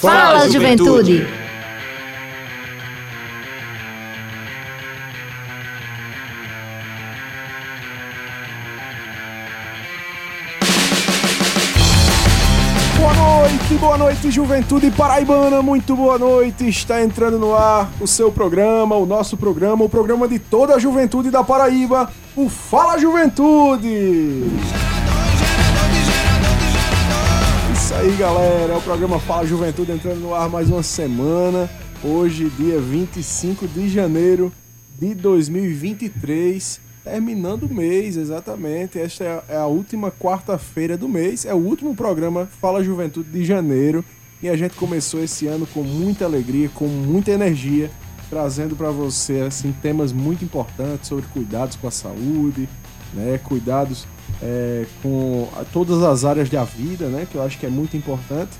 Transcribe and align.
Fala, 0.00 0.48
juventude. 0.48 1.26
Boa 12.96 13.12
noite, 13.12 13.74
boa 13.74 13.98
noite, 13.98 14.30
juventude 14.30 14.92
paraibana, 14.92 15.62
muito 15.62 15.96
boa 15.96 16.16
noite. 16.16 16.68
Está 16.68 17.02
entrando 17.02 17.36
no 17.36 17.56
ar 17.56 17.90
o 18.00 18.06
seu 18.06 18.30
programa, 18.30 18.94
o 18.94 19.04
nosso 19.04 19.36
programa, 19.36 19.84
o 19.84 19.88
programa 19.88 20.28
de 20.28 20.38
toda 20.38 20.76
a 20.76 20.78
juventude 20.78 21.28
da 21.28 21.42
Paraíba, 21.42 22.08
o 22.36 22.48
Fala 22.48 22.98
Juventude. 22.98 24.77
Aí, 28.08 28.16
galera, 28.16 28.72
é 28.72 28.76
o 28.76 28.80
programa 28.80 29.18
Fala 29.20 29.46
Juventude 29.46 29.92
entrando 29.92 30.20
no 30.20 30.34
ar 30.34 30.48
mais 30.48 30.70
uma 30.70 30.82
semana. 30.82 31.68
Hoje, 32.02 32.48
dia 32.56 32.80
25 32.80 33.68
de 33.68 33.88
janeiro 33.88 34.50
de 34.98 35.14
2023, 35.14 36.80
terminando 37.04 37.64
o 37.64 37.74
mês, 37.74 38.16
exatamente. 38.16 38.98
Esta 38.98 39.24
é 39.24 39.28
a- 39.28 39.42
é 39.48 39.56
a 39.58 39.66
última 39.66 40.10
quarta-feira 40.10 40.96
do 40.96 41.06
mês, 41.08 41.44
é 41.44 41.52
o 41.52 41.58
último 41.58 41.94
programa 41.94 42.48
Fala 42.60 42.82
Juventude 42.82 43.30
de 43.30 43.44
janeiro. 43.44 44.02
E 44.42 44.48
a 44.48 44.56
gente 44.56 44.74
começou 44.76 45.22
esse 45.22 45.46
ano 45.46 45.66
com 45.66 45.82
muita 45.82 46.24
alegria, 46.24 46.70
com 46.70 46.86
muita 46.86 47.32
energia, 47.32 47.90
trazendo 48.30 48.74
para 48.74 48.90
você 48.90 49.40
assim, 49.40 49.74
temas 49.82 50.12
muito 50.12 50.44
importantes 50.44 51.08
sobre 51.08 51.26
cuidados 51.26 51.76
com 51.76 51.88
a 51.88 51.90
saúde, 51.90 52.68
né? 53.12 53.38
Cuidados 53.42 54.06
é, 54.42 54.86
com 55.02 55.48
todas 55.72 56.02
as 56.02 56.24
áreas 56.24 56.48
da 56.48 56.64
vida, 56.64 57.06
né? 57.06 57.26
Que 57.30 57.36
eu 57.36 57.42
acho 57.42 57.58
que 57.58 57.66
é 57.66 57.68
muito 57.68 57.96
importante. 57.96 58.50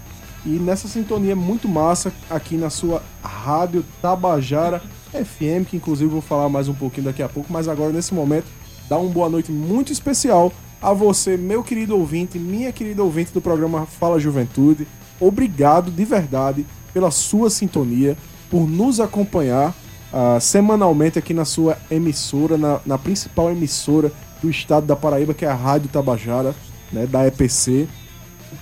E 0.45 0.51
nessa 0.51 0.89
sintonia 0.89 1.35
muito 1.35 1.69
massa 1.69 2.13
aqui 2.31 2.57
na 2.57 2.71
sua 2.71 3.03
Rádio 3.23 3.85
Tabajara 4.01 4.81
FM, 5.13 5.69
que 5.69 5.77
inclusive 5.77 6.11
vou 6.11 6.21
falar 6.21 6.49
mais 6.49 6.69
um 6.69 6.75
pouquinho 6.75 7.07
daqui 7.07 7.23
a 7.23 7.29
pouco, 7.29 7.53
mas 7.53 7.69
agora 7.69 7.93
nesse 7.93 8.15
momento 8.15 8.47
dá 8.89 8.97
uma 8.99 9.11
boa 9.11 9.29
noite 9.29 9.51
muito 9.51 9.93
especial 9.93 10.53
a 10.81 10.93
você, 10.93 11.37
meu 11.37 11.63
querido 11.63 11.97
ouvinte, 11.97 12.39
minha 12.39 12.71
querida 12.73 13.03
ouvinte 13.03 13.33
do 13.33 13.41
programa 13.41 13.85
Fala 13.85 14.21
Juventude. 14.21 14.87
Obrigado 15.21 15.91
de 15.91 16.05
verdade 16.05 16.65
pela 16.95 17.11
sua 17.11 17.51
sintonia, 17.51 18.17
por 18.49 18.69
nos 18.69 19.01
acompanhar 19.01 19.75
ah, 20.13 20.39
semanalmente 20.41 21.19
aqui 21.19 21.35
na 21.35 21.45
sua 21.45 21.77
emissora, 21.91 22.57
na, 22.57 22.81
na 22.87 22.97
principal 22.97 23.51
emissora 23.51 24.13
do 24.43 24.51
estado 24.51 24.87
da 24.87 24.97
Paraíba, 24.97 25.35
que 25.35 25.45
é 25.45 25.49
a 25.49 25.55
Rádio 25.55 25.89
Tabajara, 25.89 26.55
né, 26.93 27.07
da 27.07 27.27
EPC. 27.27 27.89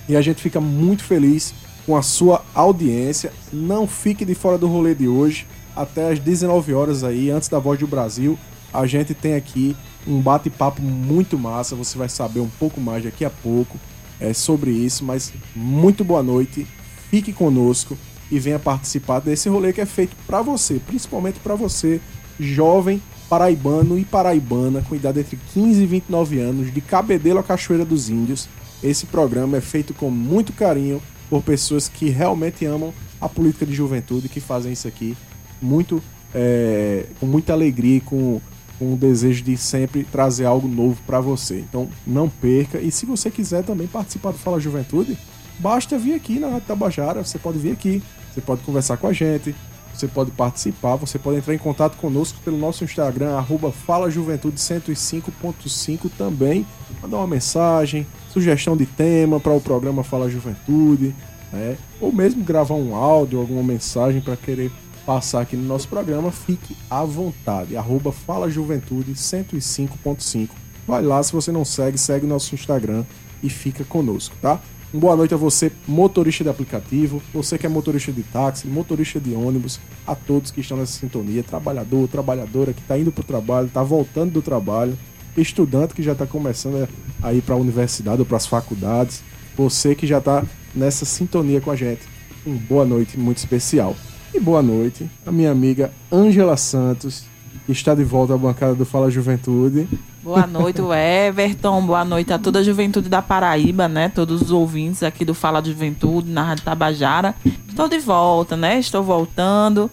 E 0.07 0.15
a 0.15 0.21
gente 0.21 0.41
fica 0.41 0.59
muito 0.59 1.03
feliz 1.03 1.53
com 1.85 1.95
a 1.95 2.01
sua 2.01 2.43
audiência. 2.53 3.31
Não 3.51 3.87
fique 3.87 4.25
de 4.25 4.35
fora 4.35 4.57
do 4.57 4.67
rolê 4.67 4.93
de 4.93 5.07
hoje. 5.07 5.47
Até 5.75 6.11
às 6.11 6.19
19 6.19 6.73
horas 6.73 7.03
aí, 7.03 7.29
antes 7.29 7.49
da 7.49 7.59
Voz 7.59 7.79
do 7.79 7.87
Brasil, 7.87 8.37
a 8.73 8.85
gente 8.85 9.13
tem 9.13 9.35
aqui 9.35 9.75
um 10.05 10.19
bate-papo 10.19 10.81
muito 10.81 11.37
massa. 11.37 11.75
Você 11.75 11.97
vai 11.97 12.09
saber 12.09 12.39
um 12.39 12.49
pouco 12.49 12.81
mais 12.81 13.03
daqui 13.03 13.23
a 13.23 13.29
pouco 13.29 13.79
é, 14.19 14.33
sobre 14.33 14.71
isso. 14.71 15.05
Mas 15.05 15.31
muito 15.55 16.03
boa 16.03 16.23
noite. 16.23 16.67
Fique 17.09 17.31
conosco 17.31 17.97
e 18.29 18.39
venha 18.39 18.59
participar 18.59 19.19
desse 19.19 19.47
rolê 19.47 19.71
que 19.71 19.81
é 19.81 19.85
feito 19.85 20.15
para 20.25 20.41
você, 20.41 20.81
principalmente 20.85 21.39
para 21.39 21.55
você, 21.55 22.01
jovem 22.37 23.01
paraibano 23.29 23.97
e 23.97 24.05
paraibana 24.05 24.81
com 24.81 24.95
idade 24.95 25.19
entre 25.19 25.37
15 25.53 25.81
e 25.81 25.85
29 25.85 26.39
anos, 26.39 26.73
de 26.73 26.81
Cabedelo 26.81 27.39
a 27.39 27.43
Cachoeira 27.43 27.85
dos 27.85 28.09
Índios. 28.09 28.47
Esse 28.81 29.05
programa 29.05 29.57
é 29.57 29.61
feito 29.61 29.93
com 29.93 30.09
muito 30.09 30.53
carinho 30.53 31.01
por 31.29 31.41
pessoas 31.43 31.89
que 31.89 32.09
realmente 32.09 32.65
amam 32.65 32.93
a 33.19 33.27
política 33.27 33.65
de 33.65 33.73
juventude, 33.73 34.29
que 34.29 34.39
fazem 34.39 34.71
isso 34.71 34.87
aqui 34.87 35.17
muito 35.61 36.01
é, 36.33 37.05
com 37.19 37.25
muita 37.25 37.53
alegria 37.53 37.97
e 37.97 38.01
com, 38.01 38.39
com 38.77 38.93
o 38.93 38.97
desejo 38.97 39.43
de 39.43 39.57
sempre 39.57 40.03
trazer 40.03 40.45
algo 40.45 40.67
novo 40.67 41.01
para 41.05 41.19
você. 41.19 41.59
Então 41.59 41.89
não 42.05 42.29
perca. 42.29 42.79
E 42.79 42.91
se 42.91 43.05
você 43.05 43.29
quiser 43.29 43.63
também 43.63 43.87
participar 43.87 44.31
do 44.31 44.37
Fala 44.37 44.59
Juventude, 44.59 45.17
basta 45.59 45.97
vir 45.97 46.13
aqui 46.13 46.39
na 46.39 46.47
Rádio 46.47 46.67
Tabajara. 46.67 47.23
Você 47.23 47.39
pode 47.39 47.57
vir 47.57 47.71
aqui, 47.71 48.01
você 48.31 48.41
pode 48.41 48.61
conversar 48.61 48.97
com 48.97 49.07
a 49.07 49.13
gente, 49.13 49.55
você 49.97 50.07
pode 50.07 50.31
participar, 50.31 50.95
você 50.95 51.19
pode 51.19 51.37
entrar 51.37 51.53
em 51.53 51.57
contato 51.57 51.97
conosco 51.97 52.39
pelo 52.43 52.57
nosso 52.57 52.83
Instagram, 52.83 53.35
arroba 53.35 53.71
FalaJuventude105.5 53.71 56.11
também. 56.17 56.65
Mandar 57.01 57.17
uma 57.17 57.27
mensagem, 57.27 58.07
sugestão 58.31 58.77
de 58.77 58.85
tema 58.85 59.39
para 59.39 59.53
o 59.53 59.61
programa 59.61 60.03
Fala 60.03 60.29
Juventude, 60.29 61.15
né? 61.51 61.75
ou 61.99 62.11
mesmo 62.11 62.43
gravar 62.43 62.75
um 62.75 62.95
áudio, 62.95 63.39
alguma 63.39 63.63
mensagem 63.63 64.21
para 64.21 64.35
querer 64.35 64.71
passar 65.05 65.41
aqui 65.41 65.55
no 65.55 65.63
nosso 65.63 65.87
programa, 65.87 66.31
fique 66.31 66.75
à 66.89 67.03
vontade. 67.03 67.77
Arroba 67.77 68.11
FalaJuventude105.5. 68.11 70.49
Vai 70.85 71.01
lá, 71.01 71.23
se 71.23 71.33
você 71.33 71.51
não 71.51 71.65
segue, 71.65 71.97
segue 71.97 72.27
nosso 72.27 72.53
Instagram 72.53 73.03
e 73.41 73.49
fica 73.49 73.83
conosco, 73.83 74.35
tá? 74.41 74.61
Boa 74.93 75.17
noite 75.17 75.33
a 75.33 75.37
você, 75.37 75.69
motorista 75.85 76.45
de 76.45 76.49
aplicativo, 76.49 77.21
você 77.33 77.57
que 77.57 77.65
é 77.65 77.69
motorista 77.69 78.09
de 78.09 78.23
táxi, 78.23 78.67
motorista 78.67 79.19
de 79.19 79.33
ônibus, 79.33 79.81
a 80.07 80.15
todos 80.15 80.49
que 80.49 80.61
estão 80.61 80.77
nessa 80.77 80.97
sintonia, 80.97 81.43
trabalhador, 81.43 82.07
trabalhadora 82.07 82.71
que 82.71 82.79
está 82.79 82.97
indo 82.97 83.11
para 83.11 83.21
o 83.21 83.25
trabalho, 83.25 83.67
está 83.67 83.83
voltando 83.83 84.31
do 84.31 84.41
trabalho, 84.41 84.97
estudante 85.35 85.93
que 85.93 86.01
já 86.01 86.13
está 86.13 86.25
começando 86.25 86.87
a 87.21 87.33
ir 87.33 87.41
para 87.41 87.55
a 87.55 87.57
universidade 87.57 88.21
ou 88.21 88.25
para 88.25 88.37
as 88.37 88.45
faculdades, 88.45 89.21
você 89.57 89.93
que 89.93 90.07
já 90.07 90.19
está 90.19 90.45
nessa 90.73 91.03
sintonia 91.03 91.59
com 91.59 91.69
a 91.69 91.75
gente. 91.75 92.03
Um 92.45 92.55
boa 92.55 92.85
noite 92.85 93.19
muito 93.19 93.39
especial. 93.39 93.93
E 94.33 94.39
boa 94.39 94.63
noite 94.63 95.09
a 95.25 95.31
minha 95.33 95.51
amiga 95.51 95.91
Ângela 96.09 96.55
Santos, 96.55 97.25
está 97.67 97.93
de 97.93 98.03
volta 98.03 98.33
à 98.33 98.37
bancada 98.37 98.75
do 98.75 98.85
Fala 98.85 99.09
Juventude. 99.09 99.87
Boa 100.23 100.47
noite, 100.47 100.81
Everton. 101.27 101.81
Boa 101.85 102.05
noite 102.05 102.31
a 102.33 102.39
toda 102.39 102.59
a 102.59 102.63
juventude 102.63 103.09
da 103.09 103.21
Paraíba, 103.21 103.87
né? 103.87 104.09
Todos 104.09 104.41
os 104.41 104.51
ouvintes 104.51 105.03
aqui 105.03 105.23
do 105.25 105.33
Fala 105.33 105.61
de 105.61 105.71
Juventude, 105.71 106.29
na 106.29 106.43
Rádio 106.43 106.63
Tabajara. 106.63 107.35
Estou 107.67 107.87
de 107.87 107.99
volta, 107.99 108.55
né? 108.55 108.79
Estou 108.79 109.03
voltando. 109.03 109.89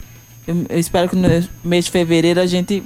Eu, 0.47 0.67
eu 0.69 0.79
espero 0.79 1.09
que 1.09 1.17
no 1.17 1.29
mês 1.65 1.87
de 1.87 1.91
fevereiro 1.91 2.41
a 2.41 2.47
gente 2.47 2.83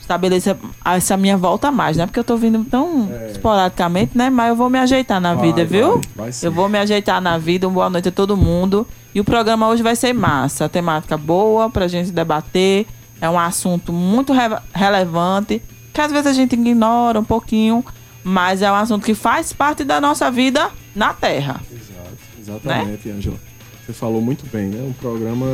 estabeleça 0.00 0.58
essa 0.84 1.16
minha 1.16 1.36
volta 1.36 1.70
mais, 1.70 1.96
né? 1.96 2.06
Porque 2.06 2.18
eu 2.18 2.24
tô 2.24 2.36
vindo 2.36 2.64
tão 2.64 3.08
esporadicamente, 3.30 4.16
né? 4.18 4.30
Mas 4.30 4.50
eu 4.50 4.56
vou 4.56 4.68
me 4.68 4.78
ajeitar 4.78 5.20
na 5.20 5.34
Vai, 5.34 5.46
vida, 5.46 5.64
viu? 5.64 6.00
vai, 6.14 6.30
vai 6.30 6.32
eu 6.42 6.52
vou 6.52 6.68
me 6.68 6.78
ajeitar 6.78 7.20
na 7.20 7.38
vida. 7.38 7.68
Um 7.68 7.72
boa 7.72 7.88
noite 7.88 8.08
a 8.08 8.12
todo 8.12 8.36
mundo. 8.36 8.86
E 9.14 9.20
o 9.20 9.24
programa 9.24 9.68
hoje 9.68 9.82
vai 9.82 9.94
ser 9.94 10.12
massa. 10.12 10.68
Temática 10.68 11.16
boa 11.16 11.70
pra 11.70 11.86
gente 11.88 12.10
debater. 12.10 12.86
É 13.22 13.30
um 13.30 13.38
assunto 13.38 13.92
muito 13.92 14.32
re- 14.32 14.58
relevante, 14.74 15.62
que 15.94 16.00
às 16.00 16.10
vezes 16.10 16.26
a 16.26 16.32
gente 16.32 16.54
ignora 16.54 17.20
um 17.20 17.24
pouquinho, 17.24 17.84
mas 18.24 18.60
é 18.62 18.70
um 18.70 18.74
assunto 18.74 19.04
que 19.06 19.14
faz 19.14 19.52
parte 19.52 19.84
da 19.84 20.00
nossa 20.00 20.28
vida 20.30 20.70
na 20.94 21.14
Terra. 21.14 21.60
Exato, 21.70 22.18
exatamente, 22.40 23.08
Ângela. 23.10 23.38
Você 23.86 23.92
falou 23.92 24.20
muito 24.20 24.44
bem, 24.52 24.66
né? 24.66 24.82
Um 24.82 24.92
programa 24.92 25.46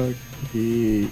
que 0.50 1.10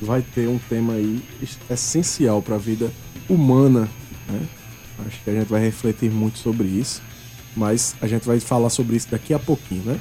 vai 0.00 0.22
ter 0.22 0.48
um 0.48 0.58
tema 0.58 0.94
aí 0.94 1.22
es- 1.42 1.58
essencial 1.70 2.40
para 2.40 2.54
a 2.54 2.58
vida 2.58 2.90
humana, 3.28 3.88
né? 4.26 4.40
Acho 5.06 5.22
que 5.22 5.30
a 5.30 5.34
gente 5.34 5.48
vai 5.48 5.60
refletir 5.62 6.10
muito 6.10 6.38
sobre 6.38 6.66
isso, 6.66 7.02
mas 7.56 7.94
a 8.00 8.06
gente 8.06 8.26
vai 8.26 8.40
falar 8.40 8.70
sobre 8.70 8.96
isso 8.96 9.08
daqui 9.10 9.32
a 9.34 9.38
pouquinho, 9.38 9.82
né? 9.84 10.00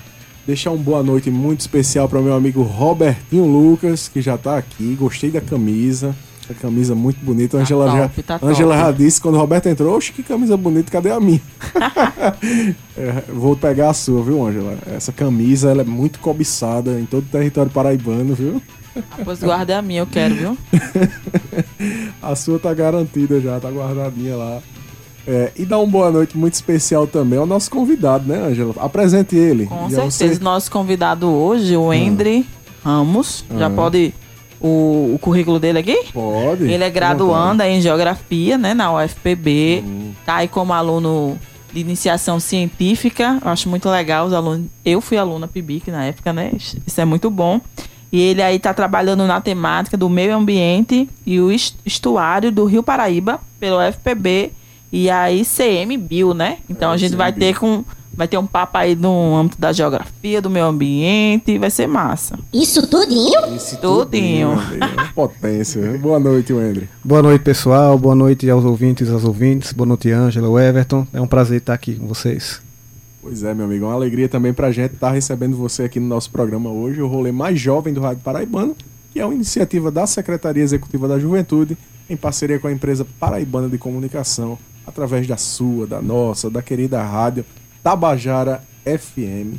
Deixar 0.49 0.71
uma 0.71 0.81
boa 0.81 1.03
noite 1.03 1.29
muito 1.29 1.59
especial 1.59 2.09
para 2.09 2.19
meu 2.23 2.33
amigo 2.33 2.63
Robertinho 2.63 3.45
Lucas, 3.45 4.07
que 4.07 4.19
já 4.19 4.35
tá 4.35 4.57
aqui. 4.57 4.95
Gostei 4.99 5.29
da 5.29 5.39
camisa. 5.39 6.15
Essa 6.43 6.55
camisa 6.55 6.95
muito 6.95 7.23
bonita. 7.23 7.55
A 7.55 7.59
Tá 7.59 7.63
Angela, 7.65 7.85
top, 7.85 8.15
já, 8.17 8.23
tá 8.23 8.39
Angela 8.47 8.73
top. 8.75 8.85
já 8.87 8.91
disse 8.91 9.21
quando 9.21 9.35
o 9.35 9.37
Roberto 9.37 9.67
entrou: 9.69 9.95
Oxe, 9.95 10.11
que 10.11 10.23
camisa 10.23 10.57
bonita, 10.57 10.89
cadê 10.89 11.11
a 11.11 11.19
minha? 11.19 11.39
É, 12.97 13.23
vou 13.31 13.55
pegar 13.55 13.91
a 13.91 13.93
sua, 13.93 14.23
viu, 14.23 14.43
Angela? 14.45 14.75
Essa 14.87 15.11
camisa 15.11 15.69
ela 15.69 15.81
é 15.81 15.85
muito 15.85 16.17
cobiçada 16.19 16.99
em 16.99 17.05
todo 17.05 17.23
o 17.23 17.27
território 17.27 17.69
paraibano, 17.71 18.33
viu? 18.33 18.59
Ah, 18.97 19.19
Pois 19.23 19.39
guarda 19.39 19.77
a 19.77 19.81
minha, 19.83 20.01
eu 20.01 20.07
quero, 20.07 20.33
viu? 20.33 20.57
A 22.21 22.35
sua 22.35 22.57
tá 22.59 22.73
garantida 22.73 23.39
já, 23.39 23.59
tá 23.59 23.69
guardadinha 23.69 24.35
lá. 24.35 24.61
É, 25.31 25.51
e 25.55 25.63
dá 25.63 25.77
uma 25.77 25.85
boa 25.85 26.09
noite 26.11 26.35
muito 26.35 26.55
especial 26.55 27.05
também 27.05 27.37
ao 27.37 27.45
nosso 27.45 27.69
convidado, 27.69 28.27
né, 28.27 28.47
Angela? 28.47 28.73
Apresente 28.77 29.35
ele. 29.35 29.67
Com 29.67 29.87
E 29.87 29.91
certeza. 29.91 30.33
você- 30.35 30.43
Nosso 30.43 30.71
convidado 30.71 31.27
hoje, 31.29 31.77
o 31.77 31.93
Endre 31.93 32.47
Ramos. 32.83 33.45
Já 33.57 33.67
Ah. 33.67 33.69
pode. 33.69 34.13
O, 34.61 35.11
o 35.15 35.19
currículo 35.21 35.59
dele 35.59 35.79
aqui? 35.79 35.97
Pode. 36.11 36.63
Ele 36.63 36.83
é 36.83 36.89
graduando 36.89 37.61
em 37.63 37.79
Geografia, 37.79 38.57
né, 38.57 38.73
na 38.73 38.91
UFPB. 38.91 39.83
Hum. 39.85 40.11
Tá 40.25 40.37
aí 40.37 40.47
como 40.47 40.73
aluno 40.73 41.37
de 41.71 41.79
iniciação 41.79 42.39
científica. 42.39 43.39
Eu 43.45 43.51
acho 43.51 43.69
muito 43.69 43.87
legal 43.89 44.25
os 44.25 44.33
alunos. 44.33 44.65
Eu 44.83 44.99
fui 44.99 45.17
aluna 45.17 45.47
PIBIC 45.47 45.91
na 45.91 46.05
época, 46.05 46.33
né? 46.33 46.51
Isso 46.55 46.99
é 46.99 47.05
muito 47.05 47.29
bom. 47.29 47.61
E 48.11 48.19
ele 48.19 48.41
aí 48.41 48.57
tá 48.57 48.73
trabalhando 48.73 49.25
na 49.27 49.39
temática 49.39 49.95
do 49.95 50.09
meio 50.09 50.35
ambiente 50.35 51.07
e 51.25 51.39
o 51.39 51.51
est- 51.51 51.77
estuário 51.85 52.51
do 52.51 52.65
Rio 52.65 52.81
Paraíba 52.81 53.39
pelo 53.59 53.77
UFPB 53.77 54.51
e 54.91 55.09
a 55.09 55.31
ICM 55.31 55.97
Bio, 55.97 56.33
né? 56.33 56.57
Então 56.69 56.91
É, 56.91 56.93
a 56.93 56.97
gente 56.97 57.15
vai 57.15 57.31
ter 57.31 57.57
com 57.57 57.83
Vai 58.19 58.27
ter 58.27 58.37
um 58.37 58.45
papo 58.45 58.77
aí 58.77 58.97
no 58.97 59.33
âmbito 59.37 59.61
da 59.61 59.71
geografia, 59.71 60.41
do 60.41 60.49
meio 60.49 60.65
ambiente, 60.65 61.57
vai 61.57 61.69
ser 61.69 61.87
massa. 61.87 62.37
Isso 62.51 62.85
tudinho? 62.85 63.55
Isso 63.55 63.77
tudinho. 63.77 64.57
tudinho 64.57 65.13
Potência. 65.15 65.97
Boa 65.97 66.19
noite, 66.19 66.51
Wendry. 66.51 66.89
Boa 67.01 67.23
noite, 67.23 67.43
pessoal. 67.43 67.97
Boa 67.97 68.13
noite 68.13 68.49
aos 68.49 68.65
ouvintes 68.65 69.07
e 69.07 69.15
às 69.15 69.23
ouvintes. 69.23 69.71
Boa 69.71 69.87
noite, 69.87 70.11
Ângela, 70.11 70.61
Everton. 70.61 71.07
É 71.13 71.21
um 71.21 71.27
prazer 71.27 71.59
estar 71.59 71.73
aqui 71.73 71.95
com 71.95 72.07
vocês. 72.07 72.61
Pois 73.21 73.41
é, 73.43 73.53
meu 73.53 73.63
amigo. 73.63 73.85
É 73.85 73.87
uma 73.87 73.93
alegria 73.93 74.27
também 74.27 74.53
pra 74.53 74.69
gente 74.69 74.95
estar 74.95 75.11
recebendo 75.11 75.55
você 75.55 75.83
aqui 75.83 75.97
no 75.97 76.07
nosso 76.07 76.29
programa 76.29 76.69
hoje, 76.69 77.01
o 77.01 77.07
rolê 77.07 77.31
mais 77.31 77.57
jovem 77.57 77.93
do 77.93 78.01
Rádio 78.01 78.21
Paraibano, 78.21 78.75
que 79.13 79.19
é 79.21 79.25
uma 79.25 79.33
iniciativa 79.33 79.89
da 79.89 80.05
Secretaria 80.05 80.61
Executiva 80.61 81.07
da 81.07 81.17
Juventude, 81.17 81.77
em 82.09 82.17
parceria 82.17 82.59
com 82.59 82.67
a 82.67 82.71
empresa 82.73 83.07
Paraibana 83.17 83.69
de 83.69 83.77
Comunicação, 83.77 84.57
através 84.89 85.27
da 85.27 85.37
sua, 85.37 85.85
da 85.85 86.01
nossa, 86.01 86.49
da 86.49 86.61
querida 86.61 87.01
rádio 87.01 87.45
Tabajara 87.83 88.63
FM. 88.83 89.57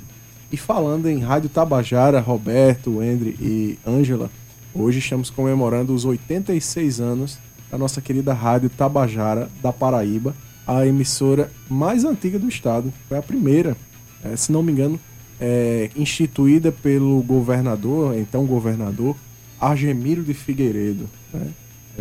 E 0.53 0.57
falando 0.57 1.09
em 1.09 1.21
Rádio 1.21 1.49
Tabajara, 1.49 2.21
Roberto, 2.21 2.99
Wendry 2.99 3.37
e 3.41 3.79
Ângela, 3.87 4.29
hoje 4.75 4.99
estamos 4.99 5.31
comemorando 5.31 5.95
os 5.95 6.05
86 6.05 7.01
anos 7.01 7.39
da 7.71 7.79
nossa 7.79 8.01
querida 8.01 8.35
Rádio 8.35 8.69
Tabajara 8.69 9.49
da 9.63 9.73
Paraíba, 9.73 10.35
a 10.67 10.85
emissora 10.85 11.51
mais 11.69 12.05
antiga 12.05 12.37
do 12.37 12.49
estado. 12.49 12.93
Foi 13.09 13.17
a 13.17 13.23
primeira, 13.23 13.77
é, 14.25 14.35
se 14.35 14.51
não 14.51 14.65
me 14.65 14.73
engano, 14.73 14.99
é, 15.41 15.91
instituída 15.95 16.73
pelo 16.73 17.23
governador, 17.23 18.19
então 18.19 18.45
governador, 18.45 19.17
Argemiro 19.61 20.25
de 20.25 20.35
Figueiredo. 20.35 21.09
Né? 21.33 21.47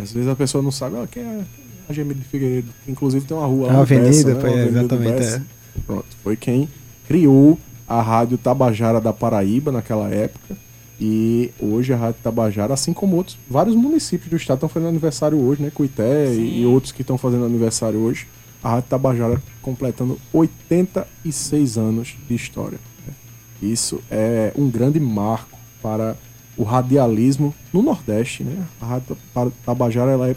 Às 0.02 0.12
vezes 0.12 0.28
a 0.28 0.34
pessoa 0.34 0.62
não 0.62 0.72
sabe, 0.72 0.96
ah, 0.96 1.06
quem 1.08 1.22
é 1.22 1.44
De 1.92 2.24
Figueiredo? 2.24 2.68
Inclusive 2.86 3.26
tem 3.26 3.36
uma 3.36 3.46
rua 3.46 3.68
lá. 3.68 3.74
A 3.74 3.80
avenida, 3.80 4.34
Bessa, 4.34 4.40
foi, 4.40 4.54
né? 4.56 4.66
exatamente. 4.68 5.22
É. 5.22 5.42
Pronto, 5.86 6.06
foi 6.22 6.36
quem 6.36 6.68
criou 7.06 7.58
a 7.88 8.00
Rádio 8.00 8.38
Tabajara 8.38 9.00
da 9.00 9.12
Paraíba 9.12 9.72
naquela 9.72 10.08
época. 10.08 10.56
E 11.00 11.50
hoje 11.58 11.92
a 11.94 11.96
Rádio 11.96 12.20
Tabajara, 12.22 12.74
assim 12.74 12.92
como 12.92 13.16
outros, 13.16 13.38
vários 13.48 13.74
municípios 13.74 14.28
do 14.28 14.36
estado 14.36 14.58
estão 14.58 14.68
fazendo 14.68 14.90
aniversário 14.90 15.38
hoje, 15.38 15.62
né? 15.62 15.70
Cuité 15.74 16.32
e, 16.34 16.60
e 16.60 16.66
outros 16.66 16.92
que 16.92 17.00
estão 17.00 17.16
fazendo 17.16 17.44
aniversário 17.46 17.98
hoje. 17.98 18.26
A 18.62 18.72
Rádio 18.72 18.90
Tabajara 18.90 19.42
completando 19.62 20.18
86 20.32 21.78
anos 21.78 22.16
de 22.28 22.34
história. 22.34 22.78
né? 23.06 23.14
Isso 23.62 24.00
é 24.10 24.52
um 24.56 24.68
grande 24.68 25.00
marco 25.00 25.58
para 25.82 26.16
o 26.56 26.62
radialismo 26.62 27.54
no 27.72 27.80
Nordeste, 27.80 28.44
né? 28.44 28.62
A 28.80 28.86
Rádio 28.86 29.16
Tabajara 29.64 30.10
ela 30.10 30.28
é 30.28 30.36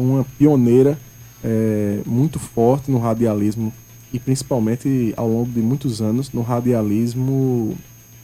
uma 0.00 0.24
pioneira 0.38 0.98
é, 1.42 2.00
muito 2.06 2.38
forte 2.38 2.90
no 2.90 2.98
radialismo 2.98 3.72
e 4.12 4.18
principalmente 4.18 5.12
ao 5.16 5.28
longo 5.28 5.50
de 5.50 5.60
muitos 5.60 6.00
anos 6.00 6.32
no 6.32 6.40
radialismo 6.40 7.76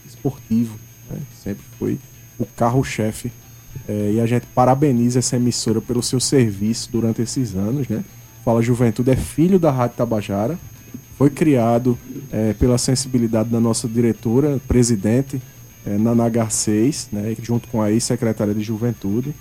esportivo. 0.06 0.78
Né? 1.10 1.18
Sempre 1.42 1.64
foi 1.78 1.98
o 2.38 2.46
carro-chefe. 2.46 3.30
É, 3.88 4.12
e 4.14 4.20
a 4.20 4.26
gente 4.26 4.46
parabeniza 4.54 5.18
essa 5.18 5.36
emissora 5.36 5.80
pelo 5.80 6.02
seu 6.02 6.20
serviço 6.20 6.90
durante 6.90 7.20
esses 7.22 7.54
anos. 7.54 7.88
Né? 7.88 8.04
Fala 8.44 8.62
Juventude 8.62 9.10
é 9.10 9.16
filho 9.16 9.58
da 9.58 9.70
Rádio 9.70 9.96
Tabajara. 9.96 10.58
Foi 11.18 11.28
criado 11.28 11.98
é, 12.32 12.54
pela 12.54 12.78
sensibilidade 12.78 13.50
da 13.50 13.60
nossa 13.60 13.86
diretora, 13.86 14.60
presidente, 14.66 15.42
é, 15.84 15.98
Naná 15.98 16.28
Garcês, 16.28 17.08
né? 17.12 17.36
junto 17.42 17.68
com 17.68 17.82
a 17.82 17.90
ex-secretária 17.90 18.54
de 18.54 18.62
Juventude, 18.62 19.34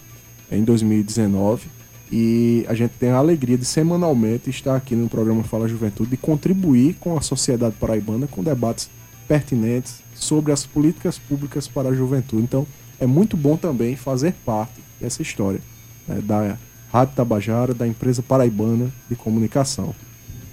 em 0.52 0.64
2019. 0.64 1.79
E 2.12 2.66
a 2.68 2.74
gente 2.74 2.92
tem 3.00 3.10
a 3.10 3.18
alegria 3.18 3.58
de 3.58 3.66
semanalmente 3.66 4.50
estar 4.50 4.76
aqui 4.76 4.96
no 4.96 5.08
programa 5.08 5.44
Fala 5.44 5.68
Juventude 5.68 6.16
e 6.16 6.18
contribuir 6.18 6.96
com 7.00 7.16
a 7.16 7.22
sociedade 7.22 7.76
paraibana 7.80 8.28
com 8.28 8.44
debates 8.44 8.90
pertinentes 9.28 10.02
sobre 10.16 10.52
as 10.52 10.66
políticas 10.66 11.20
públicas 11.20 11.68
para 11.68 11.90
a 11.90 11.94
juventude. 11.94 12.42
Então, 12.42 12.66
é 13.00 13.06
muito 13.06 13.38
bom 13.38 13.56
também 13.56 13.96
fazer 13.96 14.34
parte 14.44 14.82
dessa 15.00 15.22
história 15.22 15.62
né, 16.08 16.20
da 16.22 16.58
Rádio 16.92 17.16
Tabajara, 17.16 17.74
da 17.74 17.88
empresa 17.88 18.24
paraibana 18.24 18.92
de 19.08 19.16
comunicação. 19.16 19.94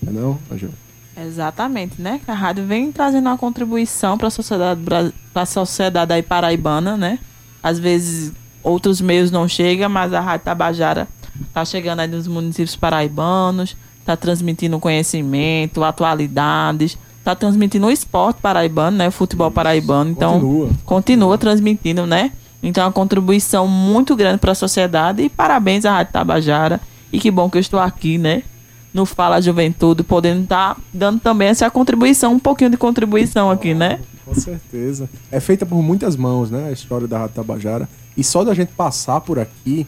Não 0.02 0.12
é 0.12 0.14
não, 0.14 0.38
Angela? 0.52 0.74
Exatamente, 1.18 2.00
né? 2.00 2.20
A 2.28 2.34
rádio 2.34 2.66
vem 2.66 2.92
trazendo 2.92 3.26
uma 3.26 3.38
contribuição 3.38 4.18
para 4.18 4.28
a 4.28 4.30
sociedade, 4.30 4.82
para 4.84 5.42
a 5.42 5.46
sociedade 5.46 6.12
aí 6.12 6.22
paraibana, 6.22 6.94
né? 6.94 7.18
Às 7.62 7.78
vezes 7.78 8.34
outros 8.62 9.00
meios 9.00 9.30
não 9.30 9.48
chegam, 9.48 9.88
mas 9.88 10.12
a 10.12 10.20
Rádio 10.20 10.44
Tabajara 10.44 11.08
tá 11.56 11.64
chegando 11.64 12.00
aí 12.00 12.06
nos 12.06 12.28
municípios 12.28 12.76
paraibanos, 12.76 13.74
tá 14.04 14.14
transmitindo 14.14 14.78
conhecimento, 14.78 15.82
atualidades, 15.82 16.98
tá 17.24 17.34
transmitindo 17.34 17.86
o 17.86 17.90
esporte 17.90 18.42
paraibano, 18.42 18.98
né? 18.98 19.08
O 19.08 19.10
futebol 19.10 19.50
paraibano. 19.50 20.10
Então, 20.10 20.34
Continua. 20.34 20.70
continua 20.84 21.38
transmitindo, 21.38 22.06
né? 22.06 22.30
Então, 22.62 22.84
é 22.84 22.86
uma 22.86 22.92
contribuição 22.92 23.66
muito 23.66 24.14
grande 24.14 24.36
para 24.36 24.52
a 24.52 24.54
sociedade 24.54 25.22
e 25.22 25.30
parabéns 25.30 25.86
à 25.86 25.92
Rádio 25.92 26.12
Tabajara. 26.12 26.78
E 27.10 27.18
que 27.18 27.30
bom 27.30 27.48
que 27.48 27.56
eu 27.56 27.60
estou 27.62 27.80
aqui, 27.80 28.18
né? 28.18 28.42
No 28.92 29.06
Fala 29.06 29.40
Juventude, 29.40 30.02
podendo 30.02 30.42
estar 30.42 30.76
dando 30.92 31.20
também 31.20 31.48
essa 31.48 31.70
contribuição, 31.70 32.34
um 32.34 32.38
pouquinho 32.38 32.68
de 32.68 32.76
contribuição 32.76 33.50
aqui, 33.50 33.72
né? 33.72 34.00
Com 34.26 34.34
certeza. 34.34 35.08
É 35.32 35.40
feita 35.40 35.64
por 35.64 35.80
muitas 35.80 36.16
mãos, 36.16 36.50
né? 36.50 36.68
A 36.68 36.72
história 36.72 37.08
da 37.08 37.16
Rádio 37.20 37.36
Tabajara. 37.36 37.88
E 38.14 38.22
só 38.22 38.44
da 38.44 38.52
gente 38.52 38.72
passar 38.72 39.22
por 39.22 39.38
aqui 39.38 39.86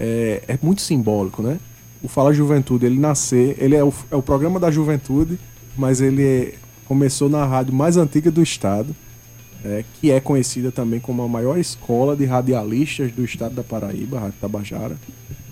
é, 0.00 0.42
é 0.48 0.58
muito 0.62 0.80
simbólico, 0.80 1.42
né? 1.42 1.58
O 2.02 2.08
Fala 2.08 2.32
Juventude, 2.32 2.86
ele 2.86 2.98
nascer, 2.98 3.54
ele 3.58 3.76
é 3.76 3.84
o, 3.84 3.92
é 4.10 4.16
o 4.16 4.22
programa 4.22 4.58
da 4.58 4.70
juventude, 4.70 5.38
mas 5.76 6.00
ele 6.00 6.24
é- 6.24 6.54
começou 6.86 7.28
na 7.28 7.44
rádio 7.44 7.74
mais 7.74 7.98
antiga 7.98 8.30
do 8.30 8.42
estado, 8.42 8.96
é, 9.62 9.84
que 9.94 10.10
é 10.10 10.18
conhecida 10.18 10.72
também 10.72 10.98
como 10.98 11.22
a 11.22 11.28
maior 11.28 11.58
escola 11.58 12.16
de 12.16 12.24
radialistas 12.24 13.12
do 13.12 13.22
estado 13.22 13.54
da 13.54 13.62
Paraíba, 13.62 14.16
a 14.16 14.20
Rádio 14.22 14.36
Tabajara, 14.40 14.96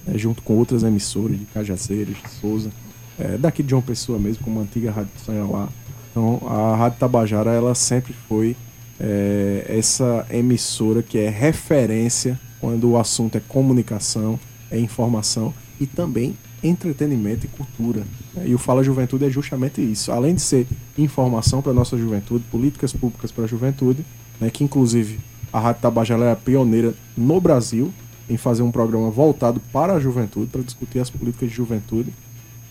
né, 0.06 0.16
junto 0.16 0.42
com 0.42 0.54
outras 0.54 0.82
emissoras 0.82 1.38
de 1.38 1.44
Cajazeiras, 1.44 2.16
de 2.16 2.30
Souza, 2.40 2.70
é, 3.18 3.36
daqui 3.36 3.62
de 3.62 3.70
João 3.70 3.82
Pessoa 3.82 4.18
mesmo, 4.18 4.42
como 4.42 4.58
a 4.58 4.62
antiga 4.62 4.90
Rádio 4.90 5.10
Sanhauá. 5.24 5.68
Então, 6.10 6.40
a 6.48 6.74
Rádio 6.74 6.98
Tabajara, 6.98 7.50
ela 7.52 7.74
sempre 7.74 8.14
foi 8.26 8.56
é, 8.98 9.66
essa 9.68 10.26
emissora 10.30 11.02
que 11.02 11.18
é 11.18 11.28
referência 11.28 12.40
quando 12.60 12.90
o 12.90 12.98
assunto 12.98 13.36
é 13.36 13.40
comunicação, 13.40 14.38
é 14.70 14.78
informação 14.78 15.54
e 15.80 15.86
também 15.86 16.36
entretenimento 16.62 17.46
e 17.46 17.48
cultura. 17.48 18.04
né? 18.34 18.44
E 18.46 18.54
o 18.54 18.58
Fala 18.58 18.82
Juventude 18.82 19.24
é 19.24 19.30
justamente 19.30 19.80
isso. 19.80 20.10
Além 20.10 20.34
de 20.34 20.40
ser 20.40 20.66
informação 20.96 21.62
para 21.62 21.72
a 21.72 21.74
nossa 21.74 21.96
juventude, 21.96 22.44
políticas 22.50 22.92
públicas 22.92 23.30
para 23.30 23.44
a 23.44 23.46
juventude, 23.46 24.04
né, 24.40 24.50
que 24.50 24.64
inclusive 24.64 25.20
a 25.52 25.60
Rádio 25.60 25.82
Tabajara 25.82 26.24
é 26.26 26.34
pioneira 26.34 26.94
no 27.16 27.40
Brasil 27.40 27.92
em 28.28 28.36
fazer 28.36 28.62
um 28.62 28.70
programa 28.70 29.10
voltado 29.10 29.60
para 29.72 29.94
a 29.94 30.00
juventude, 30.00 30.46
para 30.46 30.62
discutir 30.62 30.98
as 30.98 31.08
políticas 31.08 31.48
de 31.48 31.54
juventude, 31.54 32.12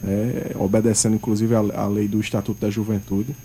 né, 0.02 0.52
obedecendo 0.56 1.16
inclusive 1.16 1.56
a 1.56 1.88
lei 1.88 2.08
do 2.08 2.20
Estatuto 2.20 2.62
da 2.62 2.70
Juventude. 2.70 3.36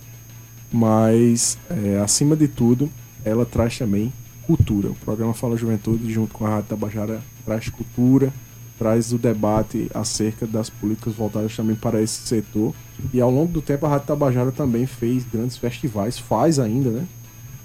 Mas, 0.71 1.59
é, 1.71 2.01
acima 2.01 2.35
de 2.35 2.49
tudo, 2.49 2.91
ela 3.25 3.45
traz 3.45 3.79
também 3.79 4.13
cultura. 4.47 4.91
O 4.91 4.95
programa 4.95 5.35
Fala 5.35 5.57
Juventude, 5.57 6.13
junto 6.13 6.35
com 6.35 6.47
a 6.47 6.51
Rádio 6.51 6.71
Tabajara, 6.71 7.23
traz 7.45 7.69
cultura, 7.69 8.33
traz 8.79 9.13
o 9.13 9.19
debate 9.19 9.91
acerca 9.95 10.47
das 10.47 10.69
políticas 10.69 11.15
voltadas 11.15 11.55
também 11.55 11.77
para 11.77 12.03
esse 12.03 12.27
setor. 12.27 12.75
E 13.13 13.21
ao 13.21 13.31
longo 13.31 13.53
do 13.53 13.63
tempo, 13.63 13.87
a 13.87 13.89
Rádio 13.89 14.07
Tabajara 14.07 14.53
também 14.53 14.87
fez 14.87 15.25
grandes 15.25 15.57
festivais, 15.57 16.19
faz 16.19 16.59
ainda, 16.59 16.91
né? 16.91 17.07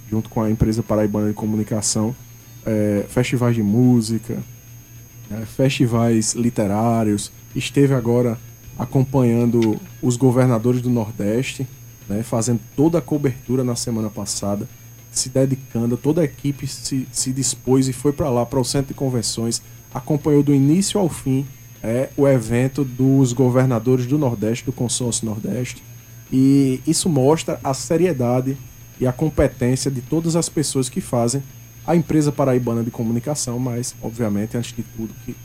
Junto 0.09 0.29
com 0.29 0.41
a 0.41 0.49
empresa 0.49 0.81
paraibana 0.81 1.27
de 1.27 1.33
comunicação, 1.33 2.15
é, 2.65 3.05
festivais 3.09 3.55
de 3.55 3.63
música, 3.63 4.37
é, 5.31 5.45
festivais 5.45 6.33
literários. 6.33 7.31
Esteve 7.55 7.93
agora 7.93 8.37
acompanhando 8.77 9.79
os 10.01 10.15
governadores 10.15 10.81
do 10.81 10.89
Nordeste, 10.89 11.67
né, 12.07 12.23
fazendo 12.23 12.59
toda 12.75 12.99
a 12.99 13.01
cobertura 13.01 13.63
na 13.63 13.75
semana 13.75 14.09
passada, 14.09 14.67
se 15.11 15.29
dedicando, 15.29 15.97
toda 15.97 16.21
a 16.21 16.25
equipe 16.25 16.67
se, 16.67 17.07
se 17.11 17.31
dispôs 17.31 17.87
e 17.87 17.93
foi 17.93 18.11
para 18.11 18.29
lá, 18.29 18.45
para 18.45 18.59
o 18.59 18.65
centro 18.65 18.89
de 18.89 18.93
convenções, 18.93 19.61
acompanhou 19.93 20.43
do 20.43 20.53
início 20.53 20.99
ao 20.99 21.09
fim 21.09 21.45
é, 21.81 22.09
o 22.17 22.27
evento 22.27 22.83
dos 22.83 23.33
governadores 23.33 24.05
do 24.05 24.17
Nordeste, 24.17 24.65
do 24.65 24.73
Consórcio 24.73 25.25
Nordeste, 25.25 25.83
e 26.31 26.81
isso 26.85 27.09
mostra 27.09 27.59
a 27.63 27.73
seriedade 27.73 28.57
e 28.99 29.07
a 29.07 29.13
competência 29.13 29.89
de 29.89 30.01
todas 30.01 30.35
as 30.35 30.49
pessoas 30.49 30.89
que 30.89 30.99
fazem 30.99 31.41
a 31.85 31.95
empresa 31.95 32.31
paraibana 32.31 32.83
de 32.83 32.91
comunicação, 32.91 33.57
mas, 33.57 33.95
obviamente, 34.01 34.57
antes 34.57 34.75
de 34.75 34.83
tudo, 34.83 35.13
que 35.25 35.35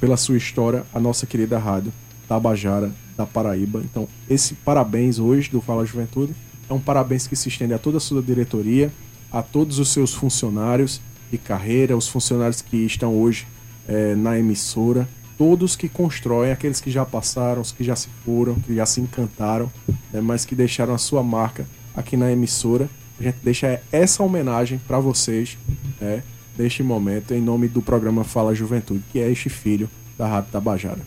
pela 0.00 0.16
sua 0.16 0.36
história, 0.36 0.84
a 0.92 1.00
nossa 1.00 1.26
querida 1.26 1.58
rádio 1.58 1.92
Tabajara 2.26 2.92
da 3.16 3.26
Paraíba. 3.26 3.82
Então, 3.84 4.08
esse 4.28 4.54
parabéns 4.54 5.18
hoje 5.18 5.50
do 5.50 5.60
Fala 5.60 5.84
Juventude 5.84 6.34
é 6.68 6.72
um 6.72 6.80
parabéns 6.80 7.26
que 7.26 7.34
se 7.34 7.48
estende 7.48 7.74
a 7.74 7.78
toda 7.78 7.96
a 7.98 8.00
sua 8.00 8.22
diretoria, 8.22 8.92
a 9.30 9.42
todos 9.42 9.78
os 9.78 9.88
seus 9.92 10.14
funcionários 10.14 11.00
de 11.30 11.38
carreira, 11.38 11.96
os 11.96 12.08
funcionários 12.08 12.60
que 12.60 12.76
estão 12.78 13.14
hoje 13.14 13.46
eh, 13.88 14.14
na 14.14 14.38
emissora 14.38 15.08
todos 15.40 15.74
que 15.74 15.88
constroem, 15.88 16.52
aqueles 16.52 16.82
que 16.82 16.90
já 16.90 17.02
passaram, 17.02 17.62
os 17.62 17.72
que 17.72 17.82
já 17.82 17.96
se 17.96 18.08
foram, 18.26 18.56
que 18.56 18.74
já 18.74 18.84
se 18.84 19.00
encantaram, 19.00 19.72
né, 20.12 20.20
mas 20.20 20.44
que 20.44 20.54
deixaram 20.54 20.92
a 20.92 20.98
sua 20.98 21.22
marca 21.22 21.66
aqui 21.96 22.14
na 22.14 22.30
emissora. 22.30 22.90
A 23.18 23.22
gente 23.22 23.38
deixa 23.42 23.80
essa 23.90 24.22
homenagem 24.22 24.78
para 24.86 24.98
vocês, 24.98 25.56
né, 25.98 26.22
neste 26.58 26.82
momento, 26.82 27.32
em 27.32 27.40
nome 27.40 27.68
do 27.68 27.80
programa 27.80 28.22
Fala 28.22 28.54
Juventude, 28.54 29.02
que 29.10 29.18
é 29.18 29.30
este 29.30 29.48
filho 29.48 29.88
da 30.18 30.26
Rádio 30.26 30.52
Tabajara. 30.52 31.00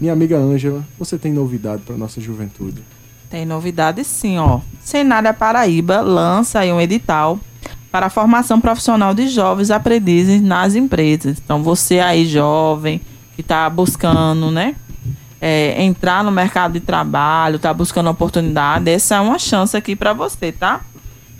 Minha 0.00 0.14
amiga 0.14 0.38
Ângela, 0.38 0.82
você 0.98 1.18
tem 1.18 1.30
novidade 1.30 1.82
para 1.82 1.98
nossa 1.98 2.22
juventude? 2.22 2.82
Tem 3.34 3.44
novidade 3.44 4.04
sim, 4.04 4.38
ó. 4.38 4.60
Senária 4.78 5.34
Paraíba 5.34 6.00
lança 6.00 6.60
aí 6.60 6.72
um 6.72 6.80
edital 6.80 7.36
para 7.90 8.06
a 8.06 8.08
formação 8.08 8.60
profissional 8.60 9.12
de 9.12 9.26
jovens 9.26 9.72
aprendizes 9.72 10.40
nas 10.40 10.76
empresas. 10.76 11.42
Então, 11.44 11.60
você 11.60 11.98
aí, 11.98 12.26
jovem, 12.26 13.00
que 13.34 13.40
está 13.40 13.68
buscando, 13.68 14.52
né? 14.52 14.76
É, 15.40 15.82
entrar 15.82 16.22
no 16.22 16.30
mercado 16.30 16.74
de 16.74 16.80
trabalho, 16.80 17.56
está 17.56 17.74
buscando 17.74 18.08
oportunidade, 18.08 18.88
essa 18.88 19.16
é 19.16 19.20
uma 19.20 19.36
chance 19.40 19.76
aqui 19.76 19.96
para 19.96 20.12
você, 20.12 20.52
tá? 20.52 20.82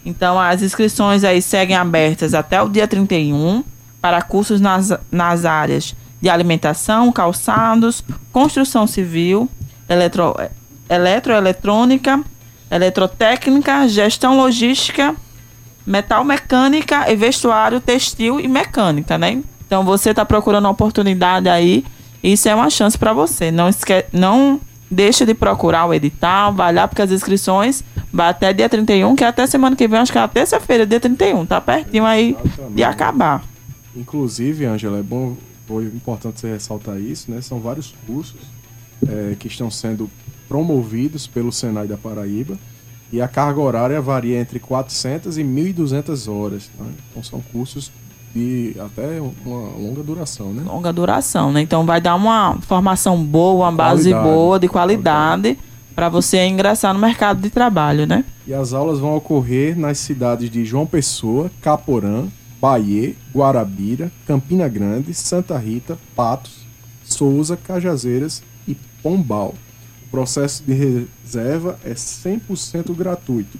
Então, 0.04 0.36
as 0.36 0.62
inscrições 0.62 1.22
aí 1.22 1.40
seguem 1.40 1.76
abertas 1.76 2.34
até 2.34 2.60
o 2.60 2.68
dia 2.68 2.88
31 2.88 3.62
para 4.00 4.20
cursos 4.20 4.60
nas, 4.60 4.92
nas 5.12 5.44
áreas 5.44 5.94
de 6.20 6.28
alimentação, 6.28 7.12
calçados, 7.12 8.02
construção 8.32 8.84
civil, 8.84 9.48
eletro, 9.88 10.34
eletroeletrônica, 10.88 12.22
eletrotécnica, 12.70 13.88
gestão 13.88 14.36
logística, 14.36 15.14
metal 15.86 16.24
mecânica 16.24 17.10
e 17.10 17.16
vestuário 17.16 17.80
textil 17.80 18.40
e 18.40 18.48
mecânica, 18.48 19.18
né? 19.18 19.42
Então 19.66 19.84
você 19.84 20.10
está 20.10 20.24
procurando 20.24 20.64
uma 20.64 20.70
oportunidade 20.70 21.48
aí, 21.48 21.84
isso 22.22 22.48
é 22.48 22.54
uma 22.54 22.70
chance 22.70 22.96
para 22.96 23.12
você. 23.12 23.50
Não 23.50 23.68
esque 23.68 24.04
não 24.12 24.60
deixa 24.90 25.26
de 25.26 25.34
procurar 25.34 25.86
o 25.86 25.94
edital, 25.94 26.52
vai 26.52 26.72
lá 26.72 26.86
porque 26.86 27.02
as 27.02 27.10
inscrições 27.10 27.82
vai 28.12 28.28
até 28.28 28.52
dia 28.52 28.68
31, 28.68 29.16
que 29.16 29.24
é 29.24 29.26
até 29.26 29.46
semana 29.46 29.74
que 29.74 29.88
vem, 29.88 29.98
acho 29.98 30.12
que 30.12 30.18
é 30.18 30.28
terça-feira, 30.28 30.86
dia 30.86 31.00
31, 31.00 31.46
tá 31.46 31.60
pertinho 31.60 32.04
aí 32.04 32.36
Exatamente. 32.44 32.74
de 32.74 32.84
acabar. 32.84 33.42
Inclusive, 33.96 34.66
Ângela, 34.66 34.98
é 34.98 35.02
bom 35.02 35.36
foi 35.66 35.84
importante 35.84 36.40
você 36.40 36.48
ressaltar 36.48 37.00
isso, 37.00 37.30
né? 37.30 37.40
São 37.40 37.58
vários 37.58 37.94
cursos 38.06 38.40
é, 39.08 39.34
que 39.38 39.48
estão 39.48 39.70
sendo 39.70 40.10
promovidos 40.48 41.26
pelo 41.26 41.52
Senai 41.52 41.86
da 41.86 41.96
Paraíba 41.96 42.58
e 43.12 43.20
a 43.20 43.28
carga 43.28 43.60
horária 43.60 44.00
varia 44.00 44.40
entre 44.40 44.58
400 44.58 45.38
e 45.38 45.44
1.200 45.44 46.32
horas. 46.32 46.70
Né? 46.78 46.86
Então 47.10 47.22
são 47.22 47.40
cursos 47.40 47.92
de 48.34 48.74
até 48.80 49.20
uma 49.20 49.68
longa 49.78 50.02
duração, 50.02 50.52
né? 50.52 50.64
Longa 50.66 50.92
duração, 50.92 51.52
né? 51.52 51.60
Então 51.60 51.86
vai 51.86 52.00
dar 52.00 52.16
uma 52.16 52.58
formação 52.62 53.22
boa, 53.22 53.66
uma 53.66 53.72
base 53.72 54.10
qualidade, 54.10 54.34
boa, 54.34 54.58
de 54.58 54.68
qualidade, 54.68 55.58
para 55.94 56.08
você 56.08 56.44
ingressar 56.44 56.92
no 56.92 56.98
mercado 56.98 57.40
de 57.40 57.50
trabalho, 57.50 58.06
né? 58.06 58.24
E 58.46 58.52
as 58.52 58.72
aulas 58.72 58.98
vão 58.98 59.14
ocorrer 59.14 59.78
nas 59.78 59.98
cidades 59.98 60.50
de 60.50 60.64
João 60.64 60.84
Pessoa, 60.84 61.48
Caporã, 61.62 62.24
Bahia, 62.60 63.14
Guarabira, 63.32 64.10
Campina 64.26 64.66
Grande, 64.68 65.14
Santa 65.14 65.56
Rita, 65.56 65.96
Patos, 66.16 66.66
Souza, 67.04 67.56
Cajazeiras 67.56 68.42
e 68.66 68.74
Pombal. 69.02 69.54
Processo 70.14 70.62
de 70.62 70.72
reserva 70.72 71.76
é 71.84 71.92
100% 71.92 72.94
gratuito 72.94 73.58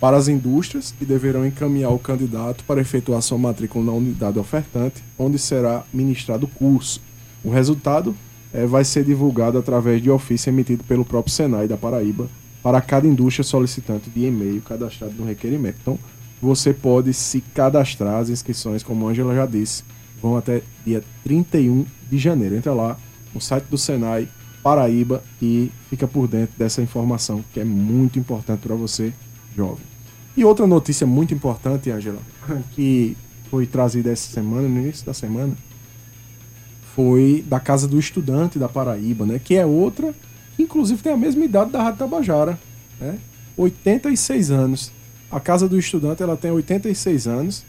para 0.00 0.16
as 0.16 0.26
indústrias 0.26 0.90
que 0.90 1.04
deverão 1.04 1.46
encaminhar 1.46 1.92
o 1.92 2.00
candidato 2.00 2.64
para 2.64 2.80
efetuar 2.80 3.22
sua 3.22 3.38
matrícula 3.38 3.84
na 3.84 3.92
unidade 3.92 4.36
ofertante, 4.36 5.04
onde 5.16 5.38
será 5.38 5.84
ministrado 5.92 6.46
o 6.46 6.48
curso. 6.48 7.00
O 7.44 7.50
resultado 7.50 8.12
é, 8.52 8.66
vai 8.66 8.84
ser 8.84 9.04
divulgado 9.04 9.56
através 9.56 10.02
de 10.02 10.10
ofício 10.10 10.50
emitido 10.50 10.82
pelo 10.82 11.04
próprio 11.04 11.32
Senai 11.32 11.68
da 11.68 11.76
Paraíba 11.76 12.28
para 12.60 12.80
cada 12.80 13.06
indústria 13.06 13.44
solicitante 13.44 14.10
de 14.10 14.26
e-mail 14.26 14.60
cadastrado 14.62 15.14
no 15.16 15.24
requerimento. 15.24 15.76
Então, 15.80 15.96
você 16.42 16.74
pode 16.74 17.14
se 17.14 17.40
cadastrar. 17.40 18.16
As 18.16 18.30
inscrições, 18.30 18.82
como 18.82 19.06
a 19.06 19.12
Angela 19.12 19.32
já 19.32 19.46
disse, 19.46 19.84
vão 20.20 20.36
até 20.36 20.60
dia 20.84 21.04
31 21.22 21.86
de 22.10 22.18
janeiro. 22.18 22.56
Entra 22.56 22.74
lá 22.74 22.96
no 23.32 23.40
site 23.40 23.66
do 23.66 23.78
Senai 23.78 24.28
Paraíba 24.64 25.22
e 25.42 25.70
fica 25.90 26.08
por 26.08 26.26
dentro 26.26 26.54
dessa 26.56 26.80
informação 26.80 27.44
que 27.52 27.60
é 27.60 27.64
muito 27.64 28.18
importante 28.18 28.60
para 28.60 28.74
você, 28.74 29.12
jovem. 29.54 29.84
E 30.34 30.42
outra 30.42 30.66
notícia 30.66 31.06
muito 31.06 31.34
importante, 31.34 31.90
Angela, 31.90 32.18
que 32.72 33.14
foi 33.50 33.66
trazida 33.66 34.10
essa 34.10 34.32
semana, 34.32 34.66
no 34.66 34.80
início 34.80 35.04
da 35.04 35.12
semana, 35.12 35.52
foi 36.96 37.44
da 37.46 37.60
Casa 37.60 37.86
do 37.86 37.98
Estudante 37.98 38.58
da 38.58 38.66
Paraíba, 38.66 39.26
né? 39.26 39.38
Que 39.38 39.54
é 39.54 39.66
outra, 39.66 40.14
que 40.56 40.62
inclusive 40.62 41.02
tem 41.02 41.12
a 41.12 41.16
mesma 41.16 41.44
idade 41.44 41.70
da 41.70 41.82
Rádio 41.82 41.98
Tabajara, 41.98 42.58
né? 42.98 43.18
86 43.58 44.50
anos. 44.50 44.90
A 45.30 45.38
Casa 45.40 45.68
do 45.68 45.78
Estudante 45.78 46.22
ela 46.22 46.38
tem 46.38 46.50
86 46.50 47.26
anos. 47.26 47.66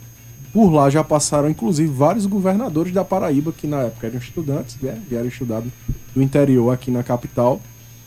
Por 0.54 0.72
lá 0.72 0.90
já 0.90 1.04
passaram, 1.04 1.50
inclusive, 1.50 1.92
vários 1.92 2.26
governadores 2.26 2.94
da 2.94 3.04
Paraíba, 3.04 3.52
que 3.52 3.68
na 3.68 3.82
época 3.82 4.08
eram 4.08 4.18
estudantes, 4.18 4.78
né? 4.82 4.98
vieram 5.10 5.28
estudar 5.28 5.62
do 6.16 6.22
interior 6.22 6.72
aqui 6.72 6.90
na 6.90 7.04
capital 7.04 7.62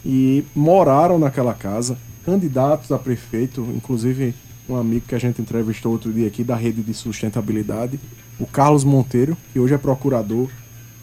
e 0.05 0.45
moraram 0.55 1.19
naquela 1.19 1.55
casa. 1.55 1.97
Candidatos 2.25 2.91
a 2.91 2.99
prefeito, 2.99 3.61
inclusive 3.75 4.35
um 4.69 4.77
amigo 4.77 5.07
que 5.07 5.15
a 5.15 5.19
gente 5.19 5.41
entrevistou 5.41 5.93
outro 5.93 6.13
dia 6.13 6.27
aqui 6.27 6.43
da 6.43 6.57
rede 6.57 6.83
de 6.83 6.93
sustentabilidade, 6.93 8.01
o 8.39 8.47
Carlos 8.47 8.85
Monteiro, 8.85 9.37
que 9.53 9.61
hoje 9.61 9.75
é 9.75 9.79
procurador 9.79 10.49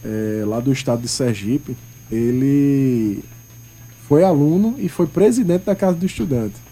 é, 0.03 0.43
lá 0.45 0.59
do 0.59 0.71
estado 0.71 1.01
de 1.01 1.07
Sergipe. 1.07 1.75
Ele 2.11 3.23
foi 4.07 4.23
aluno 4.23 4.75
e 4.77 4.87
foi 4.89 5.07
presidente 5.07 5.65
da 5.65 5.75
Casa 5.75 5.95
do 5.95 6.05
Estudante 6.05 6.65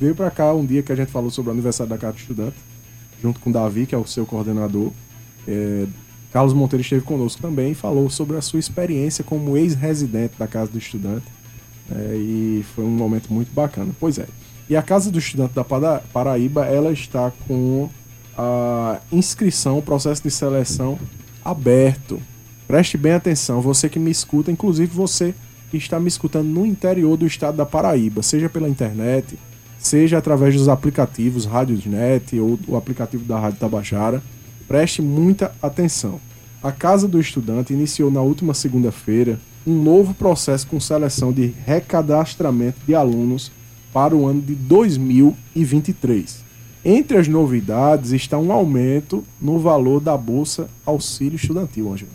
veio 0.00 0.14
para 0.14 0.30
cá 0.30 0.52
um 0.54 0.64
dia 0.64 0.82
que 0.82 0.90
a 0.90 0.94
gente 0.94 1.12
falou 1.12 1.30
sobre 1.30 1.50
o 1.50 1.52
aniversário 1.52 1.90
da 1.90 1.98
Casa 1.98 2.14
do 2.14 2.18
Estudante, 2.18 2.56
junto 3.22 3.38
com 3.38 3.50
o 3.50 3.52
Davi, 3.52 3.84
que 3.84 3.94
é 3.94 3.98
o 3.98 4.06
seu 4.06 4.24
coordenador. 4.24 4.90
É, 5.46 5.86
Carlos 6.32 6.52
Monteiro 6.52 6.82
esteve 6.82 7.02
conosco 7.02 7.42
também 7.42 7.72
e 7.72 7.74
falou 7.74 8.08
sobre 8.08 8.36
a 8.36 8.40
sua 8.40 8.60
experiência 8.60 9.24
como 9.24 9.56
ex-residente 9.56 10.34
da 10.38 10.46
Casa 10.46 10.70
do 10.70 10.78
Estudante. 10.78 11.26
É, 11.90 12.14
e 12.14 12.64
foi 12.74 12.84
um 12.84 12.90
momento 12.90 13.32
muito 13.32 13.52
bacana. 13.52 13.92
Pois 13.98 14.18
é. 14.18 14.26
E 14.68 14.76
a 14.76 14.82
Casa 14.82 15.10
do 15.10 15.18
Estudante 15.18 15.54
da 15.54 15.64
Paraíba, 16.12 16.64
ela 16.64 16.92
está 16.92 17.32
com 17.48 17.88
a 18.38 19.00
inscrição, 19.10 19.78
o 19.78 19.82
processo 19.82 20.22
de 20.22 20.30
seleção 20.30 20.98
aberto. 21.44 22.20
Preste 22.68 22.96
bem 22.96 23.12
atenção, 23.12 23.60
você 23.60 23.88
que 23.88 23.98
me 23.98 24.12
escuta, 24.12 24.52
inclusive 24.52 24.94
você 24.94 25.34
que 25.70 25.76
está 25.76 25.98
me 25.98 26.06
escutando 26.06 26.46
no 26.46 26.64
interior 26.64 27.16
do 27.16 27.26
estado 27.26 27.56
da 27.56 27.66
Paraíba, 27.66 28.22
seja 28.22 28.48
pela 28.48 28.68
internet, 28.68 29.36
seja 29.78 30.18
através 30.18 30.54
dos 30.54 30.68
aplicativos 30.68 31.44
Rádiosnet 31.44 32.38
ou 32.38 32.58
o 32.68 32.76
aplicativo 32.76 33.24
da 33.24 33.38
Rádio 33.38 33.58
Tabajara. 33.58 34.22
Preste 34.70 35.02
muita 35.02 35.50
atenção. 35.60 36.20
A 36.62 36.70
Casa 36.70 37.08
do 37.08 37.18
Estudante 37.18 37.72
iniciou 37.72 38.08
na 38.08 38.20
última 38.20 38.54
segunda-feira 38.54 39.36
um 39.66 39.74
novo 39.74 40.14
processo 40.14 40.64
com 40.68 40.78
seleção 40.78 41.32
de 41.32 41.52
recadastramento 41.66 42.78
de 42.86 42.94
alunos 42.94 43.50
para 43.92 44.14
o 44.14 44.28
ano 44.28 44.40
de 44.40 44.54
2023. 44.54 46.44
Entre 46.84 47.18
as 47.18 47.26
novidades 47.26 48.12
está 48.12 48.38
um 48.38 48.52
aumento 48.52 49.24
no 49.40 49.58
valor 49.58 50.00
da 50.00 50.16
Bolsa 50.16 50.68
Auxílio 50.86 51.34
Estudantil, 51.34 51.92
Angela. 51.92 52.12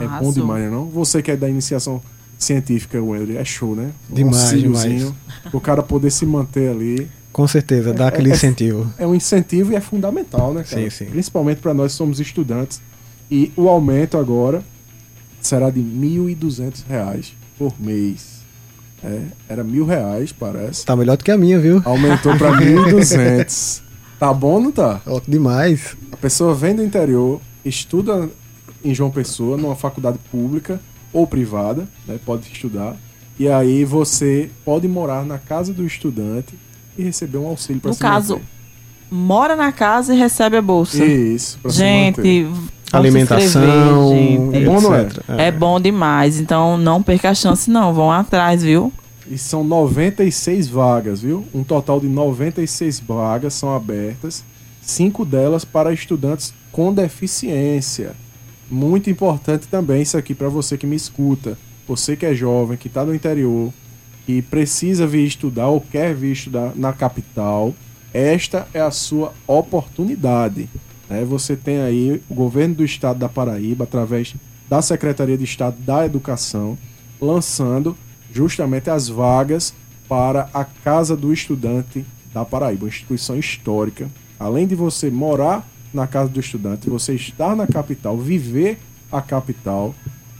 É 0.00 0.08
bom 0.08 0.32
demais, 0.32 0.68
não? 0.68 0.86
Você 0.86 1.22
que 1.22 1.30
é 1.30 1.36
da 1.36 1.48
iniciação 1.48 2.02
científica, 2.36 3.00
o 3.00 3.14
é 3.14 3.44
show, 3.44 3.76
né? 3.76 3.92
Um 4.10 4.14
demais, 4.14 4.60
demais. 4.60 5.12
O 5.52 5.60
cara 5.60 5.84
poder 5.84 6.10
se 6.10 6.26
manter 6.26 6.72
ali. 6.72 7.08
Com 7.34 7.48
certeza, 7.48 7.92
dá 7.92 8.04
é, 8.04 8.08
aquele 8.08 8.30
é, 8.30 8.32
incentivo. 8.32 8.94
É 8.96 9.04
um 9.04 9.12
incentivo 9.12 9.72
e 9.72 9.74
é 9.74 9.80
fundamental, 9.80 10.54
né, 10.54 10.62
cara? 10.62 10.82
Sim, 10.82 10.88
sim. 10.88 11.06
Principalmente 11.06 11.58
para 11.58 11.74
nós 11.74 11.90
que 11.90 11.98
somos 11.98 12.20
estudantes. 12.20 12.80
E 13.28 13.52
o 13.56 13.68
aumento 13.68 14.16
agora 14.16 14.62
será 15.40 15.68
de 15.68 15.80
R$ 15.80 16.36
1.200 16.36 17.32
por 17.58 17.74
mês. 17.80 18.44
É, 19.02 19.22
era 19.48 19.64
mil 19.64 19.84
reais, 19.84 20.30
parece. 20.30 20.86
Tá 20.86 20.94
melhor 20.94 21.16
do 21.16 21.24
que 21.24 21.32
a 21.32 21.36
minha, 21.36 21.58
viu? 21.58 21.82
Aumentou 21.84 22.38
para 22.38 22.52
1.200. 22.52 23.82
tá 24.16 24.32
bom, 24.32 24.60
não 24.60 24.70
tá? 24.70 25.00
Ótimo 25.04 25.32
demais. 25.32 25.96
A 26.12 26.16
pessoa 26.16 26.54
vem 26.54 26.76
do 26.76 26.84
interior, 26.84 27.40
estuda 27.64 28.30
em 28.84 28.94
João 28.94 29.10
Pessoa, 29.10 29.56
numa 29.56 29.74
faculdade 29.74 30.20
pública, 30.30 30.80
ou 31.12 31.26
privada, 31.26 31.88
né, 32.06 32.16
pode 32.24 32.46
estudar. 32.52 32.96
E 33.36 33.48
aí 33.48 33.84
você 33.84 34.48
pode 34.64 34.86
morar 34.86 35.26
na 35.26 35.36
casa 35.36 35.72
do 35.72 35.84
estudante 35.84 36.54
e 36.96 37.02
receber 37.02 37.38
um 37.38 37.46
auxílio 37.46 37.80
para 37.80 37.90
No 37.90 37.96
caso, 37.96 38.34
manter. 38.34 38.46
mora 39.10 39.56
na 39.56 39.72
casa 39.72 40.14
e 40.14 40.18
recebe 40.18 40.56
a 40.56 40.62
bolsa. 40.62 41.04
Isso, 41.04 41.58
pra 41.60 41.70
Gente, 41.70 42.46
alimentação, 42.92 44.10
gente. 44.14 44.56
É 44.56 44.64
bom, 44.64 44.80
não 44.80 44.94
é? 44.94 45.08
é? 45.28 45.46
É 45.48 45.52
bom 45.52 45.80
demais, 45.80 46.38
então 46.38 46.76
não 46.76 47.02
perca 47.02 47.30
a 47.30 47.34
chance 47.34 47.70
não, 47.70 47.92
vão 47.92 48.10
atrás, 48.10 48.62
viu? 48.62 48.92
E 49.30 49.38
são 49.38 49.64
96 49.64 50.68
vagas, 50.68 51.22
viu? 51.22 51.44
Um 51.54 51.64
total 51.64 51.98
de 51.98 52.06
96 52.06 53.00
vagas 53.00 53.54
são 53.54 53.74
abertas, 53.74 54.44
cinco 54.82 55.24
delas 55.24 55.64
para 55.64 55.92
estudantes 55.92 56.52
com 56.70 56.92
deficiência. 56.92 58.12
muito 58.70 59.08
importante 59.08 59.66
também 59.68 60.02
isso 60.02 60.16
aqui 60.16 60.34
para 60.34 60.48
você 60.48 60.76
que 60.76 60.86
me 60.86 60.96
escuta, 60.96 61.56
você 61.86 62.16
que 62.16 62.26
é 62.26 62.34
jovem, 62.34 62.76
que 62.76 62.88
está 62.88 63.04
no 63.04 63.14
interior, 63.14 63.72
que 64.26 64.42
precisa 64.42 65.06
vir 65.06 65.26
estudar 65.26 65.68
ou 65.68 65.80
quer 65.80 66.14
vir 66.14 66.32
estudar 66.32 66.72
na 66.74 66.92
capital, 66.92 67.74
esta 68.12 68.66
é 68.72 68.80
a 68.80 68.90
sua 68.90 69.32
oportunidade. 69.46 70.68
Né? 71.08 71.24
Você 71.24 71.56
tem 71.56 71.80
aí 71.80 72.22
o 72.28 72.34
governo 72.34 72.76
do 72.76 72.84
estado 72.84 73.18
da 73.18 73.28
Paraíba, 73.28 73.84
através 73.84 74.34
da 74.68 74.80
Secretaria 74.80 75.36
de 75.36 75.44
Estado 75.44 75.76
da 75.80 76.06
Educação, 76.06 76.78
lançando 77.20 77.96
justamente 78.32 78.90
as 78.90 79.08
vagas 79.08 79.74
para 80.08 80.48
a 80.52 80.64
Casa 80.64 81.16
do 81.16 81.32
Estudante 81.32 82.04
da 82.32 82.44
Paraíba, 82.44 82.84
uma 82.84 82.88
instituição 82.88 83.38
histórica. 83.38 84.08
Além 84.38 84.66
de 84.66 84.74
você 84.74 85.10
morar 85.10 85.68
na 85.92 86.06
Casa 86.06 86.28
do 86.28 86.40
Estudante, 86.40 86.90
você 86.90 87.14
estar 87.14 87.54
na 87.54 87.66
capital, 87.66 88.18
viver 88.18 88.78
a 89.10 89.22
capital, 89.22 89.94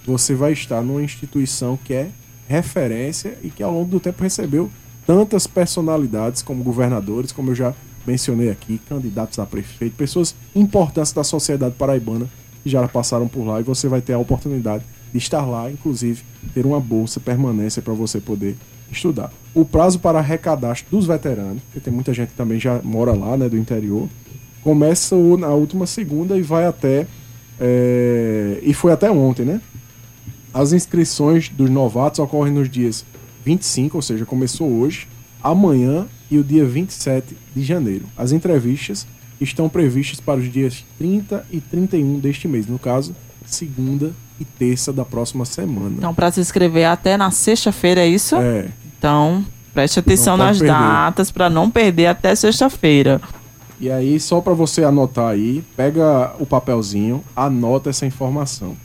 você 0.05 0.35
vai 0.35 0.53
estar 0.53 0.83
numa 0.83 1.03
instituição 1.03 1.79
que 1.83 1.95
é 1.95 2.11
referência 2.49 3.37
e 3.43 3.51
que 3.51 3.63
ao 3.63 3.73
longo 3.73 3.91
do 3.91 4.01
tempo 4.01 4.23
recebeu 4.23 4.71
tantas 5.07 5.47
personalidades 5.47 6.43
como 6.43 6.65
governadores, 6.65 7.33
como 7.33 7.51
eu 7.51 7.55
já 7.55 7.75
mencionei 8.07 8.51
aqui, 8.51 8.81
candidatos 8.89 9.39
a 9.39 9.47
prefeito, 9.47 9.97
pessoas 9.97 10.35
importantes 10.55 11.13
da 11.13 11.25
sociedade 11.25 11.75
paraibana 11.77 12.29
que 12.63 12.69
já 12.71 12.87
passaram 12.89 13.29
por 13.29 13.45
lá 13.45 13.61
e 13.61 13.63
você 13.63 13.89
vai 13.89 14.01
ter 14.01 14.15
a 14.15 14.19
oportunidade 14.19 14.85
de 15.13 15.19
estar 15.19 15.45
lá, 15.45 15.71
inclusive 15.71 16.23
ter 16.53 16.67
uma 16.67 16.81
bolsa 16.81 17.21
permanência 17.21 17.81
para 17.81 17.93
você 17.93 18.21
poder 18.21 18.57
estudar. 18.91 19.33
O 19.55 19.65
prazo 19.65 19.99
para 19.99 20.19
arrecadastro 20.19 20.91
dos 20.91 21.07
veteranos, 21.07 21.63
porque 21.65 21.81
tem 21.81 21.93
muita 21.93 22.13
gente 22.13 22.31
que 22.31 22.37
também 22.37 22.59
já 22.59 22.81
mora 22.83 23.13
lá, 23.13 23.37
né, 23.37 23.49
do 23.49 23.57
interior, 23.57 24.09
começa 24.63 25.15
na 25.39 25.49
última 25.49 25.87
segunda 25.87 26.37
e 26.37 26.43
vai 26.43 26.67
até 26.67 27.07
é, 27.61 28.59
e 28.63 28.75
foi 28.75 28.93
até 28.93 29.11
ontem, 29.11 29.45
né? 29.45 29.61
As 30.55 30.73
inscrições 30.73 31.49
dos 31.49 31.69
novatos 31.69 32.21
ocorrem 32.21 32.55
nos 32.55 32.71
dias 32.71 33.05
25, 33.45 33.99
ou 33.99 34.03
seja, 34.03 34.25
começou 34.25 34.71
hoje, 34.71 35.09
amanhã 35.43 36.07
e 36.31 36.39
o 36.39 36.45
dia 36.45 36.65
27 36.65 37.37
de 37.57 37.63
janeiro. 37.65 38.05
As 38.17 38.31
entrevistas 38.31 39.05
estão 39.41 39.69
previstas 39.69 40.21
para 40.21 40.39
os 40.39 40.51
dias 40.51 40.85
30 40.97 41.45
e 41.51 41.61
31 41.61 42.21
deste 42.21 42.47
mês, 42.47 42.69
no 42.69 42.79
caso, 42.79 43.17
segunda 43.45 44.13
e 44.39 44.45
terça 44.45 44.93
da 44.93 45.05
próxima 45.05 45.45
semana. 45.45 45.97
Então, 45.99 46.15
para 46.15 46.31
se 46.31 46.41
inscrever 46.41 46.87
até 46.87 47.17
na 47.17 47.33
sexta-feira, 47.33 48.03
é 48.03 48.07
isso? 48.07 48.37
É. 48.37 48.69
Então, 48.97 49.45
preste 49.75 49.99
atenção 49.99 50.37
nas 50.37 50.59
perder. 50.59 50.73
datas 50.73 51.33
para 51.33 51.51
não 51.51 51.69
perder 51.69 52.07
até 52.07 52.33
sexta-feira. 52.33 53.21
E 53.81 53.91
aí, 53.91 54.21
só 54.21 54.41
para 54.41 54.55
você 54.55 54.85
anotar 54.85 55.31
aí, 55.31 55.65
pega 55.77 56.33
o 56.39 56.47
papelzinho, 56.47 57.25
anota 57.35 57.91
essa 57.91 58.07
informação 58.07 58.77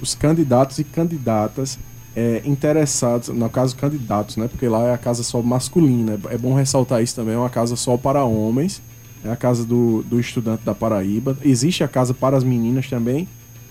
os 0.00 0.14
candidatos 0.14 0.78
e 0.78 0.84
candidatas 0.84 1.78
é, 2.14 2.42
interessados, 2.44 3.28
no 3.28 3.48
caso 3.48 3.76
candidatos, 3.76 4.36
né? 4.36 4.48
Porque 4.48 4.68
lá 4.68 4.84
é 4.88 4.92
a 4.92 4.98
casa 4.98 5.22
só 5.22 5.40
masculina. 5.40 6.18
É 6.30 6.38
bom 6.38 6.54
ressaltar 6.54 7.02
isso 7.02 7.14
também, 7.14 7.34
é 7.34 7.38
uma 7.38 7.50
casa 7.50 7.76
só 7.76 7.96
para 7.96 8.24
homens. 8.24 8.82
É 9.24 9.30
a 9.30 9.36
casa 9.36 9.64
do, 9.64 10.02
do 10.04 10.20
estudante 10.20 10.64
da 10.64 10.74
Paraíba. 10.74 11.36
Existe 11.42 11.82
a 11.82 11.88
casa 11.88 12.14
para 12.14 12.36
as 12.36 12.44
meninas 12.44 12.88
também, 12.88 13.28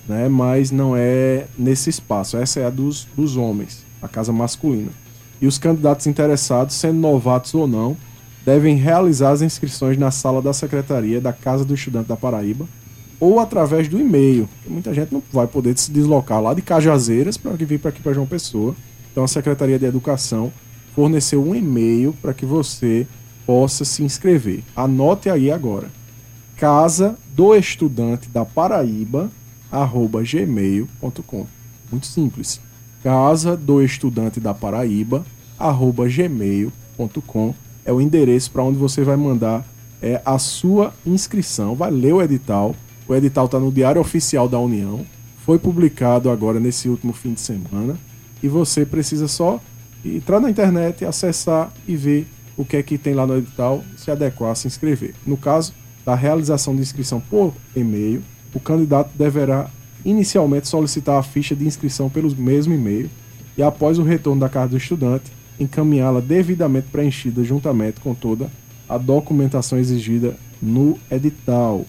né? 0.07 0.27
Mas 0.27 0.71
não 0.71 0.93
é 0.95 1.47
nesse 1.57 1.89
espaço. 1.89 2.37
Essa 2.37 2.59
é 2.59 2.65
a 2.65 2.69
dos, 2.69 3.07
dos 3.15 3.37
homens, 3.37 3.85
a 4.01 4.07
casa 4.07 4.33
masculina. 4.33 4.91
E 5.41 5.47
os 5.47 5.57
candidatos 5.57 6.07
interessados, 6.07 6.75
sendo 6.75 6.99
novatos 6.99 7.53
ou 7.53 7.67
não, 7.67 7.95
devem 8.45 8.75
realizar 8.75 9.31
as 9.31 9.41
inscrições 9.41 9.97
na 9.97 10.09
sala 10.09 10.41
da 10.41 10.53
secretaria 10.53 11.19
da 11.19 11.33
Casa 11.33 11.65
do 11.65 11.73
Estudante 11.73 12.07
da 12.07 12.15
Paraíba, 12.15 12.65
ou 13.19 13.39
através 13.39 13.87
do 13.87 13.99
e-mail. 13.99 14.47
Muita 14.67 14.93
gente 14.93 15.11
não 15.11 15.23
vai 15.31 15.47
poder 15.47 15.77
se 15.77 15.91
deslocar 15.91 16.41
lá 16.41 16.53
de 16.53 16.61
Cajazeiras 16.61 17.37
para 17.37 17.53
vir 17.53 17.79
para 17.79 17.89
aqui 17.89 18.01
para 18.01 18.13
João 18.13 18.27
Pessoa. 18.27 18.75
Então 19.11 19.23
a 19.23 19.27
Secretaria 19.27 19.79
de 19.79 19.85
Educação 19.85 20.51
forneceu 20.93 21.43
um 21.43 21.55
e-mail 21.55 22.13
para 22.21 22.33
que 22.33 22.45
você 22.45 23.07
possa 23.45 23.85
se 23.85 24.03
inscrever. 24.03 24.63
Anote 24.75 25.29
aí 25.29 25.51
agora. 25.51 25.89
Casa 26.55 27.17
do 27.35 27.55
Estudante 27.55 28.29
da 28.29 28.43
Paraíba 28.43 29.31
arroba 29.71 30.21
gmail.com. 30.23 31.45
Muito 31.91 32.07
simples. 32.07 32.59
Casa 33.03 33.55
do 33.55 33.81
Estudante 33.81 34.39
da 34.39 34.53
Paraíba 34.53 35.25
arroba 35.57 36.07
gmail.com 36.07 37.55
é 37.85 37.93
o 37.93 38.01
endereço 38.01 38.51
para 38.51 38.63
onde 38.63 38.77
você 38.77 39.03
vai 39.03 39.15
mandar 39.15 39.65
é, 40.01 40.21
a 40.25 40.37
sua 40.37 40.93
inscrição. 41.05 41.73
Vai 41.73 41.89
ler 41.89 42.13
o 42.13 42.21
edital 42.21 42.75
o 43.07 43.15
edital 43.15 43.45
está 43.45 43.59
no 43.59 43.71
Diário 43.71 44.01
Oficial 44.01 44.49
da 44.49 44.59
União, 44.59 45.05
foi 45.45 45.57
publicado 45.57 46.29
agora 46.29 46.59
nesse 46.59 46.89
último 46.89 47.13
fim 47.13 47.33
de 47.33 47.41
semana, 47.41 47.97
e 48.43 48.47
você 48.47 48.85
precisa 48.85 49.27
só 49.27 49.59
entrar 50.03 50.39
na 50.39 50.49
internet, 50.49 51.05
acessar 51.05 51.71
e 51.87 51.95
ver 51.95 52.27
o 52.55 52.65
que 52.65 52.77
é 52.77 52.83
que 52.83 52.97
tem 52.97 53.13
lá 53.13 53.25
no 53.25 53.37
edital, 53.37 53.83
se 53.95 54.11
adequar, 54.11 54.55
se 54.55 54.67
inscrever. 54.67 55.13
No 55.25 55.37
caso 55.37 55.73
da 56.05 56.15
realização 56.15 56.75
de 56.75 56.81
inscrição 56.81 57.19
por 57.19 57.53
e-mail, 57.75 58.21
o 58.53 58.59
candidato 58.59 59.11
deverá 59.15 59.69
inicialmente 60.03 60.67
solicitar 60.67 61.19
a 61.19 61.23
ficha 61.23 61.55
de 61.55 61.65
inscrição 61.65 62.09
pelo 62.09 62.33
mesmo 62.35 62.73
e-mail 62.73 63.09
e, 63.57 63.63
após 63.63 63.99
o 63.99 64.03
retorno 64.03 64.39
da 64.41 64.49
carta 64.49 64.69
do 64.69 64.77
estudante, 64.77 65.31
encaminhá-la 65.59 66.19
devidamente 66.19 66.87
preenchida 66.91 67.43
juntamente 67.43 67.99
com 67.99 68.13
toda 68.13 68.49
a 68.87 68.97
documentação 68.97 69.77
exigida 69.77 70.37
no 70.61 70.97
edital. 71.11 71.85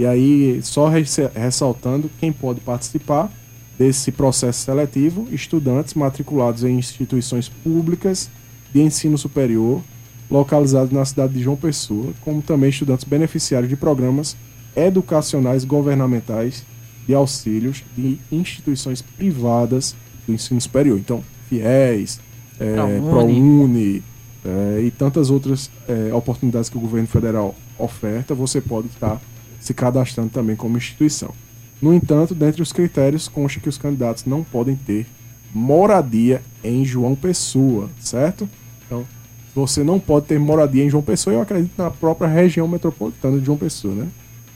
E 0.00 0.06
aí, 0.06 0.62
só 0.62 0.88
ressaltando, 0.88 2.10
quem 2.18 2.32
pode 2.32 2.58
participar 2.62 3.30
desse 3.78 4.10
processo 4.10 4.64
seletivo, 4.64 5.28
estudantes 5.30 5.92
matriculados 5.92 6.64
em 6.64 6.78
instituições 6.78 7.50
públicas 7.50 8.30
de 8.72 8.80
ensino 8.80 9.18
superior, 9.18 9.82
localizados 10.30 10.90
na 10.90 11.04
cidade 11.04 11.34
de 11.34 11.42
João 11.42 11.54
Pessoa, 11.54 12.14
como 12.22 12.40
também 12.40 12.70
estudantes 12.70 13.04
beneficiários 13.04 13.68
de 13.68 13.76
programas 13.76 14.38
educacionais 14.74 15.66
governamentais 15.66 16.64
de 17.06 17.14
auxílios 17.14 17.84
de 17.94 18.18
instituições 18.32 19.02
privadas 19.02 19.94
do 20.26 20.32
ensino 20.32 20.62
superior. 20.62 20.98
Então, 20.98 21.22
FIES, 21.50 22.20
é, 22.58 23.00
ProUni 23.00 24.02
é, 24.46 24.80
e 24.82 24.90
tantas 24.90 25.28
outras 25.28 25.70
é, 25.86 26.10
oportunidades 26.14 26.70
que 26.70 26.78
o 26.78 26.80
governo 26.80 27.06
federal 27.06 27.54
oferta, 27.78 28.34
você 28.34 28.62
pode 28.62 28.86
estar 28.88 29.20
se 29.60 29.72
cadastrando 29.72 30.30
também 30.30 30.56
como 30.56 30.76
instituição. 30.76 31.32
No 31.80 31.94
entanto, 31.94 32.34
dentre 32.34 32.60
os 32.60 32.72
critérios 32.72 33.28
consta 33.28 33.60
que 33.60 33.68
os 33.68 33.78
candidatos 33.78 34.24
não 34.24 34.42
podem 34.42 34.74
ter 34.74 35.06
moradia 35.54 36.42
em 36.64 36.84
João 36.84 37.14
Pessoa, 37.14 37.88
certo? 38.00 38.48
Então, 38.86 39.06
você 39.54 39.84
não 39.84 39.98
pode 39.98 40.26
ter 40.26 40.38
moradia 40.38 40.84
em 40.84 40.90
João 40.90 41.02
Pessoa, 41.02 41.34
eu 41.34 41.40
acredito 41.40 41.72
na 41.76 41.90
própria 41.90 42.28
região 42.28 42.66
metropolitana 42.66 43.38
de 43.38 43.46
João 43.46 43.58
Pessoa, 43.58 43.94
né? 43.94 44.08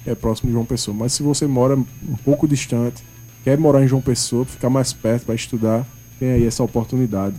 É 0.06 0.14
próximo 0.14 0.48
de 0.48 0.52
João 0.52 0.64
Pessoa. 0.64 0.96
Mas 0.96 1.12
se 1.12 1.22
você 1.22 1.46
mora 1.46 1.76
um 1.76 2.16
pouco 2.24 2.46
distante, 2.46 3.02
quer 3.42 3.58
morar 3.58 3.82
em 3.82 3.88
João 3.88 4.02
Pessoa, 4.02 4.44
ficar 4.44 4.70
mais 4.70 4.92
perto, 4.92 5.26
para 5.26 5.34
estudar, 5.34 5.86
tem 6.18 6.32
aí 6.32 6.46
essa 6.46 6.62
oportunidade. 6.62 7.36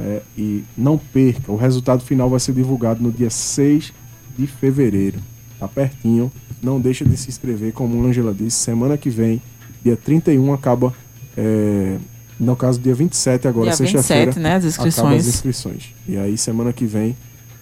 É, 0.00 0.22
e 0.36 0.64
não 0.76 0.96
perca, 0.96 1.50
o 1.50 1.56
resultado 1.56 2.02
final 2.02 2.30
vai 2.30 2.38
ser 2.38 2.52
divulgado 2.52 3.02
no 3.02 3.10
dia 3.10 3.30
6 3.30 3.92
de 4.36 4.46
fevereiro. 4.46 5.18
Tá 5.58 5.66
pertinho. 5.66 6.30
Não 6.62 6.80
deixa 6.80 7.04
de 7.04 7.16
se 7.16 7.28
inscrever, 7.28 7.72
como 7.72 8.02
a 8.02 8.08
Angela 8.08 8.34
disse. 8.34 8.56
Semana 8.58 8.96
que 8.96 9.10
vem, 9.10 9.40
dia 9.82 9.96
31, 9.96 10.52
acaba. 10.52 10.92
É, 11.36 11.96
no 12.38 12.54
caso, 12.54 12.78
dia 12.78 12.94
27, 12.94 13.48
agora, 13.48 13.72
sexta-feira. 13.72 14.32
né? 14.38 14.54
As 14.54 14.64
inscrições. 14.64 15.20
as 15.20 15.34
inscrições. 15.34 15.94
E 16.06 16.16
aí, 16.16 16.38
semana 16.38 16.72
que 16.72 16.84
vem, 16.84 17.16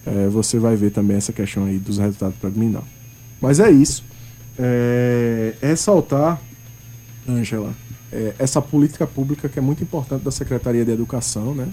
é, 0.05 0.29
você 0.29 0.59
vai 0.59 0.77
ver 0.77 0.91
também 0.91 1.17
essa 1.17 1.33
questão 1.33 1.65
aí 1.65 1.79
dos 1.79 1.99
resultados 1.99 2.37
preliminar. 2.37 2.83
Mas 3.41 3.59
é 3.59 3.71
isso. 3.71 4.05
É, 4.59 5.55
ressaltar, 5.61 6.41
Angela, 7.29 7.75
é, 8.13 8.35
essa 8.39 8.61
política 8.63 9.07
pública 9.07 9.49
que 9.49 9.59
é 9.59 9.63
muito 9.63 9.83
importante 9.83 10.23
da 10.23 10.31
Secretaria 10.31 10.85
de 10.85 10.93
Educação, 10.93 11.55
né? 11.55 11.69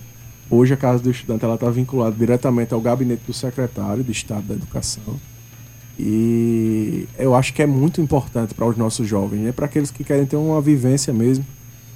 Hoje 0.49 0.73
a 0.73 0.77
Casa 0.77 1.01
do 1.01 1.09
Estudante 1.09 1.45
está 1.45 1.69
vinculada 1.69 2.15
diretamente 2.15 2.73
ao 2.73 2.81
gabinete 2.81 3.23
do 3.25 3.33
secretário 3.33 4.03
de 4.03 4.11
Estado 4.11 4.43
da 4.43 4.53
Educação. 4.53 5.19
E 5.97 7.07
eu 7.17 7.35
acho 7.35 7.53
que 7.53 7.61
é 7.61 7.67
muito 7.67 8.01
importante 8.01 8.53
para 8.53 8.65
os 8.65 8.75
nossos 8.75 9.07
jovens, 9.07 9.41
né? 9.41 9.51
para 9.51 9.65
aqueles 9.65 9.91
que 9.91 10.03
querem 10.03 10.25
ter 10.25 10.35
uma 10.35 10.59
vivência 10.59 11.13
mesmo, 11.13 11.45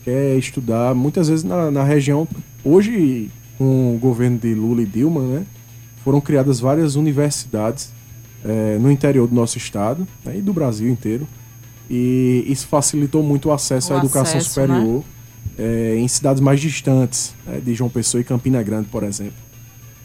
quer 0.04 0.38
estudar, 0.38 0.94
muitas 0.94 1.30
vezes 1.30 1.44
na, 1.44 1.72
na 1.72 1.84
região. 1.84 2.28
Hoje, 2.64 3.32
com 3.58 3.96
o 3.96 3.98
governo 3.98 4.38
de 4.38 4.54
Lula 4.54 4.82
e 4.82 4.86
Dilma, 4.86 5.22
né? 5.22 5.46
foram 6.04 6.22
criadas 6.22 6.60
várias 6.60 6.96
universidades 6.96 7.92
é, 8.46 8.78
no 8.80 8.92
interior 8.92 9.28
do 9.28 9.34
nosso 9.34 9.58
estado 9.58 10.08
né? 10.24 10.38
e 10.38 10.42
do 10.42 10.54
Brasil 10.54 10.90
inteiro. 10.90 11.28
E 11.90 12.46
isso 12.48 12.68
facilitou 12.68 13.24
muito 13.24 13.50
o 13.50 13.52
acesso 13.52 13.94
o 13.94 13.96
à 13.96 14.00
educação 14.00 14.38
acesso, 14.38 14.50
superior 14.50 14.98
né? 14.98 15.04
é, 15.58 15.96
em 15.98 16.08
cidades 16.08 16.42
mais 16.42 16.60
distantes, 16.60 17.34
né? 17.46 17.60
de 17.64 17.74
João 17.74 17.90
Pessoa 17.90 18.22
e 18.22 18.24
Campina 18.24 18.62
Grande, 18.62 18.88
por 18.90 19.04
exemplo. 19.04 19.47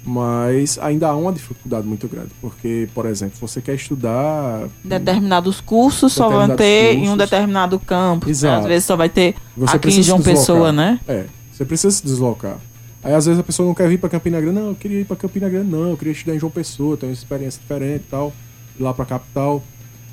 Mas 0.04 0.78
ainda 0.80 1.08
há 1.08 1.16
uma 1.16 1.32
dificuldade 1.32 1.86
muito 1.86 2.08
grande, 2.08 2.30
porque, 2.40 2.88
por 2.92 3.06
exemplo, 3.06 3.36
você 3.40 3.60
quer 3.60 3.74
estudar. 3.76 4.68
Determinados 4.82 5.60
cursos 5.60 6.12
só 6.12 6.28
vão 6.28 6.56
ter 6.56 6.94
em 6.94 6.96
um 6.96 7.00
cursos. 7.02 7.18
determinado 7.18 7.78
campo. 7.78 8.26
né? 8.26 8.30
Exato. 8.32 8.60
Às 8.62 8.66
vezes 8.66 8.84
só 8.84 8.96
vai 8.96 9.08
ter 9.08 9.36
Você 9.56 9.76
aqui 9.76 9.88
em 9.90 10.02
João. 10.02 10.20
Pessoa, 10.20 10.72
né? 10.72 10.98
É, 11.06 11.26
você 11.52 11.64
precisa 11.64 11.94
se 11.94 12.04
deslocar. 12.04 12.58
Aí 13.04 13.14
às 13.14 13.26
vezes 13.26 13.38
a 13.40 13.44
pessoa 13.44 13.66
não 13.66 13.74
quer 13.74 13.88
vir 13.88 13.98
pra 13.98 14.08
Campina 14.08 14.40
Grande, 14.40 14.58
não, 14.58 14.68
eu 14.68 14.74
queria 14.74 15.00
ir 15.00 15.04
pra 15.04 15.16
Campina 15.16 15.48
Grande, 15.48 15.70
não, 15.70 15.90
eu 15.90 15.96
queria 15.96 16.12
estudar 16.12 16.34
em 16.34 16.38
João 16.38 16.50
Pessoa, 16.52 16.96
ter 16.96 17.06
uma 17.06 17.12
experiência 17.12 17.60
diferente 17.60 18.02
e 18.06 18.10
tal, 18.10 18.32
ir 18.78 18.82
lá 18.82 18.92
pra 18.94 19.04
capital. 19.04 19.62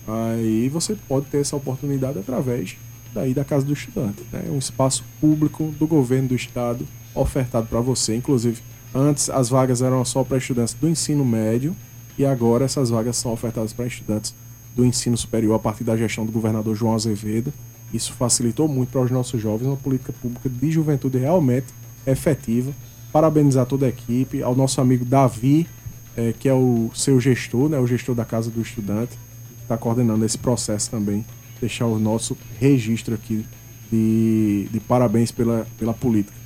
Aí 0.08 0.70
você 0.70 0.96
pode 1.08 1.28
ter 1.28 1.40
essa 1.40 1.56
oportunidade 1.56 2.18
através 2.18 2.78
daí 3.14 3.34
da 3.34 3.44
Casa 3.44 3.66
do 3.66 3.74
Estudante. 3.74 4.24
né? 4.32 4.44
Um 4.50 4.58
espaço 4.58 5.04
público 5.22 5.72
do 5.80 5.86
governo 5.88 6.30
do 6.30 6.36
estado 6.36 6.88
ofertado 7.14 7.68
para 7.68 7.80
você. 7.80 8.16
Inclusive, 8.16 8.62
antes 8.94 9.30
as 9.30 9.50
vagas 9.50 9.82
eram 9.82 10.04
só 10.04 10.24
para 10.24 10.38
estudantes 10.38 10.74
do 10.74 10.88
ensino 10.88 11.24
médio 11.24 11.76
e 12.18 12.26
agora 12.26 12.66
essas 12.66 12.90
vagas 12.90 13.18
são 13.18 13.32
ofertadas 13.32 13.74
para 13.74 13.88
estudantes 13.88 14.34
do 14.76 14.86
ensino 14.86 15.18
superior 15.18 15.56
a 15.56 15.60
partir 15.60 15.84
da 15.84 15.96
gestão 15.96 16.26
do 16.26 16.32
governador 16.32 16.76
João 16.76 16.94
Azevedo. 16.94 17.54
Isso 17.94 18.14
facilitou 18.14 18.68
muito 18.68 18.90
para 18.90 19.02
os 19.02 19.12
nossos 19.12 19.42
jovens 19.42 19.68
uma 19.68 19.78
política 19.78 20.14
pública 20.14 20.48
de 20.50 20.72
juventude 20.72 21.18
realmente 21.18 21.68
efetiva. 22.06 22.72
Parabenizar 23.12 23.66
toda 23.66 23.86
a 23.86 23.90
equipe, 23.90 24.44
ao 24.44 24.56
nosso 24.56 24.80
amigo 24.80 25.04
Davi, 25.04 25.68
eh, 26.16 26.34
que 26.38 26.48
é 26.48 26.54
o 26.54 26.92
seu 26.94 27.20
gestor, 27.20 27.70
né, 27.70 27.80
o 27.80 27.88
gestor 27.88 28.14
da 28.14 28.24
Casa 28.24 28.52
do 28.52 28.62
Estudante, 28.62 29.18
está 29.64 29.78
coordenando 29.78 30.24
esse 30.24 30.38
processo 30.38 30.92
também. 30.92 31.26
Deixar 31.60 31.86
o 31.88 31.98
nosso 31.98 32.38
registro 32.60 33.16
aqui 33.16 33.46
de, 33.92 34.68
de 34.72 34.80
parabéns 34.80 35.32
pela, 35.32 35.66
pela 35.78 35.94
política, 35.94 36.38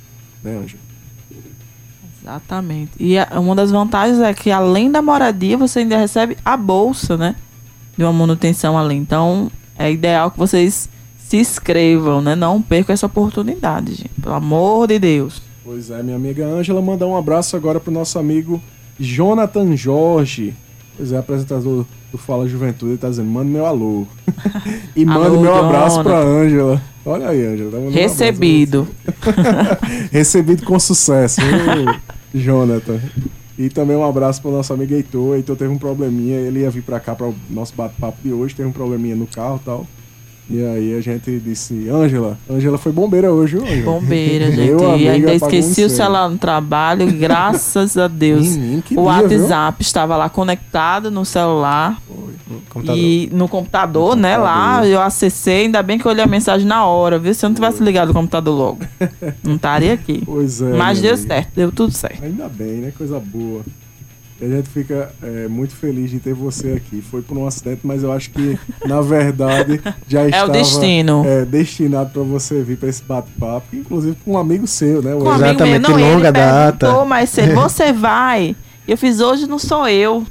né, 0.42 0.56
Ângela? 0.56 0.83
Exatamente. 2.24 2.92
E 2.98 3.18
a- 3.18 3.28
uma 3.38 3.54
das 3.54 3.70
vantagens 3.70 4.18
é 4.18 4.32
que 4.32 4.50
além 4.50 4.90
da 4.90 5.02
moradia, 5.02 5.58
você 5.58 5.80
ainda 5.80 5.98
recebe 5.98 6.36
a 6.44 6.56
bolsa, 6.56 7.16
né? 7.18 7.36
De 7.96 8.02
uma 8.02 8.12
manutenção 8.12 8.78
além. 8.78 8.98
Então, 8.98 9.50
é 9.78 9.92
ideal 9.92 10.30
que 10.30 10.38
vocês 10.38 10.88
se 11.18 11.36
inscrevam, 11.36 12.22
né? 12.22 12.34
Não 12.34 12.60
percam 12.62 12.94
essa 12.94 13.06
oportunidade, 13.06 13.94
gente. 13.94 14.10
Pelo 14.22 14.34
amor 14.34 14.86
de 14.88 14.98
Deus. 14.98 15.42
Pois 15.62 15.90
é, 15.90 16.02
minha 16.02 16.16
amiga 16.16 16.46
Ângela, 16.46 16.80
mandar 16.82 17.06
um 17.06 17.16
abraço 17.16 17.56
agora 17.56 17.78
pro 17.78 17.92
nosso 17.92 18.18
amigo 18.18 18.60
Jonathan 18.98 19.76
Jorge. 19.76 20.54
Pois 20.96 21.12
é, 21.12 21.18
apresentador 21.18 21.84
do 22.12 22.18
Fala 22.18 22.46
Juventude, 22.48 22.92
ele 22.92 22.98
tá 22.98 23.08
dizendo, 23.10 23.28
manda 23.30 23.50
meu 23.50 23.66
alô. 23.66 24.06
e 24.94 25.04
manda 25.04 25.26
Alô, 25.26 25.40
meu 25.40 25.54
abraço 25.54 25.96
Jonathan. 25.96 26.02
pra 26.10 26.18
Ângela. 26.20 26.82
Olha 27.06 27.28
aí, 27.28 27.44
Ângela. 27.46 27.70
tá 27.70 27.76
mandando 27.78 27.84
um 27.84 27.88
abraço 27.88 28.14
Recebido. 28.20 28.88
Recebido 30.12 30.64
com 30.64 30.78
sucesso, 30.78 31.40
Jonathan. 32.34 33.00
E 33.56 33.68
também 33.68 33.96
um 33.96 34.04
abraço 34.04 34.42
pro 34.42 34.50
nosso 34.50 34.72
amigo 34.72 34.92
Heitor. 34.92 35.36
Heitor 35.36 35.56
teve 35.56 35.72
um 35.72 35.78
probleminha, 35.78 36.36
ele 36.38 36.60
ia 36.60 36.70
vir 36.70 36.82
pra 36.82 36.98
cá 36.98 37.14
para 37.14 37.28
o 37.28 37.34
nosso 37.48 37.74
bate-papo 37.74 38.18
de 38.22 38.32
hoje, 38.32 38.54
teve 38.54 38.68
um 38.68 38.72
probleminha 38.72 39.14
no 39.14 39.26
carro 39.26 39.60
e 39.62 39.64
tal. 39.64 39.86
E 40.48 40.62
aí 40.62 40.94
a 40.94 41.00
gente 41.00 41.38
disse, 41.40 41.88
Ângela, 41.88 42.36
Ângela 42.50 42.76
foi 42.76 42.92
bombeira 42.92 43.32
hoje, 43.32 43.56
viu, 43.56 43.64
Ângela? 43.66 43.92
Bombeira, 43.92 44.50
gente. 44.52 44.82
E 45.00 45.08
ainda 45.08 45.34
esqueci 45.34 45.82
o 45.84 45.88
celular 45.88 46.28
no 46.28 46.36
trabalho. 46.36 47.10
Graças 47.12 47.96
a 47.96 48.08
Deus. 48.08 48.48
Menino, 48.48 48.78
o 48.78 48.82
dia, 48.82 48.94
viu? 48.96 49.02
WhatsApp 49.40 49.82
estava 49.82 50.16
lá 50.16 50.28
conectado 50.28 51.10
no 51.10 51.24
celular. 51.24 51.98
Computador. 52.68 53.00
E 53.02 53.30
no 53.32 53.48
computador, 53.48 54.14
No 54.16 54.22
né? 54.22 54.34
computador. 54.36 54.44
Lá 54.44 54.86
eu 54.86 55.00
acessei, 55.00 55.62
ainda 55.62 55.82
bem 55.82 55.98
que 55.98 56.06
eu 56.06 56.10
olhei 56.10 56.22
a 56.22 56.26
mensagem 56.26 56.66
na 56.66 56.84
hora, 56.84 57.18
viu? 57.18 57.32
Se 57.32 57.44
eu 57.46 57.48
não 57.48 57.54
tivesse 57.54 57.82
ligado 57.82 58.10
o 58.10 58.12
computador 58.14 58.54
logo, 58.54 58.80
não 59.42 59.54
estaria 59.56 59.94
aqui. 59.94 60.22
Pois 60.26 60.60
é. 60.60 60.72
Mas 60.74 61.00
deu 61.00 61.14
amiga. 61.14 61.26
certo, 61.28 61.50
deu 61.56 61.72
tudo 61.72 61.92
certo. 61.92 62.22
Ainda 62.22 62.48
bem, 62.48 62.78
né? 62.82 62.92
Coisa 62.96 63.18
boa. 63.18 63.62
E 64.40 64.44
a 64.44 64.48
gente 64.48 64.68
fica 64.68 65.12
é, 65.22 65.46
muito 65.48 65.74
feliz 65.76 66.10
de 66.10 66.18
ter 66.18 66.34
você 66.34 66.72
aqui. 66.72 67.00
Foi 67.00 67.22
por 67.22 67.36
um 67.38 67.46
acidente, 67.46 67.80
mas 67.84 68.02
eu 68.02 68.10
acho 68.12 68.30
que, 68.30 68.58
na 68.84 69.00
verdade, 69.00 69.80
já 70.08 70.22
É 70.22 70.26
estava 70.28 70.48
o 70.50 70.52
destino. 70.52 71.22
é, 71.24 71.44
destinado 71.44 72.10
para 72.10 72.22
você 72.22 72.60
vir 72.62 72.76
para 72.76 72.88
esse 72.88 73.02
bate-papo. 73.02 73.74
Inclusive 73.74 74.16
com 74.24 74.32
um 74.32 74.38
amigo 74.38 74.66
seu, 74.66 75.00
né? 75.00 75.14
o 75.14 75.18
Com 75.20 75.28
um 75.30 75.34
Exatamente, 75.36 75.88
não, 75.88 75.90
longa 75.96 76.28
ele 76.28 76.32
data. 76.32 76.78
perguntou 76.78 77.06
mais 77.06 77.30
cedo, 77.30 77.54
você 77.60 77.92
vai? 77.92 78.56
Eu 78.88 78.98
fiz 78.98 79.20
hoje, 79.20 79.46
não 79.46 79.58
sou 79.58 79.88
eu. 79.88 80.26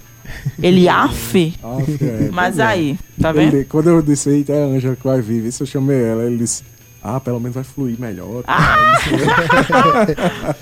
Ele, 0.62 0.88
af. 0.90 1.36
É, 1.36 2.30
Mas 2.32 2.60
é. 2.60 2.64
aí, 2.64 3.00
tá 3.22 3.32
vendo? 3.32 3.56
Ele- 3.56 3.66
quando 3.66 3.90
eu 3.90 4.02
disse, 4.02 4.30
eita, 4.30 4.52
é 4.54 4.64
a 4.64 4.68
Ângela 4.68 4.96
que 4.96 5.04
vai 5.04 5.22
vir, 5.22 5.46
isso 5.46 5.64
eu 5.64 5.68
chamei 5.68 6.02
ela. 6.04 6.24
Ele 6.24 6.38
disse, 6.38 6.62
ah, 7.02 7.20
pelo 7.20 7.40
menos 7.40 7.56
vai 7.56 7.64
fluir 7.64 7.98
melhor. 8.00 8.44
Ah! 8.48 8.98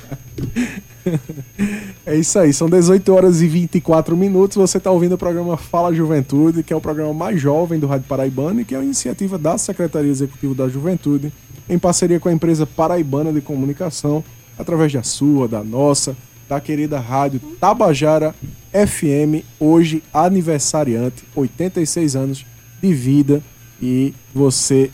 É 2.12 2.18
isso 2.18 2.38
aí, 2.38 2.52
são 2.52 2.70
18 2.70 3.08
horas 3.14 3.42
e 3.42 3.48
24 3.48 4.18
minutos. 4.18 4.58
Você 4.58 4.80
está 4.80 4.92
ouvindo 4.92 5.16
o 5.16 5.18
programa 5.18 5.56
Fala 5.56 5.96
Juventude, 5.96 6.62
que 6.62 6.74
é 6.74 6.76
o 6.76 6.82
programa 6.82 7.14
mais 7.14 7.40
jovem 7.40 7.80
do 7.80 7.88
Rádio 7.88 8.06
Paraibano 8.06 8.60
e 8.60 8.66
que 8.66 8.76
é 8.76 8.78
uma 8.78 8.84
iniciativa 8.84 9.38
da 9.38 9.58
Secretaria 9.58 10.12
Executiva 10.12 10.54
da 10.54 10.68
Juventude, 10.68 11.32
em 11.70 11.80
parceria 11.80 12.20
com 12.20 12.28
a 12.28 12.34
empresa 12.34 12.68
Paraibana 12.68 13.32
de 13.32 13.40
Comunicação, 13.40 14.22
através 14.60 14.92
da 14.92 15.02
sua, 15.04 15.48
da 15.48 15.64
nossa, 15.64 16.14
da 16.50 16.60
querida 16.60 17.00
rádio 17.00 17.40
Tabajara 17.62 18.36
FM, 18.74 19.46
hoje 19.58 20.04
aniversariante, 20.14 21.24
86 21.34 22.16
anos 22.18 22.46
de 22.84 22.94
vida. 22.94 23.42
E 23.82 24.14
você 24.36 24.92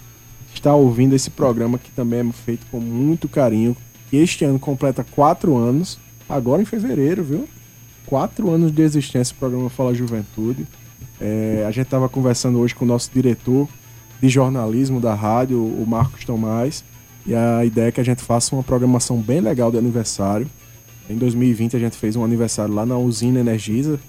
está 0.53 0.75
ouvindo 0.75 1.15
esse 1.15 1.31
programa 1.31 1.79
que 1.79 1.89
também 1.89 2.19
é 2.19 2.31
feito 2.31 2.67
com 2.69 2.79
muito 2.79 3.27
carinho. 3.27 3.75
Que 4.11 4.17
este 4.17 4.45
ano 4.45 4.59
completa 4.59 5.03
quatro 5.03 5.57
anos, 5.57 5.97
agora 6.27 6.61
em 6.61 6.65
fevereiro, 6.65 7.23
viu? 7.23 7.47
Quatro 8.05 8.49
anos 8.49 8.71
de 8.71 8.81
existência 8.81 9.35
do 9.35 9.39
programa 9.39 9.69
Fala 9.69 9.93
Juventude. 9.93 10.65
É, 11.19 11.65
a 11.67 11.71
gente 11.71 11.85
estava 11.85 12.07
conversando 12.07 12.59
hoje 12.59 12.73
com 12.75 12.85
o 12.85 12.87
nosso 12.87 13.11
diretor 13.13 13.67
de 14.21 14.29
jornalismo 14.29 14.99
da 14.99 15.13
rádio, 15.13 15.61
o 15.61 15.85
Marcos 15.87 16.23
Tomás, 16.25 16.83
e 17.25 17.35
a 17.35 17.65
ideia 17.65 17.87
é 17.87 17.91
que 17.91 18.01
a 18.01 18.03
gente 18.03 18.21
faça 18.21 18.55
uma 18.55 18.63
programação 18.63 19.19
bem 19.19 19.41
legal 19.41 19.71
de 19.71 19.77
aniversário. 19.77 20.49
Em 21.09 21.15
2020 21.15 21.75
a 21.75 21.79
gente 21.79 21.97
fez 21.97 22.15
um 22.15 22.23
aniversário 22.23 22.73
lá 22.73 22.85
na 22.85 22.97
usina 22.97 23.39
Energisa. 23.39 23.99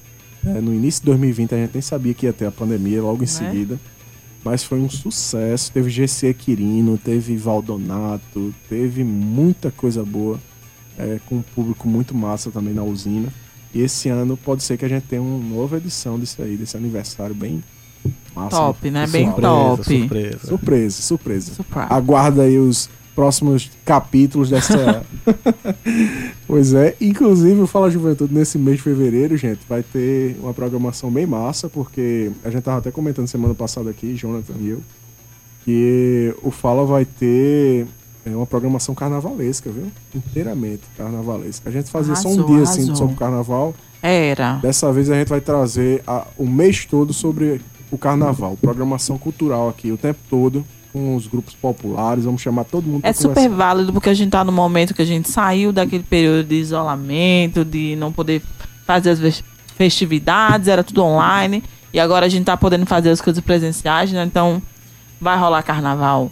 É, 0.47 0.61
no 0.61 0.73
início 0.73 1.01
de 1.01 1.07
2020 1.07 1.55
a 1.55 1.59
gente 1.59 1.73
nem 1.75 1.83
sabia 1.83 2.15
que 2.15 2.27
ia 2.27 2.33
ter 2.33 2.47
a 2.47 2.53
pandemia 2.53 3.03
logo 3.03 3.19
em 3.19 3.21
Né? 3.21 3.27
seguida. 3.27 3.79
Mas 4.45 4.63
foi 4.63 4.79
um 4.79 4.89
sucesso. 4.89 5.73
Teve 5.73 5.91
GC 5.91 6.33
Quirino, 6.33 6.97
teve 6.97 7.37
Valdonato, 7.37 8.55
teve 8.69 9.03
muita 9.03 9.71
coisa 9.71 10.05
boa. 10.05 10.39
É, 10.99 11.21
com 11.27 11.37
um 11.37 11.43
público 11.43 11.89
muito 11.89 12.15
massa 12.15 12.51
também 12.51 12.75
na 12.75 12.83
usina. 12.83 13.33
E 13.73 13.81
esse 13.83 14.09
ano 14.09 14.37
pode 14.37 14.63
ser 14.63 14.77
que 14.77 14.85
a 14.85 14.89
gente 14.89 15.05
tenha 15.05 15.23
uma 15.23 15.57
nova 15.57 15.77
edição 15.77 16.19
disso 16.19 16.43
aí, 16.43 16.57
desse 16.57 16.77
aniversário 16.77 17.35
bem 17.35 17.63
massa. 18.35 18.57
Top, 18.57 18.91
né? 18.91 19.07
Bem 19.07 19.31
pessoal. 19.31 19.77
top. 19.77 19.99
Surpresa. 19.99 20.39
Surpresa, 20.47 21.03
surpresa. 21.03 21.55
Surprise. 21.55 21.87
Aguarda 21.91 22.43
aí 22.43 22.59
os 22.59 22.91
próximos 23.15 23.71
capítulos 23.85 24.49
dessa. 24.49 25.05
pois 26.47 26.73
é, 26.73 26.95
inclusive 27.01 27.61
o 27.61 27.67
Fala 27.67 27.91
Juventude 27.91 28.33
nesse 28.33 28.57
mês 28.57 28.77
de 28.77 28.85
fevereiro, 28.85 29.37
gente, 29.37 29.61
vai 29.69 29.83
ter 29.83 30.37
uma 30.41 30.55
programação 30.55 31.11
bem 31.11 31.27
massa, 31.27 31.69
porque 31.69 32.31
a 32.45 32.51
gente 32.51 32.63
tava 32.63 32.79
até 32.79 32.93
comentando 32.93 33.27
semana 33.27 33.55
passada 33.55 33.91
aqui, 33.91 34.15
Jonathan 34.15 34.55
e 34.61 34.69
eu, 34.69 34.83
que 35.65 36.33
o 36.43 36.51
Fala 36.53 36.87
vai 36.87 37.05
ter 37.05 37.89
é, 38.33 38.37
uma 38.37 38.47
programação 38.47 38.95
carnavalesca, 38.95 39.71
viu? 39.71 39.87
Inteiramente 40.15 40.83
carnavalesca. 40.97 41.69
A 41.69 41.73
gente 41.73 41.91
fazia 41.91 42.15
só 42.15 42.29
um 42.29 42.33
Arrasou, 42.33 42.47
dia 42.55 42.63
assim 42.63 42.79
arrasou. 42.81 42.97
sobre 42.97 43.15
o 43.15 43.17
carnaval. 43.17 43.75
Era. 44.03 44.55
Dessa 44.63 44.93
vez 44.93 45.11
a 45.11 45.15
gente 45.15 45.29
vai 45.29 45.41
trazer 45.41 46.03
a- 46.07 46.27
o 46.37 46.47
mês 46.47 46.85
todo 46.85 47.13
sobre 47.13 47.61
o 47.91 47.99
carnaval, 47.99 48.57
programação 48.61 49.17
cultural 49.19 49.69
aqui, 49.69 49.91
o 49.91 49.97
tempo 49.97 50.21
todo, 50.31 50.65
com 50.93 51.17
os 51.17 51.27
grupos 51.27 51.55
populares, 51.55 52.25
vamos 52.25 52.41
chamar 52.41 52.65
todo 52.65 52.85
mundo 52.87 53.01
É 53.05 53.13
super 53.13 53.49
válido 53.49 53.93
porque 53.93 54.09
a 54.09 54.15
gente 54.15 54.31
tá 54.31 54.45
no 54.45 54.53
momento 54.53 54.95
que 54.95 55.03
a 55.03 55.07
gente 55.07 55.29
saiu 55.29 55.73
daquele 55.73 56.03
período 56.03 56.47
de 56.47 56.55
isolamento, 56.57 57.65
de 57.65 57.95
não 57.97 58.13
poder 58.13 58.43
fazer 58.87 59.11
as 59.11 59.43
festividades, 59.77 60.69
era 60.69 60.83
tudo 60.85 61.03
online. 61.03 61.63
E 61.93 61.99
agora 61.99 62.27
a 62.27 62.29
gente 62.29 62.45
tá 62.45 62.57
podendo 62.57 62.85
fazer 62.87 63.11
as 63.11 63.21
coisas 63.21 63.43
presenciais, 63.43 64.13
né? 64.13 64.23
Então 64.25 64.61
vai 65.21 65.39
rolar 65.39 65.63
carnaval, 65.63 66.31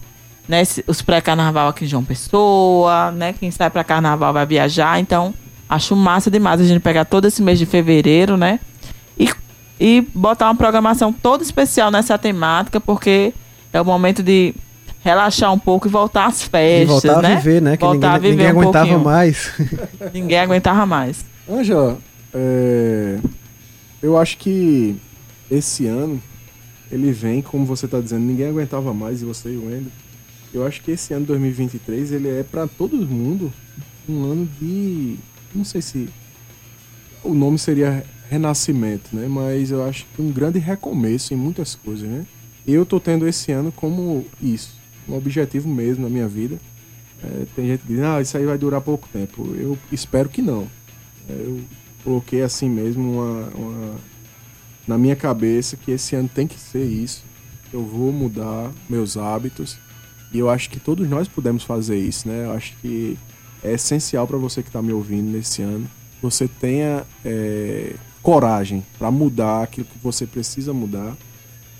né? 0.48 0.62
Os 0.86 1.02
pré-carnaval 1.02 1.68
aqui 1.68 1.84
em 1.84 1.88
João 1.88 2.04
Pessoa, 2.04 3.10
né? 3.10 3.32
Quem 3.32 3.50
sai 3.50 3.70
pra 3.70 3.84
carnaval 3.84 4.32
vai 4.32 4.46
viajar. 4.46 4.98
Então 5.00 5.34
acho 5.68 5.96
massa 5.96 6.30
demais 6.30 6.60
a 6.60 6.64
gente 6.64 6.80
pegar 6.80 7.04
todo 7.04 7.26
esse 7.26 7.42
mês 7.42 7.58
de 7.58 7.66
fevereiro, 7.66 8.36
né? 8.36 8.60
E, 9.18 9.28
e 9.80 10.00
botar 10.14 10.46
uma 10.46 10.54
programação 10.54 11.12
toda 11.12 11.42
especial 11.42 11.90
nessa 11.90 12.16
temática, 12.16 12.80
porque 12.80 13.32
é 13.72 13.80
o 13.80 13.84
momento 13.84 14.22
de 14.22 14.54
relaxar 15.02 15.52
um 15.52 15.58
pouco 15.58 15.86
e 15.86 15.90
voltar 15.90 16.26
às 16.26 16.42
E 16.42 16.48
festas, 16.48 16.88
voltar 16.88 17.22
né? 17.22 17.34
a 17.34 17.36
viver, 17.36 17.62
né? 17.62 17.76
Que 17.76 17.84
Voltar 17.84 18.14
a 18.14 18.14
ninguém, 18.14 18.30
viver 18.32 18.42
ninguém 18.44 18.56
um 18.56 18.60
aguentava 18.60 18.86
pouquinho. 18.86 19.04
mais. 19.04 19.52
Ninguém 20.12 20.38
aguentava 20.38 20.86
mais. 20.86 21.24
Ângela, 21.48 21.98
é, 22.34 23.18
eu 24.02 24.16
acho 24.18 24.36
que 24.38 24.96
esse 25.50 25.86
ano 25.86 26.20
ele 26.90 27.12
vem, 27.12 27.40
como 27.42 27.64
você 27.64 27.86
tá 27.86 28.00
dizendo, 28.00 28.22
ninguém 28.24 28.48
aguentava 28.48 28.92
mais, 28.94 29.22
e 29.22 29.24
você 29.24 29.50
e 29.50 29.56
o 29.56 29.66
Wendel. 29.66 29.92
Eu 30.56 30.66
acho 30.66 30.80
que 30.82 30.90
esse 30.90 31.12
ano 31.12 31.26
2023 31.26 32.12
ele 32.12 32.30
é 32.30 32.42
para 32.42 32.66
todo 32.66 32.96
mundo 32.96 33.52
um 34.08 34.24
ano 34.24 34.48
de. 34.58 35.16
Não 35.54 35.64
sei 35.66 35.82
se. 35.82 36.08
o 37.22 37.34
nome 37.34 37.58
seria 37.58 38.02
renascimento, 38.30 39.14
né? 39.14 39.28
Mas 39.28 39.70
eu 39.70 39.84
acho 39.84 40.06
que 40.06 40.22
um 40.22 40.32
grande 40.32 40.58
recomeço 40.58 41.34
em 41.34 41.36
muitas 41.36 41.74
coisas, 41.74 42.08
né? 42.08 42.24
Eu 42.66 42.86
tô 42.86 42.98
tendo 42.98 43.28
esse 43.28 43.52
ano 43.52 43.70
como 43.70 44.24
isso, 44.40 44.74
um 45.06 45.14
objetivo 45.14 45.68
mesmo 45.68 46.04
na 46.04 46.08
minha 46.08 46.26
vida. 46.26 46.58
É, 47.22 47.44
tem 47.54 47.66
gente 47.66 47.82
que 47.82 47.88
diz, 47.88 48.00
ah, 48.00 48.22
isso 48.22 48.36
aí 48.38 48.46
vai 48.46 48.56
durar 48.56 48.80
pouco 48.80 49.06
tempo. 49.12 49.54
Eu 49.58 49.76
espero 49.92 50.30
que 50.30 50.40
não. 50.40 50.66
É, 51.28 51.32
eu 51.32 51.60
coloquei 52.02 52.40
assim 52.40 52.70
mesmo 52.70 53.20
uma, 53.20 53.48
uma, 53.54 53.94
na 54.88 54.96
minha 54.96 55.14
cabeça 55.14 55.76
que 55.76 55.90
esse 55.90 56.16
ano 56.16 56.30
tem 56.34 56.46
que 56.46 56.58
ser 56.58 56.84
isso. 56.84 57.22
Eu 57.70 57.84
vou 57.84 58.10
mudar 58.10 58.72
meus 58.88 59.18
hábitos 59.18 59.78
e 60.36 60.38
eu 60.38 60.50
acho 60.50 60.68
que 60.68 60.78
todos 60.78 61.08
nós 61.08 61.26
podemos 61.26 61.62
fazer 61.62 61.98
isso, 61.98 62.28
né? 62.28 62.44
Eu 62.44 62.52
acho 62.52 62.74
que 62.82 63.16
é 63.64 63.72
essencial 63.72 64.26
para 64.26 64.36
você 64.36 64.62
que 64.62 64.68
está 64.68 64.82
me 64.82 64.92
ouvindo 64.92 65.30
nesse 65.30 65.62
ano, 65.62 65.88
você 66.20 66.46
tenha 66.46 67.04
é, 67.24 67.94
coragem 68.22 68.84
para 68.98 69.10
mudar 69.10 69.62
aquilo 69.62 69.86
que 69.86 69.98
você 69.98 70.26
precisa 70.26 70.74
mudar, 70.74 71.16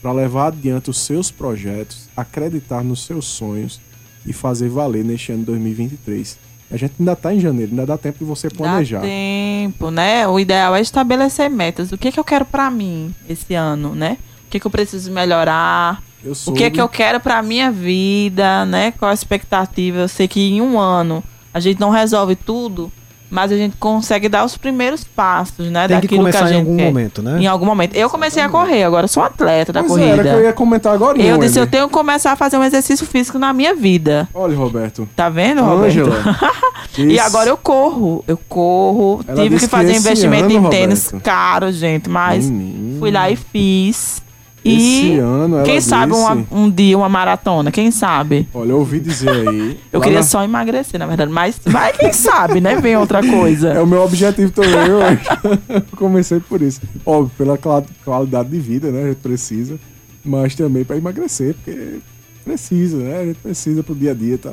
para 0.01 0.11
levar 0.11 0.47
adiante 0.47 0.88
os 0.88 0.99
seus 0.99 1.31
projetos, 1.31 2.09
acreditar 2.16 2.83
nos 2.83 3.05
seus 3.05 3.27
sonhos 3.27 3.79
e 4.25 4.33
fazer 4.33 4.71
valer 4.71 5.05
neste 5.05 5.33
ano 5.33 5.45
2023. 5.45 6.38
A 6.71 6.79
gente 6.79 6.95
ainda 6.99 7.12
está 7.12 7.35
em 7.35 7.38
janeiro, 7.38 7.73
ainda 7.73 7.85
dá 7.85 7.99
tempo 7.99 8.21
de 8.21 8.25
você 8.25 8.49
planejar. 8.49 9.01
Dá 9.01 9.07
tempo, 9.07 9.90
né? 9.90 10.27
O 10.27 10.40
ideal 10.40 10.75
é 10.75 10.81
estabelecer 10.81 11.51
metas. 11.51 11.92
O 11.92 11.99
que, 11.99 12.11
que 12.11 12.19
eu 12.19 12.25
quero 12.25 12.47
para 12.47 12.71
mim 12.71 13.14
esse 13.29 13.53
ano, 13.53 13.95
né? 13.95 14.16
O 14.47 14.49
que, 14.49 14.59
que 14.59 14.66
eu 14.66 14.71
preciso 14.71 15.12
melhorar? 15.12 16.03
O 16.47 16.53
que, 16.53 16.71
que 16.71 16.81
eu 16.81 16.89
quero 16.89 17.21
para 17.21 17.43
minha 17.43 17.71
vida, 17.71 18.65
né? 18.65 18.93
Qual 18.99 19.11
a 19.11 19.15
expectativa? 19.15 19.99
Eu 19.99 20.09
sei 20.09 20.27
que 20.29 20.41
em 20.41 20.61
um 20.61 20.79
ano 20.79 21.23
a 21.53 21.61
gente 21.61 21.81
não 21.81 21.91
resolve 21.91 22.37
tudo, 22.37 22.93
mas 23.31 23.51
a 23.51 23.57
gente 23.57 23.77
consegue 23.77 24.29
dar 24.29 24.45
os 24.45 24.57
primeiros 24.57 25.03
passos, 25.05 25.69
né? 25.71 25.89
Tem 25.89 26.01
que 26.01 26.09
começar 26.17 26.39
que 26.39 26.45
a 26.45 26.49
gente 26.49 26.57
em 26.57 26.61
algum 26.61 26.77
quer. 26.77 26.85
momento, 26.85 27.23
né? 27.23 27.41
Em 27.41 27.47
algum 27.47 27.67
momento. 27.67 27.95
Eu 27.97 28.09
comecei 28.11 28.43
a 28.43 28.49
correr, 28.49 28.85
agora 28.85 29.09
sou 29.09 29.23
atleta 29.23 29.73
da 29.73 29.83
Pois 29.83 30.01
é, 30.01 30.07
corrida. 30.07 30.21
era 30.29 30.31
que 30.31 30.43
eu 30.43 30.45
ia 30.47 30.53
comentar 30.53 30.93
agora. 30.95 31.21
Eu 31.21 31.39
disse, 31.39 31.59
eu 31.59 31.67
tenho 31.67 31.87
que 31.89 31.93
começar 31.93 32.33
a 32.33 32.37
fazer 32.37 32.57
um 32.57 32.62
exercício 32.65 33.07
físico 33.07 33.39
na 33.39 33.53
minha 33.53 33.75
vida. 33.75 34.29
Olha, 34.35 34.57
Roberto. 34.57 35.09
Tá 35.17 35.29
vendo, 35.29 35.62
Roberto? 35.62 36.11
E 36.99 37.19
agora 37.21 37.51
eu 37.51 37.59
corro. 37.59 38.25
Eu 38.27 38.39
corro. 38.49 39.21
Ela 39.29 39.43
Tive 39.43 39.59
que 39.59 39.67
fazer 39.67 39.93
que 39.93 39.99
investimento 39.99 40.57
ano, 40.57 40.67
em 40.67 40.71
tênis 40.71 41.07
Roberto. 41.07 41.25
caro, 41.25 41.71
gente. 41.71 42.09
Mas 42.09 42.49
Menino. 42.49 42.99
fui 43.01 43.11
lá 43.11 43.29
e 43.31 43.37
fiz. 43.37 44.23
Esse 44.64 45.12
E 45.12 45.19
ano 45.19 45.57
ela 45.59 45.64
quem 45.64 45.81
sabe 45.81 46.12
disse- 46.12 46.25
uma- 46.25 46.47
um 46.51 46.69
dia 46.71 46.99
uma 46.99 47.09
maratona, 47.09 47.71
quem 47.71 47.90
sabe? 47.92 48.49
Olha, 48.53 48.71
eu 48.71 48.79
ouvi 48.79 48.99
dizer 48.99 49.31
aí. 49.49 49.79
Eu 49.92 50.01
queria 50.01 50.19
na- 50.19 50.25
só 50.25 50.42
emagrecer, 50.42 50.99
na 50.99 51.07
verdade, 51.07 51.31
mas 51.31 51.61
vai 51.64 51.92
quem 51.92 52.12
sabe, 52.12 52.61
né? 52.61 52.75
Vem 52.81 52.97
outra 52.97 53.21
coisa. 53.21 53.69
É 53.69 53.81
o 53.81 53.87
meu 53.87 54.03
objetivo 54.03 54.51
também, 54.51 54.73
eu 55.71 55.83
comecei 55.97 56.40
por 56.40 56.61
isso. 56.62 56.81
Óbvio, 57.05 57.31
pela 57.38 57.59
qualidade 58.05 58.49
de 58.51 58.59
vida, 58.59 58.90
né? 58.90 59.05
A 59.05 59.07
gente 59.09 59.19
precisa. 59.19 59.79
Mas 60.25 60.57
também 60.57 60.85
para 60.85 60.97
emagrecer, 60.97 61.55
porque 61.55 61.99
precisa, 62.45 62.97
né? 62.97 63.21
A 63.21 63.25
gente 63.27 63.38
precisa 63.38 63.83
pro 63.85 63.95
dia 63.95 64.11
a 64.11 64.14
dia 64.14 64.35
estar 64.35 64.51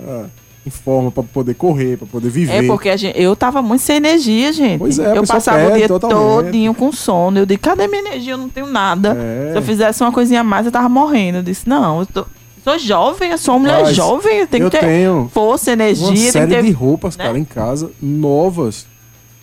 em 0.66 0.70
forma 0.70 1.12
para 1.12 1.24
poder 1.24 1.54
correr, 1.56 1.98
para 1.98 2.08
poder 2.08 2.30
viver. 2.30 2.64
É 2.64 2.68
porque 2.68 2.90
a 2.90 2.96
gente, 2.96 3.20
eu 3.20 3.36
tava 3.36 3.62
muito 3.62 3.82
sem 3.82 3.98
energia, 3.98 4.54
gente. 4.54 4.80
Pois 4.80 4.98
é, 4.98 5.18
eu 5.18 5.26
passava 5.26 5.58
o 5.58 5.66
perde 5.66 5.78
dia 5.80 5.88
totalmente. 5.88 6.46
todinho 6.46 6.74
com 6.74 6.92
sono. 6.92 7.38
Eu 7.40 7.46
disse, 7.46 7.60
cadê 7.60 7.88
minha 7.88 8.02
energia? 8.02 8.34
Eu 8.34 8.38
não 8.38 8.48
tenho 8.50 8.68
nada. 8.68 9.14
É. 9.20 9.52
Se 9.52 9.58
eu 9.58 9.62
fizesse 9.62 10.02
uma 10.02 10.12
coisinha 10.12 10.40
a 10.40 10.44
mais, 10.44 10.66
eu 10.66 10.72
tava 10.72 10.88
morrendo. 10.88 11.40
Eu 11.40 11.44
disse, 11.44 11.68
não, 11.68 12.00
eu 12.00 12.06
tô- 12.06 12.26
sou 12.64 12.80
jovem, 12.80 13.32
eu 13.32 13.38
sou 13.38 13.56
uma 13.56 13.60
mulher 13.60 13.82
Mas 13.84 13.94
jovem, 13.96 14.38
eu 14.38 14.48
tenho 14.48 14.64
eu 14.66 14.72
que 14.72 14.80
ter 14.80 14.86
tenho 14.86 15.30
força, 15.34 15.72
energia, 15.74 16.08
uma 16.08 16.16
série 16.32 16.48
ter 16.56 16.64
de 16.64 16.72
roupas, 16.72 17.18
né? 17.18 17.26
cara, 17.26 17.38
em 17.38 17.44
casa, 17.44 17.92
novas, 18.02 18.88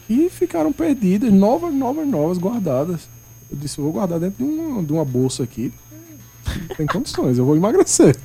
e 0.09 0.31
ficaram 0.31 0.73
perdidas, 0.73 1.31
novas, 1.31 1.73
novas, 1.75 2.07
novas, 2.09 2.39
guardadas. 2.39 3.09
Eu 3.53 3.59
disse, 3.61 3.79
eu 3.79 3.85
vou 3.85 3.93
guardar 3.93 4.19
dentro 4.19 4.43
de 4.43 4.51
uma, 4.51 4.83
de 4.83 4.93
uma 4.93 5.05
bolsa 5.05 5.43
aqui. 5.43 5.71
Não 6.69 6.77
tem 6.77 6.87
condições, 6.87 7.39
eu 7.39 7.45
vou 7.45 7.57
emagrecer. 7.57 8.17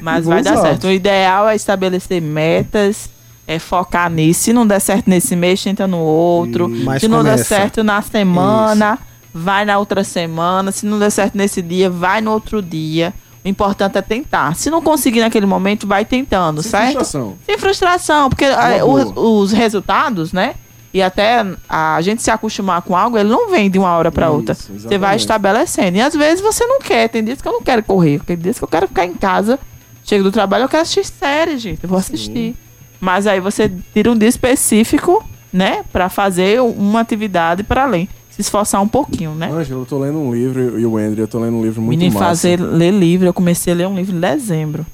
Mas 0.00 0.24
Vou 0.24 0.34
vai 0.34 0.42
dar 0.42 0.54
usar. 0.54 0.62
certo. 0.62 0.86
O 0.86 0.90
ideal 0.92 1.48
é 1.48 1.54
estabelecer 1.56 2.20
metas, 2.20 3.08
é 3.46 3.58
focar 3.58 4.10
nisso. 4.10 4.40
Se 4.42 4.52
não 4.52 4.66
der 4.66 4.80
certo 4.80 5.08
nesse 5.08 5.36
mês, 5.36 5.62
tenta 5.62 5.86
no 5.86 5.98
outro. 5.98 6.68
Mas 6.68 7.02
Se 7.02 7.08
não 7.08 7.22
der 7.22 7.32
começa. 7.32 7.44
certo 7.44 7.84
na 7.84 8.00
semana, 8.02 8.98
vai 9.32 9.64
na 9.64 9.78
outra 9.78 10.02
semana. 10.02 10.72
Se 10.72 10.84
não 10.86 10.98
der 10.98 11.10
certo 11.10 11.36
nesse 11.36 11.62
dia, 11.62 11.88
vai 11.90 12.20
no 12.20 12.32
outro 12.32 12.60
dia. 12.60 13.12
O 13.44 13.48
importante 13.48 13.98
é 13.98 14.02
tentar. 14.02 14.56
Se 14.56 14.70
não 14.70 14.80
conseguir 14.80 15.20
naquele 15.20 15.44
momento, 15.46 15.86
vai 15.86 16.04
tentando, 16.04 16.62
Sem 16.62 16.70
certo? 16.70 16.92
frustração. 16.94 17.34
Sem 17.44 17.58
frustração, 17.58 18.30
porque 18.30 18.46
boa. 18.48 19.04
os, 19.04 19.12
os 19.16 19.52
resultados, 19.52 20.32
né? 20.32 20.54
E 20.94 21.02
até 21.02 21.44
a 21.68 22.00
gente 22.00 22.22
se 22.22 22.30
acostumar 22.30 22.80
com 22.82 22.96
algo, 22.96 23.18
ele 23.18 23.28
não 23.28 23.50
vem 23.50 23.68
de 23.68 23.80
uma 23.80 23.90
hora 23.96 24.12
para 24.12 24.30
outra. 24.30 24.54
Você 24.54 24.70
vai 24.70 25.16
exatamente. 25.16 25.20
estabelecendo. 25.20 25.96
E 25.96 26.00
às 26.00 26.14
vezes 26.14 26.40
você 26.40 26.64
não 26.64 26.78
quer. 26.78 27.08
Tem 27.08 27.24
dias 27.24 27.42
que 27.42 27.48
eu 27.48 27.52
não 27.52 27.62
quero 27.62 27.82
correr. 27.82 28.20
Tem 28.24 28.38
dias 28.38 28.58
que 28.58 28.64
eu 28.64 28.68
quero 28.68 28.86
ficar 28.86 29.04
em 29.04 29.12
casa. 29.14 29.58
Chego 30.04 30.22
do 30.22 30.30
trabalho, 30.30 30.64
eu 30.64 30.68
quero 30.68 30.82
assistir 30.82 31.04
série, 31.04 31.58
gente. 31.58 31.82
Eu 31.82 31.88
vou 31.88 31.98
assistir. 31.98 32.54
Mas 33.00 33.26
aí 33.26 33.40
você 33.40 33.68
tira 33.92 34.12
um 34.12 34.16
dia 34.16 34.28
específico, 34.28 35.24
né? 35.52 35.82
Pra 35.92 36.08
fazer 36.08 36.62
uma 36.62 37.00
atividade 37.00 37.64
para 37.64 37.82
além. 37.82 38.08
Se 38.30 38.40
esforçar 38.40 38.80
um 38.80 38.88
pouquinho, 38.88 39.34
né? 39.34 39.50
Ângelo, 39.50 39.82
eu 39.82 39.86
tô 39.86 39.98
lendo 39.98 40.18
um 40.18 40.32
livro, 40.32 40.78
e 40.78 40.86
o 40.86 40.96
Andrew, 40.96 41.24
eu 41.24 41.28
tô 41.28 41.40
lendo 41.40 41.56
um 41.56 41.62
livro 41.62 41.82
muito 41.82 41.98
Menino, 41.98 42.14
massa. 42.14 42.26
fazer 42.26 42.60
ler 42.60 42.92
livro. 42.92 43.26
Eu 43.26 43.34
comecei 43.34 43.72
a 43.72 43.76
ler 43.76 43.88
um 43.88 43.96
livro 43.96 44.14
em 44.14 44.20
dezembro. 44.20 44.86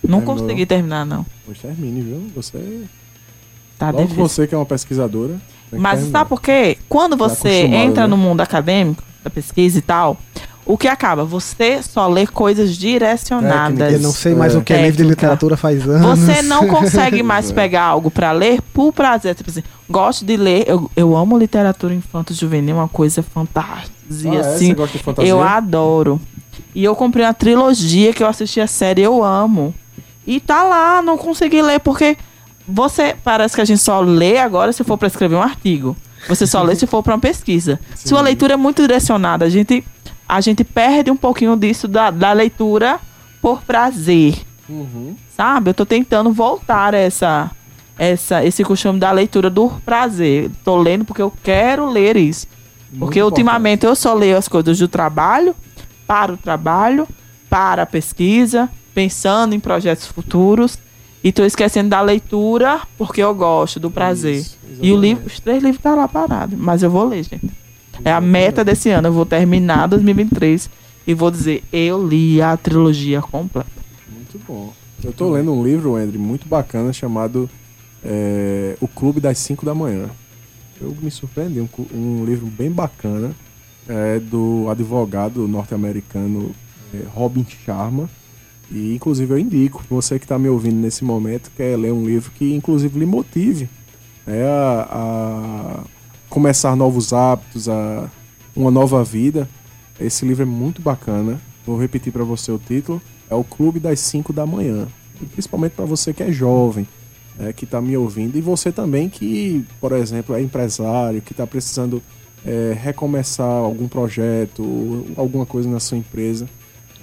Não 0.00 0.20
Terminou? 0.20 0.36
consegui 0.36 0.64
terminar, 0.66 1.04
não. 1.04 1.26
Pois 1.44 1.58
termine, 1.58 2.02
viu? 2.02 2.22
Você, 2.36 2.84
Tá 3.78 3.86
logo 3.86 4.02
difícil. 4.02 4.22
você 4.28 4.46
que 4.46 4.54
é 4.54 4.58
uma 4.58 4.66
pesquisadora. 4.66 5.34
que 5.70 5.76
Mas 5.78 6.00
terminar. 6.00 6.18
sabe 6.20 6.28
por 6.28 6.40
quê? 6.40 6.78
Quando 6.88 7.16
você 7.16 7.48
acostumado, 7.48 7.74
entra 7.84 8.02
né? 8.04 8.08
no 8.08 8.16
mundo 8.16 8.40
acadêmico, 8.40 9.02
da 9.22 9.30
pesquisa 9.30 9.78
e 9.78 9.82
tal, 9.82 10.16
o 10.66 10.78
que 10.78 10.86
acaba? 10.88 11.24
Você 11.24 11.82
só 11.82 12.06
lê 12.08 12.26
coisas 12.26 12.76
direcionadas. 12.76 13.92
Eu 13.94 14.00
não 14.00 14.12
sei 14.12 14.34
mais 14.34 14.54
É. 14.54 14.58
o 14.58 14.62
que 14.62 14.72
é 14.72 14.76
livro 14.76 14.92
de 14.92 14.96
Técnica. 14.98 15.14
literatura 15.14 15.56
faz 15.56 15.86
anos. 15.88 16.18
Você 16.20 16.42
não 16.42 16.66
consegue 16.68 17.22
mais 17.22 17.50
É. 17.50 17.54
pegar 17.54 17.82
algo 17.84 18.10
pra 18.10 18.32
ler 18.32 18.60
por 18.72 18.92
prazer. 18.92 19.34
Tipo 19.34 19.50
assim, 19.50 19.62
gosto 19.88 20.24
de 20.24 20.36
ler, 20.36 20.64
eu, 20.66 20.90
eu 20.96 21.16
amo 21.16 21.36
literatura 21.38 21.92
infanto-juvenil, 21.94 22.76
uma 22.76 22.88
coisa 22.88 23.22
fantástica. 23.22 23.94
Ah, 24.30 24.34
é? 24.34 24.38
assim, 24.40 24.68
Você 24.68 24.74
gosta 24.74 24.98
de 24.98 25.04
fantasia? 25.04 25.30
eu 25.30 25.42
adoro. 25.42 26.20
E 26.74 26.84
eu 26.84 26.94
comprei 26.94 27.24
uma 27.24 27.34
trilogia 27.34 28.12
que 28.12 28.22
eu 28.22 28.26
assisti 28.26 28.60
a 28.60 28.66
série, 28.66 29.02
eu 29.02 29.22
amo. 29.24 29.74
E 30.26 30.40
tá 30.40 30.62
lá, 30.62 31.02
não 31.02 31.16
consegui 31.18 31.60
ler, 31.62 31.80
porque 31.80 32.16
você. 32.66 33.16
Parece 33.22 33.54
que 33.54 33.60
a 33.60 33.64
gente 33.64 33.80
só 33.80 34.00
lê 34.00 34.38
agora 34.38 34.72
se 34.72 34.84
for 34.84 34.96
pra 34.96 35.08
escrever 35.08 35.36
um 35.36 35.42
artigo. 35.42 35.96
Você 36.28 36.46
só 36.46 36.62
lê 36.62 36.74
se 36.74 36.86
for 36.86 37.02
pra 37.02 37.14
uma 37.14 37.20
pesquisa. 37.20 37.78
Sim. 37.94 38.14
uma 38.14 38.22
leitura 38.22 38.54
é 38.54 38.56
muito 38.56 38.80
direcionada, 38.82 39.44
a 39.44 39.48
gente, 39.48 39.84
a 40.28 40.40
gente 40.40 40.64
perde 40.64 41.10
um 41.10 41.16
pouquinho 41.16 41.56
disso 41.56 41.86
da, 41.86 42.10
da 42.10 42.32
leitura 42.32 42.98
por 43.42 43.62
prazer. 43.62 44.36
Uhum. 44.68 45.14
Sabe? 45.36 45.70
Eu 45.70 45.74
tô 45.74 45.84
tentando 45.84 46.32
voltar 46.32 46.94
essa, 46.94 47.50
essa, 47.98 48.44
esse 48.44 48.64
costume 48.64 48.98
da 48.98 49.12
leitura 49.12 49.50
do 49.50 49.68
prazer. 49.84 50.50
Tô 50.64 50.76
lendo 50.76 51.04
porque 51.04 51.20
eu 51.20 51.32
quero 51.42 51.90
ler 51.90 52.16
isso. 52.16 52.46
Porque 52.98 53.20
Muito 53.20 53.32
ultimamente 53.32 53.84
eu 53.84 53.94
só 53.94 54.14
leio 54.14 54.36
as 54.36 54.48
coisas 54.48 54.78
do 54.78 54.88
trabalho, 54.88 55.54
para 56.06 56.32
o 56.32 56.36
trabalho, 56.36 57.08
para 57.50 57.82
a 57.82 57.86
pesquisa, 57.86 58.70
pensando 58.94 59.54
em 59.54 59.60
projetos 59.60 60.06
futuros. 60.06 60.78
E 61.24 61.32
tô 61.32 61.42
esquecendo 61.42 61.88
da 61.88 62.02
leitura 62.02 62.82
porque 62.98 63.22
eu 63.22 63.34
gosto 63.34 63.80
do 63.80 63.90
prazer. 63.90 64.36
Isso, 64.36 64.58
e 64.82 64.92
o 64.92 64.96
livro, 64.96 65.26
os 65.26 65.40
três 65.40 65.62
livros 65.62 65.82
tá 65.82 65.94
lá 65.94 66.06
parado, 66.06 66.54
mas 66.54 66.82
eu 66.82 66.90
vou 66.90 67.08
ler, 67.08 67.22
gente. 67.22 67.50
É 68.04 68.12
a 68.12 68.20
meta 68.20 68.62
desse 68.62 68.90
ano. 68.90 69.08
Eu 69.08 69.12
vou 69.12 69.24
terminar 69.24 69.86
2023 69.86 70.68
e 71.06 71.14
vou 71.14 71.30
dizer, 71.30 71.64
eu 71.72 72.06
li 72.06 72.42
a 72.42 72.54
trilogia 72.58 73.22
completa. 73.22 73.70
Muito 74.12 74.38
bom. 74.46 74.74
Eu 75.02 75.12
tô 75.12 75.30
lendo 75.30 75.50
um 75.52 75.64
livro, 75.64 75.96
Andrew, 75.96 76.20
muito 76.20 76.46
bacana, 76.46 76.92
chamado 76.92 77.48
é, 78.04 78.76
O 78.78 78.86
Clube 78.86 79.18
das 79.18 79.38
5 79.38 79.64
da 79.64 79.74
Manhã. 79.74 80.10
Eu 80.78 80.94
me 81.00 81.10
surpreendi, 81.10 81.58
um, 81.58 81.68
um 81.94 82.24
livro 82.26 82.46
bem 82.46 82.70
bacana, 82.70 83.34
é, 83.88 84.18
do 84.18 84.66
advogado 84.68 85.48
norte-americano 85.48 86.54
é, 86.92 87.00
Robin 87.14 87.46
Sharma. 87.64 88.10
E, 88.70 88.94
inclusive, 88.94 89.32
eu 89.32 89.38
indico, 89.38 89.82
você 89.88 90.18
que 90.18 90.24
está 90.24 90.38
me 90.38 90.48
ouvindo 90.48 90.76
nesse 90.76 91.04
momento, 91.04 91.50
quer 91.56 91.76
ler 91.76 91.92
um 91.92 92.04
livro 92.04 92.30
que, 92.32 92.54
inclusive, 92.54 92.98
lhe 92.98 93.06
motive 93.06 93.68
né, 94.26 94.44
a, 94.44 94.88
a 94.90 95.84
começar 96.28 96.74
novos 96.74 97.12
hábitos, 97.12 97.68
a 97.68 98.10
uma 98.56 98.70
nova 98.70 99.02
vida. 99.04 99.48
Esse 99.98 100.24
livro 100.24 100.42
é 100.42 100.46
muito 100.46 100.80
bacana. 100.80 101.40
Vou 101.66 101.78
repetir 101.78 102.12
para 102.12 102.24
você 102.24 102.50
o 102.50 102.58
título. 102.58 103.00
É 103.28 103.34
o 103.34 103.44
Clube 103.44 103.80
das 103.80 104.00
5 104.00 104.32
da 104.32 104.46
Manhã. 104.46 104.88
E 105.20 105.26
principalmente 105.26 105.72
para 105.72 105.84
você 105.84 106.12
que 106.12 106.22
é 106.22 106.32
jovem, 106.32 106.86
né, 107.38 107.52
que 107.52 107.64
está 107.64 107.80
me 107.80 107.96
ouvindo. 107.96 108.36
E 108.36 108.40
você 108.40 108.72
também 108.72 109.08
que, 109.08 109.64
por 109.80 109.92
exemplo, 109.92 110.34
é 110.34 110.42
empresário, 110.42 111.22
que 111.22 111.32
está 111.32 111.46
precisando 111.46 112.02
é, 112.44 112.76
recomeçar 112.78 113.46
algum 113.46 113.88
projeto, 113.88 115.06
alguma 115.16 115.46
coisa 115.46 115.68
na 115.68 115.80
sua 115.80 115.98
empresa. 115.98 116.48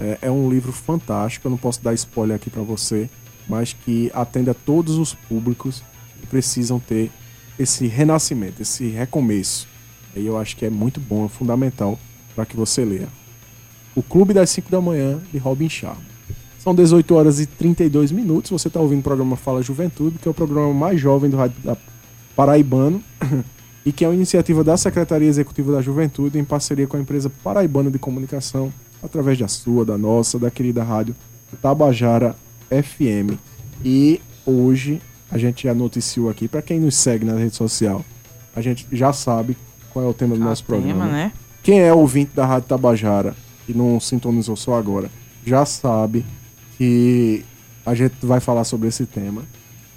É, 0.02 0.18
é 0.22 0.30
um 0.30 0.50
livro 0.50 0.72
fantástico. 0.72 1.46
Eu 1.46 1.50
não 1.50 1.58
posso 1.58 1.80
dar 1.80 1.94
spoiler 1.94 2.34
aqui 2.34 2.50
para 2.50 2.62
você, 2.62 3.08
mas 3.48 3.72
que 3.72 4.10
atende 4.12 4.50
a 4.50 4.54
todos 4.54 4.98
os 4.98 5.14
públicos 5.14 5.84
que 6.20 6.26
precisam 6.26 6.80
ter 6.80 7.10
esse 7.56 7.86
renascimento, 7.86 8.60
esse 8.60 8.88
recomeço. 8.88 9.68
E 10.16 10.26
eu 10.26 10.36
acho 10.36 10.56
que 10.56 10.66
é 10.66 10.70
muito 10.70 11.00
bom, 11.00 11.24
é 11.24 11.28
fundamental 11.28 11.98
para 12.34 12.44
que 12.44 12.56
você 12.56 12.84
leia. 12.84 13.08
O 13.94 14.02
Clube 14.02 14.34
das 14.34 14.50
5 14.50 14.70
da 14.70 14.80
Manhã, 14.80 15.20
de 15.30 15.38
Robin 15.38 15.68
Sharma. 15.68 16.02
São 16.58 16.74
18 16.74 17.14
horas 17.14 17.40
e 17.40 17.46
32 17.46 18.10
minutos. 18.10 18.50
Você 18.50 18.68
está 18.68 18.80
ouvindo 18.80 19.00
o 19.00 19.02
programa 19.02 19.36
Fala 19.36 19.62
Juventude, 19.62 20.18
que 20.18 20.26
é 20.26 20.30
o 20.30 20.34
programa 20.34 20.72
mais 20.72 21.00
jovem 21.00 21.30
do 21.30 21.36
rádio 21.36 21.56
Paraibano 22.34 23.02
e 23.84 23.92
que 23.92 24.04
é 24.04 24.08
uma 24.08 24.14
iniciativa 24.14 24.64
da 24.64 24.76
Secretaria 24.76 25.28
Executiva 25.28 25.72
da 25.72 25.82
Juventude 25.82 26.38
em 26.38 26.44
parceria 26.44 26.86
com 26.86 26.96
a 26.96 27.00
empresa 27.00 27.30
Paraibana 27.42 27.90
de 27.90 27.98
Comunicação, 27.98 28.72
através 29.02 29.38
da 29.38 29.48
sua, 29.48 29.84
da 29.84 29.98
nossa, 29.98 30.38
da 30.38 30.50
querida 30.50 30.82
rádio 30.82 31.14
Tabajara 31.60 32.36
FM. 32.70 33.36
E 33.84 34.20
hoje 34.46 35.00
a 35.30 35.38
gente 35.38 35.64
já 35.64 35.74
noticiou 35.74 36.28
aqui, 36.30 36.46
para 36.48 36.62
quem 36.62 36.78
nos 36.80 36.94
segue 36.94 37.24
na 37.24 37.34
rede 37.34 37.54
social, 37.56 38.04
a 38.54 38.60
gente 38.60 38.86
já 38.92 39.12
sabe 39.12 39.56
qual 39.92 40.04
é 40.04 40.08
o 40.08 40.14
tema 40.14 40.36
do 40.36 40.42
Ah, 40.42 40.46
nosso 40.46 40.64
tema, 40.64 40.80
programa. 40.80 41.06
né? 41.06 41.32
Quem 41.62 41.80
é 41.80 41.92
ouvinte 41.92 42.32
da 42.34 42.44
Rádio 42.44 42.68
Tabajara 42.68 43.34
e 43.68 43.72
não 43.72 43.98
sintonizou 44.00 44.56
só 44.56 44.74
agora, 44.74 45.10
já 45.44 45.64
sabe 45.64 46.24
que 46.76 47.44
a 47.84 47.94
gente 47.94 48.14
vai 48.24 48.40
falar 48.40 48.64
sobre 48.64 48.88
esse 48.88 49.06
tema. 49.06 49.42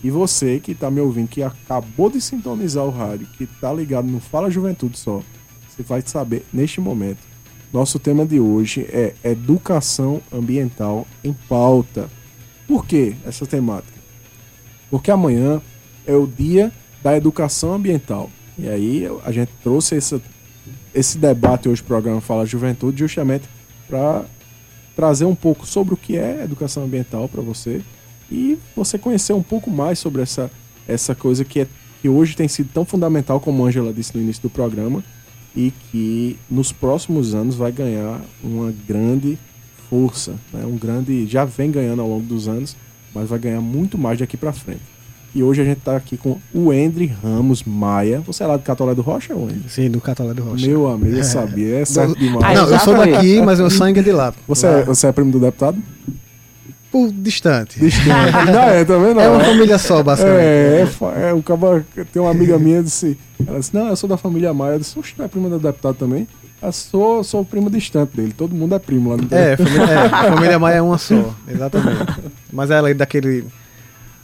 E 0.04 0.10
você 0.12 0.60
que 0.60 0.74
está 0.74 0.92
me 0.92 1.02
ouvindo, 1.02 1.28
que 1.28 1.42
acabou 1.42 2.10
de 2.10 2.22
sintonizar 2.22 2.84
o 2.86 2.92
rádio, 2.92 3.28
que 3.38 3.46
está 3.46 3.74
ligado 3.74 4.08
no 4.08 4.20
Fala 4.20 4.52
Juventude 4.52 4.98
só, 4.98 5.22
você 5.68 5.82
vai 5.84 6.02
saber 6.06 6.46
neste 6.54 6.80
momento. 6.80 7.20
Nosso 7.76 8.00
tema 8.00 8.26
de 8.26 8.40
hoje 8.40 8.88
é 8.90 9.14
educação 9.22 10.22
ambiental 10.32 11.06
em 11.22 11.34
pauta. 11.34 12.10
Por 12.66 12.86
que 12.86 13.18
essa 13.26 13.46
temática? 13.46 14.00
Porque 14.90 15.12
amanhã 15.12 15.62
é 16.08 16.16
o 16.16 16.26
dia 16.26 16.72
da 17.04 17.18
educação 17.18 17.74
ambiental. 17.74 18.30
E 18.58 18.70
aí 18.70 19.06
a 19.26 19.30
gente 19.30 19.52
trouxe 19.62 19.98
essa, 19.98 20.22
esse 20.94 21.18
debate 21.18 21.68
hoje, 21.68 21.82
o 21.82 21.84
programa 21.84 22.22
Fala 22.22 22.46
Juventude, 22.46 23.00
justamente 23.00 23.44
para 23.90 24.24
trazer 24.96 25.26
um 25.26 25.36
pouco 25.36 25.68
sobre 25.68 25.96
o 25.96 25.98
que 25.98 26.16
é 26.16 26.46
educação 26.46 26.86
ambiental 26.86 27.28
para 27.28 27.42
você 27.42 27.82
e 28.32 28.58
você 28.74 28.98
conhecer 28.98 29.34
um 29.34 29.44
pouco 29.44 29.70
mais 29.70 30.00
sobre 30.00 30.22
essa, 30.22 30.50
essa 30.88 31.14
coisa 31.14 31.44
que, 31.44 31.60
é, 31.60 31.68
que 32.02 32.08
hoje 32.08 32.38
tem 32.38 32.48
sido 32.48 32.70
tão 32.74 32.86
fundamental, 32.86 33.42
como 33.42 33.66
a 33.66 33.68
Angela 33.68 33.92
disse 33.92 34.16
no 34.16 34.24
início 34.24 34.44
do 34.44 34.50
programa, 34.50 35.04
e 35.56 35.72
que 35.72 36.38
nos 36.50 36.72
próximos 36.72 37.34
anos 37.34 37.56
vai 37.56 37.72
ganhar 37.72 38.22
uma 38.44 38.74
grande 38.88 39.38
força, 39.90 40.34
né? 40.52 40.66
um 40.66 40.78
grande 40.78 41.26
já 41.28 41.46
vem 41.46 41.72
ganhando 41.72 42.02
ao 42.02 42.10
longo 42.10 42.26
dos 42.26 42.48
anos, 42.48 42.76
mas 43.14 43.30
vai 43.30 43.40
ganhar 43.40 43.62
muito 43.62 43.98
mais 43.98 44.20
daqui 44.20 44.36
para 44.36 44.52
frente. 44.52 44.82
E 45.34 45.44
hoje 45.44 45.62
a 45.62 45.66
gente 45.66 45.80
está 45.80 45.98
aqui 45.98 46.16
com 46.16 46.38
o 46.54 46.72
Endre 46.72 47.08
Ramos 47.08 47.62
Maia. 47.64 48.22
Você 48.22 48.42
é 48.42 48.48
lá 48.48 48.56
do 48.56 48.64
Catolé 48.64 48.96
do 48.96 49.02
Rocha, 49.02 49.36
Wendry? 49.36 49.70
Sim, 49.70 49.92
do 49.92 50.00
Catalá 50.00 50.32
do 50.32 50.42
Rocha. 50.42 50.66
Meu 50.66 50.88
amigo, 50.88 51.18
eu 51.18 51.24
sabia. 51.26 51.80
É 51.80 51.84
certo 51.86 52.18
demais. 52.18 52.46
Ai, 52.46 52.56
não, 52.56 52.70
eu 52.70 52.80
sou 52.80 52.96
daqui, 52.96 53.42
mas 53.42 53.60
meu 53.60 53.70
sangue 53.70 54.00
é 54.00 54.04
de 54.04 54.14
lá. 54.14 54.34
Você, 54.48 54.66
é, 54.66 54.84
você 54.84 55.08
é 55.08 55.12
primo 55.12 55.34
do 55.34 55.40
deputado? 55.40 55.78
Por 56.96 57.12
distante. 57.12 57.78
não 58.48 58.62
é, 58.62 58.86
também 58.86 59.14
não. 59.14 59.22
É 59.22 59.28
uma 59.28 59.44
família 59.44 59.78
só, 59.78 60.02
basicamente. 60.02 60.40
É, 60.40 60.88
é, 61.18 61.30
é, 61.30 61.34
o 61.34 61.44
caba, 61.44 61.86
tem 62.14 62.22
uma 62.22 62.32
amiga 62.32 62.58
minha 62.58 62.82
disse, 62.82 63.18
ela 63.46 63.60
disse, 63.60 63.76
não, 63.76 63.90
eu 63.90 63.98
sou 63.98 64.08
da 64.08 64.16
família 64.16 64.54
Maia. 64.54 64.76
Eu 64.76 64.80
disse, 64.80 64.98
oxe, 64.98 65.14
não 65.18 65.26
é 65.26 65.28
prima 65.28 65.50
do 65.50 65.60
deputado 65.60 65.96
também? 65.96 66.26
Eu 66.62 66.72
sou, 66.72 67.22
sou 67.22 67.44
primo 67.44 67.70
distante 67.70 68.16
dele, 68.16 68.32
todo 68.32 68.56
mundo 68.56 68.76
é 68.76 68.80
primo 68.80 69.10
lá 69.10 69.18
no 69.18 69.28
É, 69.30 69.58
família, 69.58 69.84
é, 69.84 70.08
família 70.32 70.58
Maia 70.58 70.76
é 70.76 70.82
uma 70.82 70.98
só, 70.98 71.36
exatamente. 71.50 72.22
Mas 72.50 72.72
ela 72.72 72.90
é 72.90 72.94
daquele 72.94 73.44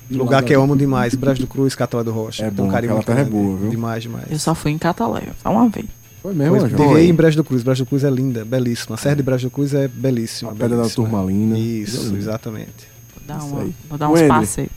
lugar 0.09 0.41
que 0.41 0.55
eu 0.55 0.63
amo 0.63 0.77
demais, 0.77 1.13
Brejo 1.13 1.41
do 1.41 1.47
Cruz, 1.47 1.75
Catalá 1.75 2.03
do 2.03 2.13
Rocha. 2.13 2.45
É 2.45 2.47
um 2.47 2.51
bom, 2.51 2.69
carinho 2.69 2.93
aquela 2.93 3.03
terra 3.03 3.27
é 3.27 3.29
boa, 3.29 3.57
viu? 3.57 3.69
Demais, 3.69 4.03
demais. 4.03 4.27
Eu 4.31 4.39
só 4.39 4.55
fui 4.55 4.71
em 4.71 4.77
Catalé, 4.77 5.23
só 5.43 5.51
uma 5.51 5.67
vez. 5.67 5.87
Foi 6.21 6.33
mesmo, 6.33 6.57
Pois, 6.57 6.63
Angela? 6.65 6.93
Vivi 6.93 7.09
em 7.09 7.13
Brejo 7.13 7.37
do 7.37 7.43
Cruz. 7.43 7.63
Brejo 7.63 7.83
do 7.83 7.87
Cruz 7.87 8.03
é 8.03 8.09
linda, 8.09 8.45
belíssima. 8.45 8.95
A 8.95 8.97
Serra 8.97 9.15
de 9.15 9.23
Brejo 9.23 9.47
do 9.47 9.51
Cruz 9.51 9.73
é 9.73 9.87
belíssima. 9.87 10.51
A 10.51 10.55
Pedra 10.55 10.77
da. 10.77 10.89
Turmalina. 10.89 11.57
Isso, 11.57 12.15
exatamente. 12.15 12.89
Vou 13.15 13.23
dar, 13.25 13.43
uma, 13.43 13.61
aí. 13.61 13.75
vou 13.89 13.97
dar 13.97 14.09
uns 14.09 14.21
passeios. 14.21 14.69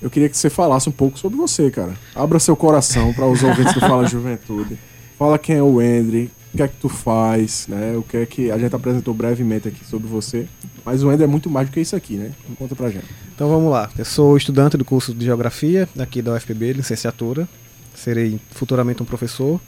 Eu 0.00 0.10
queria 0.10 0.28
que 0.28 0.36
você 0.36 0.50
falasse 0.50 0.88
um 0.88 0.92
pouco 0.92 1.18
sobre 1.18 1.38
você, 1.38 1.70
cara. 1.70 1.94
Abra 2.14 2.38
seu 2.38 2.54
coração 2.54 3.12
para 3.14 3.26
os 3.26 3.42
ouvintes 3.42 3.72
do 3.72 3.80
Fala 3.80 4.06
Juventude. 4.06 4.78
Fala 5.18 5.38
quem 5.38 5.56
é 5.56 5.62
o 5.62 5.80
Endre, 5.80 6.30
o 6.52 6.56
que 6.58 6.62
é 6.62 6.68
que 6.68 6.76
tu 6.76 6.90
faz, 6.90 7.66
né? 7.66 7.96
O 7.96 8.02
que 8.02 8.18
é 8.18 8.26
que 8.26 8.50
a 8.50 8.58
gente 8.58 8.76
apresentou 8.76 9.14
brevemente 9.14 9.68
aqui 9.68 9.82
sobre 9.86 10.06
você. 10.06 10.46
Mas 10.84 11.02
o 11.02 11.10
Endre 11.10 11.24
é 11.24 11.26
muito 11.26 11.48
mais 11.48 11.68
do 11.68 11.72
que 11.72 11.80
isso 11.80 11.96
aqui, 11.96 12.16
né? 12.16 12.32
Conta 12.58 12.76
pra 12.76 12.90
gente. 12.90 13.06
Então 13.34 13.48
vamos 13.48 13.70
lá. 13.70 13.88
Eu 13.96 14.04
sou 14.04 14.36
estudante 14.36 14.76
do 14.76 14.84
curso 14.84 15.14
de 15.14 15.24
Geografia 15.24 15.88
aqui 15.98 16.20
da 16.20 16.34
UFPB, 16.34 16.74
licenciatura. 16.74 17.48
Serei 17.94 18.38
futuramente 18.50 19.02
um 19.02 19.06
professor. 19.06 19.58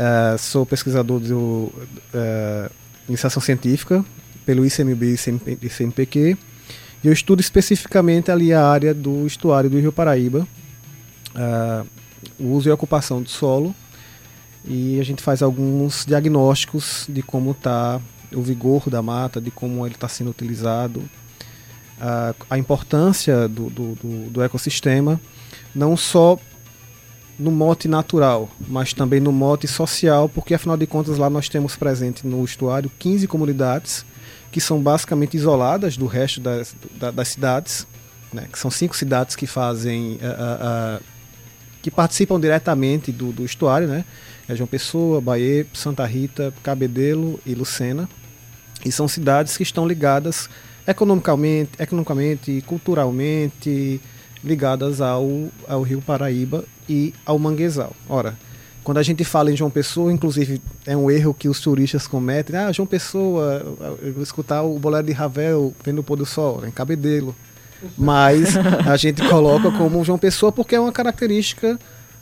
Eh, 0.00 0.36
sou 0.38 0.64
pesquisador 0.64 1.20
de 1.20 1.32
iniciação 3.08 3.42
científica 3.42 4.04
pelo 4.46 4.64
ICMB 4.64 5.14
e 5.60 5.68
CNP 5.68 6.06
e 7.02 7.08
eu 7.08 7.12
estudo 7.12 7.40
especificamente 7.40 8.30
ali 8.30 8.52
a 8.52 8.64
área 8.64 8.94
do 8.94 9.26
estuário 9.26 9.68
do 9.68 9.76
Rio 9.76 9.90
Paraíba, 9.90 10.46
eh, 11.34 11.84
o 12.38 12.52
uso 12.52 12.68
e 12.68 12.72
ocupação 12.72 13.20
do 13.20 13.28
solo. 13.28 13.74
E 14.64 15.00
a 15.00 15.04
gente 15.04 15.20
faz 15.20 15.42
alguns 15.42 16.06
diagnósticos 16.06 17.06
de 17.08 17.20
como 17.20 17.50
está 17.50 18.00
o 18.32 18.40
vigor 18.40 18.88
da 18.88 19.02
mata, 19.02 19.40
de 19.40 19.50
como 19.50 19.84
ele 19.84 19.96
está 19.96 20.06
sendo 20.06 20.30
utilizado, 20.30 21.02
a, 22.00 22.34
a 22.50 22.56
importância 22.56 23.48
do, 23.48 23.68
do, 23.68 23.94
do, 23.96 24.30
do 24.30 24.42
ecossistema, 24.42 25.20
não 25.74 25.96
só 25.96 26.38
no 27.38 27.50
mote 27.52 27.86
natural, 27.86 28.48
mas 28.66 28.92
também 28.92 29.20
no 29.20 29.30
mote 29.30 29.68
social, 29.68 30.28
porque 30.28 30.54
afinal 30.54 30.76
de 30.76 30.86
contas 30.86 31.18
lá 31.18 31.30
nós 31.30 31.48
temos 31.48 31.76
presente 31.76 32.26
no 32.26 32.44
estuário 32.44 32.90
15 32.98 33.26
comunidades 33.28 34.04
que 34.50 34.60
são 34.60 34.80
basicamente 34.80 35.36
isoladas 35.36 35.96
do 35.96 36.06
resto 36.06 36.40
das, 36.40 36.74
da- 36.98 37.10
das 37.12 37.28
cidades, 37.28 37.86
né, 38.32 38.46
que 38.50 38.58
são 38.58 38.70
cinco 38.70 38.96
cidades 38.96 39.36
que 39.36 39.46
fazem, 39.46 40.18
ah, 40.22 40.26
ah, 40.38 40.58
ah, 40.60 41.00
que 41.80 41.90
participam 41.90 42.40
diretamente 42.40 43.12
do, 43.12 43.30
do 43.30 43.44
estuário, 43.44 43.86
né, 43.86 44.04
é 44.48 44.56
João 44.56 44.66
Pessoa, 44.66 45.20
Bahia, 45.20 45.66
Santa 45.74 46.04
Rita, 46.06 46.52
Cabedelo 46.62 47.38
e 47.46 47.54
Lucena, 47.54 48.08
e 48.84 48.90
são 48.90 49.06
cidades 49.06 49.56
que 49.56 49.62
estão 49.62 49.86
ligadas 49.86 50.48
economicamente, 50.86 51.70
economicamente 51.78 52.62
culturalmente, 52.66 54.00
ligadas 54.42 55.00
ao, 55.00 55.28
ao 55.66 55.82
Rio 55.82 56.00
Paraíba 56.00 56.64
e 56.88 57.12
ao 57.26 57.38
Manguezal. 57.38 57.92
Ora, 58.08 58.36
quando 58.84 58.98
a 58.98 59.02
gente 59.02 59.22
fala 59.24 59.50
em 59.52 59.56
João 59.56 59.70
Pessoa, 59.70 60.12
inclusive 60.12 60.60
é 60.86 60.96
um 60.96 61.10
erro 61.10 61.34
que 61.34 61.48
os 61.48 61.60
turistas 61.60 62.06
cometem. 62.06 62.56
Ah, 62.56 62.72
João 62.72 62.86
Pessoa, 62.86 63.76
eu 64.00 64.12
vou 64.14 64.22
escutar 64.22 64.62
o 64.62 64.78
bolero 64.78 65.06
de 65.06 65.12
Ravel 65.12 65.74
vendo 65.84 65.98
o 65.98 66.02
pôr 66.02 66.16
do 66.16 66.24
sol, 66.26 66.64
em 66.66 66.70
Cabedelo. 66.70 67.34
Mas 67.96 68.56
a 68.86 68.96
gente 68.96 69.26
coloca 69.28 69.70
como 69.72 70.04
João 70.04 70.18
Pessoa 70.18 70.50
porque 70.50 70.74
é 70.74 70.80
uma 70.80 70.92
característica 70.92 71.78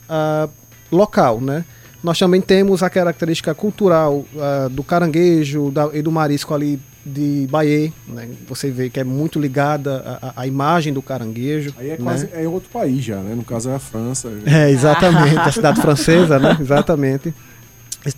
ah, 0.08 0.48
local, 0.90 1.40
né? 1.40 1.64
Nós 2.02 2.18
também 2.18 2.40
temos 2.40 2.82
a 2.82 2.90
característica 2.90 3.54
cultural 3.54 4.24
ah, 4.38 4.68
do 4.70 4.82
caranguejo 4.82 5.70
da- 5.70 5.90
e 5.92 6.02
do 6.02 6.10
marisco 6.12 6.52
ali 6.52 6.80
de 7.06 7.46
Bahia, 7.48 7.92
né? 8.08 8.28
Você 8.48 8.68
vê 8.68 8.90
que 8.90 8.98
é 8.98 9.04
muito 9.04 9.38
ligada 9.38 10.20
à, 10.20 10.42
à 10.42 10.46
imagem 10.46 10.92
do 10.92 11.00
caranguejo. 11.00 11.72
Aí 11.78 11.90
é 11.90 11.92
né? 11.92 11.98
quase 12.02 12.28
é 12.32 12.48
outro 12.48 12.68
país 12.68 13.04
já, 13.04 13.20
né? 13.20 13.34
No 13.34 13.44
caso 13.44 13.70
é 13.70 13.74
a 13.76 13.78
França. 13.78 14.28
É, 14.44 14.68
exatamente, 14.70 15.38
a 15.38 15.52
cidade 15.52 15.80
francesa, 15.80 16.38
né? 16.38 16.56
Exatamente. 16.60 17.32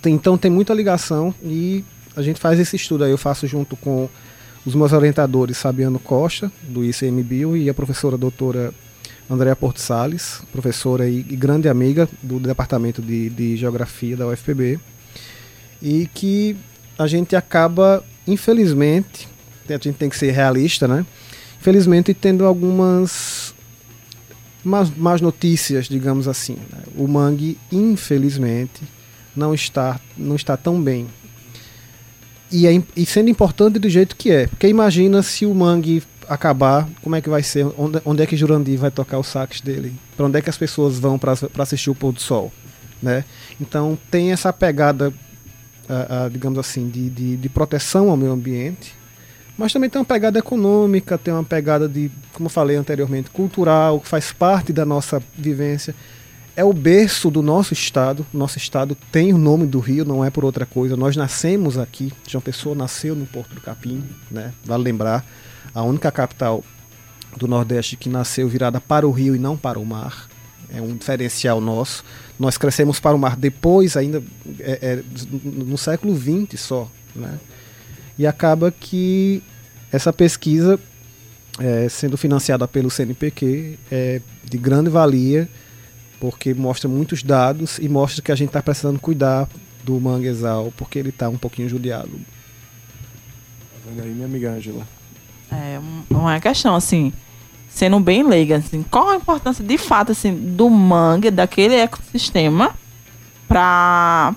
Então 0.07 0.37
tem 0.37 0.49
muita 0.49 0.73
ligação 0.73 1.33
e 1.43 1.83
a 2.15 2.21
gente 2.21 2.39
faz 2.39 2.59
esse 2.59 2.75
estudo 2.75 3.03
aí. 3.03 3.11
Eu 3.11 3.17
faço 3.17 3.45
junto 3.45 3.75
com 3.75 4.09
os 4.65 4.73
meus 4.73 4.91
orientadores, 4.91 5.61
Fabiano 5.61 5.99
Costa, 5.99 6.51
do 6.63 6.83
ICMBio, 6.83 7.55
e 7.55 7.69
a 7.69 7.73
professora 7.73 8.17
doutora 8.17 8.73
Andréa 9.29 9.55
Porto 9.55 9.79
Salles, 9.79 10.41
professora 10.51 11.07
e, 11.07 11.19
e 11.19 11.35
grande 11.35 11.69
amiga 11.69 12.09
do 12.21 12.39
Departamento 12.39 13.01
de, 13.01 13.29
de 13.29 13.55
Geografia 13.55 14.17
da 14.17 14.27
UFPB, 14.27 14.79
e 15.81 16.09
que 16.13 16.57
a 16.97 17.07
gente 17.07 17.35
acaba, 17.35 18.03
infelizmente, 18.31 19.27
a 19.67 19.73
gente 19.73 19.93
tem 19.93 20.09
que 20.09 20.17
ser 20.17 20.31
realista, 20.31 20.87
né? 20.87 21.05
Infelizmente, 21.59 22.13
tendo 22.13 22.45
algumas 22.45 23.53
más, 24.63 24.89
más 24.95 25.21
notícias, 25.21 25.87
digamos 25.87 26.27
assim. 26.27 26.57
né? 26.71 26.83
O 26.95 27.07
Mangue, 27.07 27.57
infelizmente, 27.71 28.81
não 29.35 29.53
está, 29.53 29.99
não 30.17 30.35
está 30.35 30.55
tão 30.57 30.81
bem. 30.81 31.07
E, 32.51 32.65
é, 32.65 32.83
e 32.95 33.05
sendo 33.05 33.29
importante 33.29 33.77
do 33.77 33.89
jeito 33.89 34.15
que 34.15 34.31
é. 34.31 34.47
Porque 34.47 34.67
imagina 34.67 35.21
se 35.21 35.45
o 35.45 35.53
Mangue 35.53 36.03
acabar, 36.27 36.87
como 37.01 37.15
é 37.15 37.21
que 37.21 37.29
vai 37.29 37.43
ser? 37.43 37.65
Onde, 37.77 38.01
onde 38.05 38.23
é 38.23 38.25
que 38.25 38.37
Jurandir 38.37 38.77
vai 38.77 38.91
tocar 38.91 39.19
os 39.19 39.27
saques 39.27 39.61
dele? 39.61 39.93
Para 40.15 40.25
onde 40.27 40.37
é 40.37 40.41
que 40.41 40.49
as 40.49 40.57
pessoas 40.57 40.97
vão 40.99 41.17
para 41.17 41.33
assistir 41.57 41.89
o 41.89 41.95
pôr 41.95 42.11
do 42.11 42.21
sol? 42.21 42.51
Né? 43.01 43.23
Então 43.59 43.97
tem 44.11 44.31
essa 44.31 44.51
pegada, 44.51 45.13
digamos 46.31 46.59
assim, 46.59 46.89
de, 46.89 47.09
de, 47.09 47.37
de 47.37 47.49
proteção 47.49 48.09
ao 48.09 48.17
meio 48.17 48.31
ambiente, 48.31 48.95
mas 49.57 49.73
também 49.73 49.89
tem 49.89 49.99
uma 49.99 50.05
pegada 50.05 50.39
econômica, 50.39 51.17
tem 51.17 51.33
uma 51.33 51.43
pegada 51.43 51.89
de, 51.89 52.09
como 52.31 52.45
eu 52.45 52.49
falei 52.49 52.77
anteriormente, 52.77 53.29
cultural, 53.29 53.99
que 53.99 54.07
faz 54.07 54.31
parte 54.31 54.71
da 54.71 54.85
nossa 54.85 55.21
vivência. 55.35 55.93
é 56.55 56.63
o 56.63 56.71
berço 56.71 57.29
do 57.29 57.41
nosso 57.41 57.73
estado. 57.73 58.25
Nosso 58.33 58.57
estado 58.57 58.95
tem 59.11 59.33
o 59.33 59.37
nome 59.37 59.65
do 59.65 59.79
rio, 59.79 60.05
não 60.05 60.23
é 60.23 60.29
por 60.29 60.45
outra 60.45 60.65
coisa. 60.65 60.95
Nós 60.95 61.17
nascemos 61.17 61.77
aqui. 61.77 62.13
João 62.25 62.41
Pessoa 62.41 62.73
nasceu 62.73 63.13
no 63.15 63.25
Porto 63.25 63.53
do 63.53 63.59
Capim, 63.59 64.01
né? 64.31 64.53
Vale 64.63 64.83
lembrar, 64.83 65.25
a 65.73 65.83
única 65.83 66.09
capital 66.09 66.63
do 67.35 67.45
Nordeste 67.45 67.97
que 67.97 68.07
nasceu 68.07 68.47
virada 68.47 68.79
para 68.79 69.05
o 69.05 69.11
rio 69.11 69.35
e 69.35 69.39
não 69.39 69.57
para 69.57 69.77
o 69.77 69.85
mar. 69.85 70.28
É 70.73 70.81
um 70.81 70.95
diferencial 70.95 71.59
nosso. 71.59 72.03
Nós 72.37 72.57
crescemos 72.57 72.99
para 72.99 73.15
o 73.15 73.19
mar 73.19 73.35
depois, 73.35 73.97
ainda 73.97 74.23
é, 74.59 74.79
é, 74.81 75.03
no 75.43 75.77
século 75.77 76.15
XX 76.15 76.59
só, 76.59 76.89
né? 77.15 77.39
E 78.17 78.27
acaba 78.27 78.71
que 78.71 79.41
essa 79.91 80.13
pesquisa, 80.13 80.79
é, 81.59 81.89
sendo 81.89 82.17
financiada 82.17 82.67
pelo 82.67 82.89
CNPq, 82.89 83.79
é 83.91 84.21
de 84.43 84.57
grande 84.57 84.89
valia 84.89 85.49
porque 86.19 86.53
mostra 86.53 86.89
muitos 86.89 87.23
dados 87.23 87.79
e 87.79 87.87
mostra 87.87 88.21
que 88.21 88.31
a 88.31 88.35
gente 88.35 88.49
está 88.49 88.61
precisando 88.61 88.99
cuidar 88.99 89.47
do 89.83 89.99
manguezal, 89.99 90.73
porque 90.75 90.99
ele 90.99 91.09
está 91.09 91.29
um 91.29 91.37
pouquinho 91.37 91.69
judiado. 91.69 92.11
Tá 92.11 93.89
vendo 93.89 94.03
aí, 94.03 94.09
minha 94.09 94.25
amiga 94.25 94.51
Angela? 94.51 94.85
É 95.51 95.79
uma 96.09 96.39
questão, 96.39 96.75
assim, 96.75 97.13
sendo 97.69 97.99
bem 97.99 98.23
leiga, 98.23 98.57
assim, 98.57 98.83
qual 98.83 99.09
a 99.09 99.15
importância 99.15 99.63
de 99.63 99.77
fato, 99.77 100.11
assim, 100.11 100.33
do 100.33 100.69
mangue, 100.69 101.31
daquele 101.31 101.75
ecossistema, 101.75 102.75
para 103.47 104.33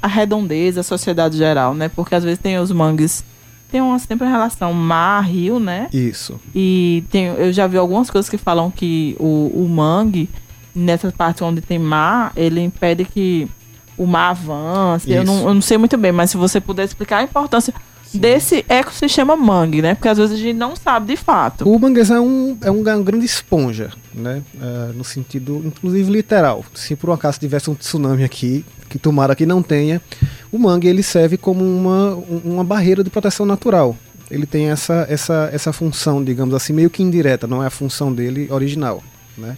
a 0.00 0.08
redondeza, 0.08 0.80
a 0.80 0.84
sociedade 0.84 1.36
geral, 1.36 1.74
né? 1.74 1.88
Porque 1.88 2.14
às 2.14 2.24
vezes 2.24 2.38
tem 2.38 2.58
os 2.58 2.72
mangues 2.72 3.24
tem 3.70 3.80
uma 3.80 3.98
sempre 3.98 4.26
relação 4.26 4.72
mar-rio, 4.72 5.60
né? 5.60 5.88
Isso. 5.92 6.40
E 6.54 7.04
tem, 7.08 7.26
eu 7.26 7.52
já 7.52 7.66
vi 7.66 7.76
algumas 7.76 8.10
coisas 8.10 8.28
que 8.28 8.36
falam 8.36 8.70
que 8.70 9.16
o, 9.18 9.50
o 9.54 9.68
mangue 9.68 10.28
nessa 10.74 11.12
parte 11.12 11.44
onde 11.44 11.60
tem 11.60 11.78
mar, 11.78 12.32
ele 12.36 12.60
impede 12.60 13.04
que 13.04 13.48
o 13.96 14.06
mar 14.06 14.30
avance. 14.30 15.10
Eu 15.10 15.24
não, 15.24 15.48
eu 15.48 15.54
não, 15.54 15.60
sei 15.60 15.78
muito 15.78 15.96
bem, 15.96 16.10
mas 16.10 16.30
se 16.30 16.36
você 16.36 16.60
puder 16.60 16.84
explicar 16.84 17.18
a 17.18 17.22
importância 17.22 17.72
Sim. 18.10 18.18
desse 18.18 18.64
ecossistema 18.68 19.36
mangue, 19.36 19.80
né? 19.80 19.94
Porque 19.94 20.08
às 20.08 20.18
vezes 20.18 20.34
a 20.34 20.38
gente 20.38 20.56
não 20.56 20.74
sabe 20.74 21.14
de 21.14 21.16
fato. 21.16 21.68
O 21.68 21.78
manguezal 21.78 22.16
é 22.16 22.20
um, 22.20 22.58
é 22.62 22.70
um, 22.70 23.04
grande 23.04 23.24
esponja, 23.24 23.92
né? 24.12 24.42
É, 24.60 24.92
no 24.92 25.04
sentido, 25.04 25.62
inclusive, 25.64 26.10
literal. 26.10 26.64
Se 26.74 26.96
por 26.96 27.10
um 27.10 27.12
acaso 27.12 27.38
tivesse 27.38 27.70
um 27.70 27.74
tsunami 27.74 28.24
aqui, 28.24 28.64
que 28.88 28.98
tomara 28.98 29.36
que 29.36 29.46
não 29.46 29.62
tenha, 29.62 30.02
o 30.50 30.58
mangue 30.58 30.88
ele 30.88 31.04
serve 31.04 31.36
como 31.36 31.64
uma, 31.64 32.14
uma 32.44 32.64
barreira 32.64 33.04
de 33.04 33.10
proteção 33.10 33.46
natural. 33.46 33.96
Ele 34.28 34.46
tem 34.46 34.70
essa, 34.70 35.06
essa, 35.08 35.48
essa 35.52 35.72
função, 35.72 36.22
digamos 36.22 36.54
assim, 36.54 36.72
meio 36.72 36.90
que 36.90 37.02
indireta, 37.04 37.46
não 37.46 37.62
é 37.62 37.66
a 37.66 37.70
função 37.70 38.12
dele 38.12 38.48
original, 38.50 39.02
né? 39.38 39.56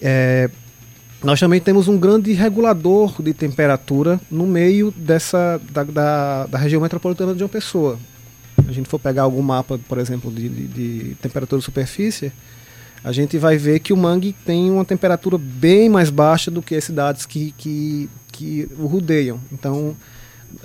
É, 0.00 0.50
nós 1.22 1.40
também 1.40 1.60
temos 1.60 1.88
um 1.88 1.98
grande 1.98 2.32
regulador 2.32 3.20
de 3.22 3.32
temperatura 3.32 4.20
no 4.30 4.46
meio 4.46 4.90
dessa 4.90 5.60
da, 5.70 5.82
da, 5.82 6.46
da, 6.46 6.58
região 6.58 6.80
metropolitana 6.80 7.34
de 7.34 7.42
uma 7.42 7.48
pessoa. 7.48 7.98
A 8.68 8.72
gente 8.72 8.88
for 8.88 8.98
pegar 8.98 9.22
algum 9.22 9.42
mapa, 9.42 9.78
por 9.88 9.98
exemplo, 9.98 10.30
de, 10.30 10.48
de, 10.48 10.66
de, 10.66 11.14
temperatura 11.16 11.58
de 11.58 11.64
superfície, 11.64 12.32
a 13.02 13.12
gente 13.12 13.38
vai 13.38 13.56
ver 13.56 13.80
que 13.80 13.92
o 13.92 13.96
mangue 13.96 14.34
tem 14.44 14.70
uma 14.70 14.84
temperatura 14.84 15.38
bem 15.38 15.88
mais 15.88 16.10
baixa 16.10 16.50
do 16.50 16.60
que 16.60 16.74
as 16.74 16.84
cidades 16.84 17.24
que, 17.24 17.54
que, 17.56 18.10
que 18.32 18.68
o 18.78 18.86
rodeiam. 18.86 19.40
Então, 19.52 19.96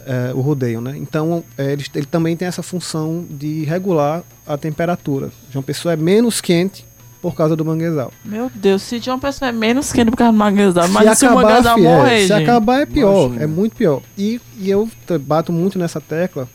é, 0.06 0.34
o 0.34 0.42
rodeiam, 0.42 0.82
né? 0.82 0.96
Então, 0.98 1.44
é, 1.58 1.72
ele, 1.72 1.86
ele 1.94 2.06
também 2.06 2.36
tem 2.36 2.48
essa 2.48 2.64
função 2.64 3.26
de 3.30 3.64
regular 3.64 4.24
a 4.46 4.58
temperatura. 4.58 5.32
João 5.52 5.64
Pessoa 5.64 5.94
é 5.94 5.98
menos 5.98 6.42
quente 6.42 6.86
por 7.22 7.36
causa 7.36 7.56
do 7.56 7.64
manguezal. 7.64 8.12
Meu 8.26 8.50
Deus, 8.54 8.82
se 8.82 9.00
de 9.00 9.10
uma 9.10 9.20
pessoa 9.20 9.50
é 9.50 9.52
menos 9.52 9.94
quente 9.94 10.10
por 10.10 10.18
causa 10.18 10.32
do 10.32 10.38
manguezal, 10.38 10.88
mas 10.90 11.18
se, 11.18 11.26
acabar, 11.26 11.42
o 11.42 11.46
manguezal 11.46 11.76
fi, 11.76 11.82
morrer, 11.82 12.24
é, 12.24 12.28
Se 12.28 12.34
acabar 12.34 12.82
é 12.82 12.86
pior, 12.86 13.26
Imagina. 13.26 13.44
é 13.44 13.48
muito 13.48 13.76
pior. 13.76 14.02
E, 14.18 14.42
e 14.58 14.70
eu 14.70 14.90
bato 15.22 15.54
muito 15.54 15.78
nessa 15.78 16.02
tecla 16.02 16.50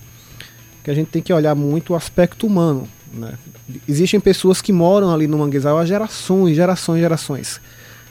que 0.83 0.91
a 0.91 0.95
gente 0.95 1.09
tem 1.09 1.23
que 1.23 1.33
olhar 1.33 1.55
muito 1.55 1.93
o 1.93 1.97
aspecto 1.97 2.47
humano. 2.47 2.89
Né? 3.13 3.35
Existem 3.89 4.19
pessoas 4.19 4.61
que 4.61 4.73
moram 4.73 5.13
ali 5.13 5.27
no 5.27 5.39
manguezal 5.39 5.79
há 5.79 5.85
gerações, 5.85 6.57
gerações, 6.57 7.01
gerações. 7.01 7.61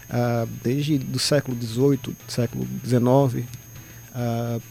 Uh, 0.10 0.48
desde 0.64 0.98
do 0.98 1.18
século 1.18 1.58
XVIII, 1.60 2.16
século 2.28 2.68
XIX. 2.86 3.02
Uh, 4.14 4.62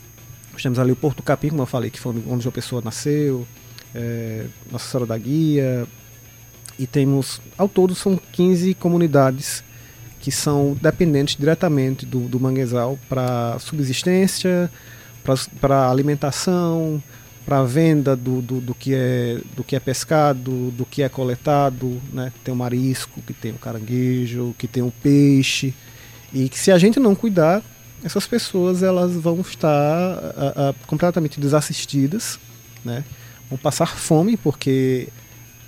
nós 0.53 0.63
temos 0.63 0.79
ali 0.79 0.93
o 0.93 0.97
Porto 0.97 1.23
Capim, 1.23 1.49
como 1.51 1.63
eu 1.63 1.67
falei, 1.67 1.91
que 1.91 1.99
foi 1.99 2.15
onde 2.29 2.47
a 2.47 2.53
pessoa 2.53 2.81
nasceu. 2.83 3.47
É, 3.95 4.47
Nossa 4.71 4.89
Senhora 4.89 5.07
da 5.07 5.19
Guia, 5.19 5.87
e 6.79 6.87
temos, 6.87 7.41
ao 7.57 7.69
todo, 7.69 7.95
são 7.95 8.19
15 8.33 8.75
comunidades 8.75 9.63
que 10.21 10.31
são 10.31 10.77
dependentes 10.81 11.37
diretamente 11.37 12.07
do, 12.07 12.21
do 12.21 12.41
manguezal 12.41 12.99
para 13.09 13.59
subsistência, 13.59 14.71
para 15.61 15.91
alimentação, 15.91 17.03
para 17.45 17.63
venda 17.63 18.17
do, 18.17 18.41
do, 18.41 18.61
do, 18.61 18.75
que 18.75 18.95
é, 18.95 19.39
do 19.55 19.63
que 19.63 19.77
é 19.77 19.81
pescado, 19.81 20.71
do 20.71 20.87
que 20.87 21.03
é 21.03 21.09
coletado. 21.09 22.01
Né? 22.13 22.33
Tem 22.43 22.55
o 22.55 22.57
marisco, 22.57 23.21
que 23.21 23.35
tem 23.35 23.53
o 23.53 23.59
caranguejo, 23.59 24.55
que 24.59 24.67
tem 24.67 24.83
o 24.83 24.91
peixe. 25.03 25.75
E 26.33 26.49
que 26.49 26.59
se 26.59 26.73
a 26.73 26.79
gente 26.79 26.99
não 26.99 27.15
cuidar, 27.15 27.63
essas 28.03 28.27
pessoas 28.27 28.83
elas 28.83 29.13
vão 29.13 29.41
estar 29.41 29.69
a, 29.69 30.71
a, 30.71 30.75
completamente 30.87 31.39
desassistidas, 31.39 32.41
né? 32.85 33.05
vão 33.49 33.59
passar 33.59 33.87
fome, 33.87 34.37
porque 34.37 35.09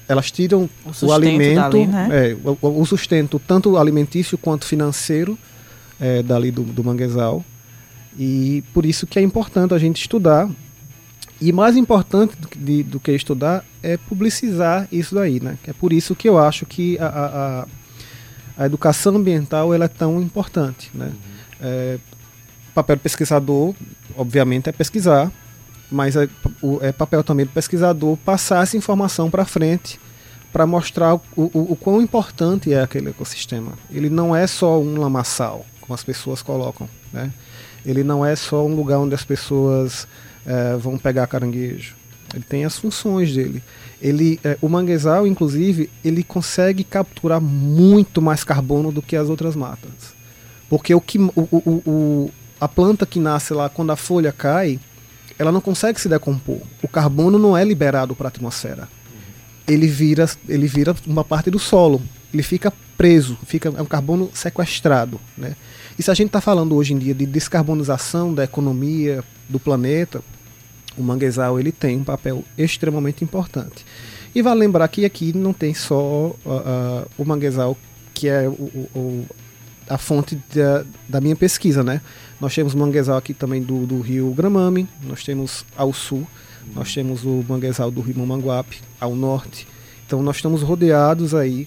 elas 0.09 0.31
tiram 0.31 0.69
o, 0.85 1.07
o 1.07 1.13
alimento, 1.13 1.55
dali, 1.55 1.87
né? 1.87 2.09
é, 2.11 2.37
o, 2.45 2.81
o, 2.81 2.87
sustento 2.87 3.41
tanto 3.45 3.77
alimentício 3.77 4.39
quanto 4.39 4.65
financeiro 4.65 5.37
é, 6.01 6.23
dali 6.23 6.51
do, 6.51 6.63
do 6.63 6.85
manguezal. 6.85 7.45
E 8.19 8.63
por 8.73 8.87
isso 8.87 9.07
que 9.07 9.19
é 9.19 9.23
importante 9.23 9.75
a 9.75 9.79
gente 9.79 10.01
estudar. 10.01 10.49
E 11.39 11.53
mais 11.53 11.77
importante 11.77 12.35
do, 12.37 12.49
de, 12.57 12.83
do 12.83 12.99
que 12.99 13.13
estudar 13.13 13.65
é 13.83 13.97
publicizar 13.97 14.89
isso 14.91 15.15
daí, 15.15 15.39
né? 15.39 15.59
É 15.67 15.73
por 15.73 15.93
isso 15.93 16.15
que 16.15 16.27
eu 16.29 16.39
acho 16.39 16.65
que 16.65 16.97
a, 16.99 17.07
a, 17.07 17.67
a 18.63 18.67
educação 18.67 19.17
ambiental 19.17 19.75
ela 19.75 19.85
é 19.85 19.89
tão 19.89 20.23
importante, 20.23 20.91
né? 20.95 21.07
Uhum. 21.07 21.13
É, 21.61 21.99
papel 22.75 22.97
do 22.97 23.01
pesquisador, 23.01 23.75
obviamente, 24.17 24.69
é 24.69 24.73
pesquisar, 24.73 25.31
mas 25.91 26.17
é, 26.17 26.29
é 26.81 26.93
papel 26.93 27.23
também 27.23 27.47
do 27.47 27.53
pesquisador 27.53 28.17
passar 28.19 28.63
essa 28.63 28.77
informação 28.77 29.31
para 29.31 29.45
frente 29.45 30.01
para 30.53 30.67
mostrar 30.67 31.15
o, 31.15 31.21
o, 31.37 31.73
o, 31.73 31.77
quão 31.77 32.01
importante 32.01 32.73
é 32.73 32.81
aquele 32.81 33.11
ecossistema. 33.11 33.73
Ele 33.91 34.09
não 34.09 34.35
é 34.35 34.47
só 34.47 34.81
um 34.81 34.99
lamaçal, 34.99 35.67
como 35.81 35.93
as 35.93 36.03
pessoas 36.03 36.41
colocam. 36.41 36.89
Né? 37.13 37.31
Ele 37.85 38.03
não 38.03 38.25
é 38.25 38.35
só 38.35 38.65
um 38.65 38.75
lugar 38.75 38.99
onde 38.99 39.15
as 39.15 39.23
pessoas 39.23 40.09
é, 40.47 40.77
vão 40.77 40.97
pegar 40.97 41.27
caranguejo. 41.27 41.95
Ele 42.35 42.43
tem 42.43 42.65
as 42.65 42.79
funções 42.79 43.35
dele. 43.35 43.63
Ele, 44.01 44.41
é, 44.43 44.57
o 44.63 44.69
manguezal, 44.69 45.27
inclusive, 45.27 45.91
ele 46.03 46.23
consegue 46.23 46.85
capturar 46.85 47.41
muito 47.41 48.23
mais 48.23 48.43
carbono 48.43 48.91
do 48.91 49.03
que 49.03 49.15
as 49.15 49.29
outras 49.29 49.55
matas. 49.55 50.15
Porque 50.69 50.95
o 50.95 51.01
que, 51.01 51.19
o, 51.19 52.31
a 52.61 52.67
planta 52.67 53.07
que 53.07 53.21
nasce 53.21 53.53
lá, 53.53 53.69
quando 53.69 53.93
a 53.93 53.97
folha 53.97 54.33
cai, 54.33 54.81
ela 55.39 55.53
não 55.53 55.61
consegue 55.61 56.01
se 56.01 56.09
decompor. 56.09 56.61
O 56.83 56.89
carbono 56.89 57.39
não 57.39 57.57
é 57.57 57.65
liberado 57.65 58.15
para 58.15 58.29
a 58.29 58.31
atmosfera. 58.31 58.89
Ele 59.67 59.87
vira, 59.87 60.29
ele 60.49 60.67
vira 60.67 60.95
uma 61.07 61.25
parte 61.25 61.51
do 61.51 61.59
solo. 61.59 62.01
Ele 62.33 62.43
fica 62.43 62.73
preso, 62.97 63.37
fica 63.47 63.69
é 63.77 63.83
um 63.83 63.87
carbono 63.87 64.31
sequestrado, 64.33 65.21
né? 65.37 65.55
E 65.99 66.03
se 66.03 66.11
a 66.11 66.15
gente 66.15 66.29
está 66.29 66.41
falando 66.41 66.75
hoje 66.75 66.93
em 66.93 66.99
dia 66.99 67.15
de 67.15 67.27
descarbonização 67.27 68.33
da 68.33 68.45
economia 68.45 69.25
do 69.49 69.59
planeta, 69.59 70.23
o 70.97 71.03
manguezal 71.03 71.59
ele 71.59 71.73
tem 71.73 71.97
um 71.97 72.05
papel 72.05 72.45
extremamente 72.57 73.23
importante. 73.23 73.85
E 74.35 74.43
vale 74.43 74.61
lembrar 74.61 74.89
que 74.89 75.05
aqui 75.05 75.33
não 75.37 75.53
tem 75.53 75.73
só 75.73 75.97
uh, 75.97 76.35
uh, 76.45 77.11
o 77.17 77.25
manguezal 77.25 77.77
que 78.13 78.29
é 78.29 78.49
o, 78.49 78.53
o, 78.95 79.27
a 79.89 79.99
fonte 79.99 80.41
da, 80.55 80.85
da 81.09 81.21
minha 81.21 81.37
pesquisa, 81.37 81.83
né? 81.85 82.01
Nós 82.41 82.55
temos 82.55 82.75
manguezal 82.75 83.17
aqui 83.17 83.33
também 83.33 83.63
do, 83.63 83.87
do 83.87 84.01
rio 84.01 84.31
Gramame, 84.35 84.87
nós 85.03 85.25
temos 85.25 85.65
ao 85.77 85.93
sul, 85.93 86.27
nós 86.75 86.93
temos 86.93 87.25
o 87.25 87.45
manguezal 87.49 87.91
do 87.91 88.01
rio 88.01 88.19
Mamanguape, 88.19 88.81
ao 89.01 89.15
norte. 89.15 89.67
Então 90.07 90.23
nós 90.23 90.37
estamos 90.37 90.63
rodeados 90.63 91.35
aí. 91.35 91.67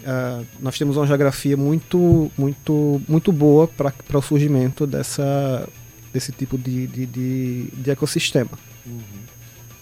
Uh, 0.00 0.46
nós 0.60 0.78
temos 0.78 0.96
uma 0.96 1.06
geografia 1.06 1.56
muito, 1.56 2.30
muito, 2.36 3.00
muito 3.06 3.30
boa 3.32 3.68
para 3.68 4.18
o 4.18 4.22
surgimento 4.22 4.86
dessa, 4.86 5.68
desse 6.12 6.32
tipo 6.32 6.56
de, 6.56 6.86
de, 6.86 7.06
de, 7.06 7.64
de 7.72 7.90
ecossistema. 7.90 8.50
Uhum. 8.86 9.00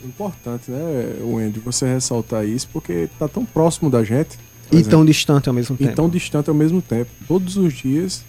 Importante, 0.04 0.70
né, 0.70 1.16
Wendy, 1.22 1.60
você 1.60 1.86
ressaltar 1.86 2.44
isso, 2.44 2.68
porque 2.72 2.92
está 2.92 3.28
tão 3.28 3.44
próximo 3.44 3.90
da 3.90 4.04
gente. 4.04 4.38
E 4.70 4.76
exemplo, 4.76 4.90
tão 4.90 5.04
distante 5.04 5.48
ao 5.48 5.54
mesmo 5.54 5.76
tempo. 5.76 5.90
E 5.90 5.94
tão 5.94 6.08
distante 6.08 6.48
ao 6.48 6.54
mesmo 6.54 6.82
tempo. 6.82 7.10
Todos 7.26 7.56
os 7.56 7.72
dias 7.72 8.24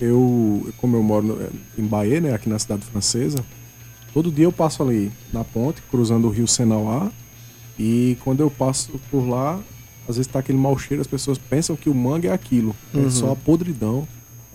eu, 0.00 0.68
como 0.78 0.96
eu 0.96 1.02
moro 1.02 1.26
no, 1.26 1.48
em 1.78 1.86
Bahia, 1.86 2.20
né, 2.20 2.34
aqui 2.34 2.48
na 2.48 2.58
cidade 2.58 2.84
francesa, 2.84 3.38
todo 4.12 4.30
dia 4.30 4.44
eu 4.44 4.52
passo 4.52 4.82
ali 4.82 5.10
na 5.32 5.44
ponte, 5.44 5.82
cruzando 5.90 6.26
o 6.26 6.30
rio 6.30 6.46
Senauá, 6.46 7.10
e 7.78 8.16
quando 8.24 8.40
eu 8.40 8.50
passo 8.50 8.98
por 9.10 9.28
lá, 9.28 9.60
às 10.08 10.16
vezes 10.16 10.30
tá 10.30 10.38
aquele 10.38 10.58
mau 10.58 10.78
cheiro, 10.78 11.00
as 11.00 11.06
pessoas 11.06 11.38
pensam 11.38 11.76
que 11.76 11.90
o 11.90 11.94
mangue 11.94 12.28
é 12.28 12.32
aquilo, 12.32 12.74
é 12.94 12.98
uhum. 12.98 13.06
é 13.06 13.10
só 13.10 13.32
a 13.32 13.36
podridão 13.36 14.06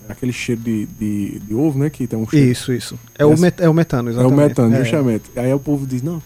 aquele 0.08 0.32
cheiro 0.32 0.60
de, 0.60 0.86
de, 0.86 1.38
de 1.40 1.54
ovo, 1.54 1.78
né? 1.78 1.90
Que 1.90 2.06
tem 2.06 2.18
um 2.18 2.28
cheiro. 2.28 2.50
Isso, 2.50 2.72
isso. 2.72 2.98
É, 3.18 3.24
o, 3.24 3.38
met, 3.38 3.62
é 3.62 3.68
o 3.68 3.74
metano, 3.74 4.10
É 4.10 4.12
o 4.12 4.14
exatamente. 4.14 4.48
metano, 4.48 4.74
É. 4.74 4.78
justamente. 4.78 5.30
Aí 5.36 5.52
o 5.52 5.60
povo 5.60 5.86
diz, 5.86 6.02
não, 6.02 6.22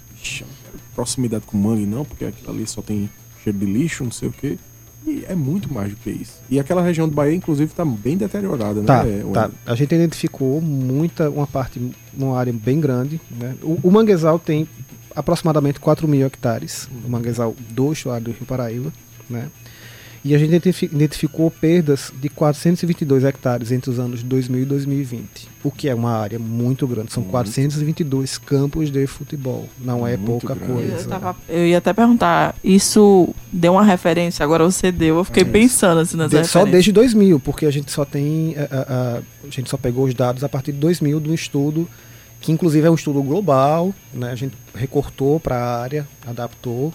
proximidade 0.94 1.44
com 1.46 1.56
mangue 1.56 1.86
não, 1.86 2.04
porque 2.04 2.24
aquilo 2.24 2.50
ali 2.50 2.66
só 2.66 2.82
tem 2.82 3.10
cheiro 3.42 3.58
de 3.58 3.66
lixo, 3.66 4.04
não 4.04 4.10
sei 4.10 4.28
o 4.28 4.32
quê. 4.32 4.58
E 5.06 5.24
é 5.28 5.34
muito 5.36 5.72
mais 5.72 5.90
do 5.90 5.96
que 5.96 6.10
isso. 6.10 6.40
E 6.50 6.58
aquela 6.58 6.82
região 6.82 7.08
do 7.08 7.14
Bahia, 7.14 7.34
inclusive, 7.34 7.72
tá 7.72 7.84
bem 7.84 8.16
deteriorada, 8.16 8.82
Tá, 8.82 9.04
né? 9.04 9.20
tá. 9.32 9.42
Wendel? 9.42 9.50
A 9.64 9.74
gente 9.76 9.94
identificou 9.94 10.60
muita, 10.60 11.30
uma 11.30 11.46
parte, 11.46 11.80
uma 12.16 12.36
área 12.36 12.52
bem 12.52 12.80
grande. 12.80 13.20
Né? 13.30 13.54
O, 13.62 13.78
o 13.84 13.90
manguezal 13.90 14.38
tem 14.38 14.68
aproximadamente 15.14 15.78
4 15.78 16.08
mil 16.08 16.26
hectares. 16.26 16.88
O 17.04 17.08
manguezal 17.08 17.54
do 17.70 17.92
estuário 17.92 18.24
do 18.24 18.30
Rio 18.32 18.44
Paraíba. 18.46 18.92
Né? 19.30 19.48
E 20.24 20.34
a 20.34 20.38
gente 20.38 20.48
identifi- 20.50 20.86
identificou 20.86 21.50
perdas 21.50 22.12
de 22.20 22.28
422 22.28 23.24
hectares 23.24 23.70
entre 23.70 23.90
os 23.90 23.98
anos 23.98 24.22
2000 24.22 24.62
e 24.62 24.64
2020. 24.64 25.48
O 25.62 25.70
que 25.70 25.88
é 25.88 25.94
uma 25.94 26.12
área 26.12 26.38
muito 26.38 26.86
grande. 26.86 27.12
São 27.12 27.22
Muito. 27.22 27.32
422 27.32 28.38
campos 28.38 28.90
de 28.90 29.06
futebol. 29.06 29.68
Não 29.78 30.06
é 30.06 30.16
Muito 30.16 30.26
pouca 30.46 30.54
grande. 30.54 30.72
coisa. 30.72 30.96
Eu, 31.04 31.08
tava- 31.08 31.36
eu 31.48 31.66
ia 31.66 31.78
até 31.78 31.92
perguntar, 31.92 32.54
isso 32.62 33.28
deu 33.52 33.72
uma 33.72 33.84
referência, 33.84 34.42
agora 34.44 34.64
você 34.64 34.90
deu, 34.90 35.16
eu 35.18 35.24
fiquei 35.24 35.42
É 35.42 35.46
pensando 35.46 36.00
assim 36.00 36.16
nas 36.16 36.30
De- 36.30 36.44
só 36.44 36.64
desde 36.64 36.90
2000, 36.92 37.38
porque 37.40 37.66
a 37.66 37.70
gente 37.70 37.90
só 37.92 38.04
tem 38.04 38.54
a, 38.56 38.62
a- 38.62 38.82
a- 38.82 39.18
a 39.46 39.50
gente 39.50 39.68
só 39.70 39.76
pegou 39.76 40.04
os 40.06 40.14
dados 40.14 40.42
a 40.44 40.48
partir 40.48 40.72
de 40.72 40.78
2000 40.78 41.20
do 41.20 41.32
estudo 41.34 41.88
que 42.40 42.52
inclusive 42.52 42.86
é 42.86 42.90
um 42.90 42.94
estudo 42.94 43.22
global, 43.22 43.94
né? 44.12 44.30
A 44.30 44.34
gente 44.34 44.54
recortou 44.74 45.40
para 45.40 45.56
a 45.56 45.80
área, 45.82 46.06
adaptou 46.24 46.92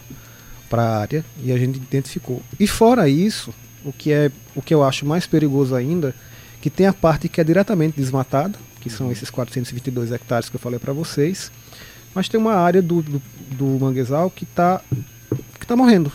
para 0.71 0.83
a 0.83 0.99
área 0.99 1.25
e 1.43 1.51
a 1.51 1.57
gente 1.57 1.75
identificou. 1.75 2.41
E 2.57 2.65
fora 2.65 3.09
isso, 3.09 3.53
o 3.83 3.91
que 3.91 4.13
é 4.13 4.31
o 4.55 4.61
que 4.61 4.73
eu 4.73 4.83
acho 4.85 5.05
mais 5.05 5.27
perigoso 5.27 5.75
ainda, 5.75 6.15
que 6.61 6.69
tem 6.69 6.87
a 6.87 6.93
parte 6.93 7.27
que 7.27 7.41
é 7.41 7.43
diretamente 7.43 7.97
desmatada, 7.97 8.57
que 8.79 8.89
são 8.89 9.11
esses 9.11 9.29
422 9.29 10.13
hectares 10.13 10.47
que 10.47 10.55
eu 10.55 10.59
falei 10.59 10.79
para 10.79 10.93
vocês, 10.93 11.51
mas 12.15 12.29
tem 12.29 12.39
uma 12.39 12.53
área 12.53 12.81
do, 12.81 13.01
do, 13.01 13.21
do 13.51 13.65
manguezal 13.65 14.31
que 14.31 14.45
está 14.45 14.81
que 15.59 15.67
tá 15.67 15.75
morrendo, 15.75 16.11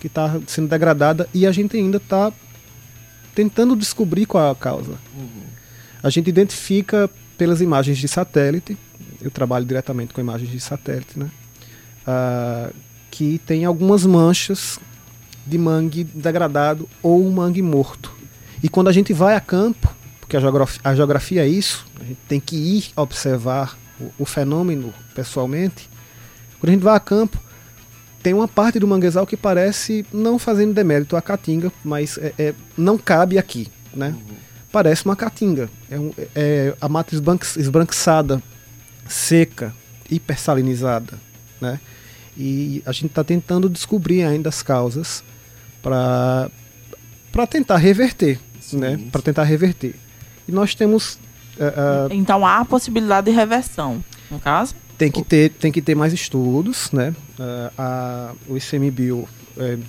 que 0.00 0.06
está 0.06 0.40
sendo 0.46 0.68
degradada 0.68 1.28
e 1.34 1.46
a 1.46 1.52
gente 1.52 1.76
ainda 1.76 1.98
está 1.98 2.32
tentando 3.34 3.76
descobrir 3.76 4.24
qual 4.24 4.48
é 4.48 4.50
a 4.50 4.54
causa. 4.54 4.94
A 6.02 6.08
gente 6.08 6.28
identifica 6.28 7.10
pelas 7.36 7.60
imagens 7.60 7.98
de 7.98 8.08
satélite, 8.08 8.76
eu 9.20 9.30
trabalho 9.30 9.66
diretamente 9.66 10.14
com 10.14 10.20
imagens 10.20 10.50
de 10.50 10.60
satélite, 10.60 11.18
né? 11.18 11.30
Ah, 12.06 12.70
que 13.10 13.38
tem 13.46 13.64
algumas 13.64 14.04
manchas 14.06 14.78
de 15.46 15.56
mangue 15.58 16.04
degradado 16.04 16.88
ou 17.02 17.28
mangue 17.30 17.62
morto. 17.62 18.12
E 18.62 18.68
quando 18.68 18.88
a 18.88 18.92
gente 18.92 19.12
vai 19.12 19.34
a 19.34 19.40
campo, 19.40 19.94
porque 20.20 20.36
a 20.36 20.40
geografia, 20.40 20.80
a 20.84 20.94
geografia 20.94 21.42
é 21.44 21.48
isso, 21.48 21.86
a 22.00 22.04
gente 22.04 22.18
tem 22.28 22.38
que 22.40 22.56
ir 22.56 22.90
observar 22.96 23.78
o, 24.00 24.10
o 24.20 24.24
fenômeno 24.24 24.92
pessoalmente. 25.14 25.88
Quando 26.60 26.70
a 26.70 26.72
gente 26.74 26.82
vai 26.82 26.94
a 26.96 27.00
campo, 27.00 27.38
tem 28.22 28.34
uma 28.34 28.48
parte 28.48 28.78
do 28.78 28.86
manguezal 28.86 29.26
que 29.26 29.36
parece, 29.36 30.04
não 30.12 30.38
fazendo 30.38 30.74
demérito 30.74 31.16
à 31.16 31.22
caatinga, 31.22 31.72
mas 31.84 32.18
é- 32.18 32.34
é- 32.38 32.54
não 32.76 32.98
cabe 32.98 33.38
aqui, 33.38 33.68
né? 33.94 34.14
Parece 34.70 35.04
uma 35.06 35.16
caatinga. 35.16 35.70
É, 35.88 35.98
um- 35.98 36.12
é 36.34 36.74
a 36.80 36.88
mata 36.88 37.14
esbranqui- 37.14 37.58
esbranquiçada, 37.58 38.42
seca, 39.08 39.74
hipersalinizada, 40.10 41.14
né? 41.60 41.80
E 42.38 42.82
a 42.86 42.92
gente 42.92 43.06
está 43.06 43.24
tentando 43.24 43.68
descobrir 43.68 44.22
ainda 44.22 44.48
as 44.48 44.62
causas 44.62 45.24
para 45.82 46.50
para 47.32 47.46
tentar 47.46 47.76
reverter, 47.76 48.38
Sim, 48.60 48.78
né? 48.78 49.00
Para 49.12 49.20
tentar 49.20 49.44
reverter. 49.44 49.94
E 50.46 50.52
nós 50.52 50.74
temos 50.74 51.18
eh, 51.58 51.74
ah, 51.76 52.08
Então 52.10 52.46
há 52.46 52.58
a 52.58 52.64
possibilidade 52.64 53.30
de 53.30 53.36
reversão, 53.36 54.02
no 54.30 54.38
caso? 54.38 54.74
tem 54.96 55.10
que 55.12 55.22
ter 55.22 55.50
tem 55.50 55.70
que 55.70 55.80
ter 55.80 55.94
mais 55.94 56.12
estudos, 56.12 56.90
né? 56.92 57.14
Ah, 57.38 57.70
a, 57.78 58.32
o 58.48 58.56
ICMBio, 58.56 59.28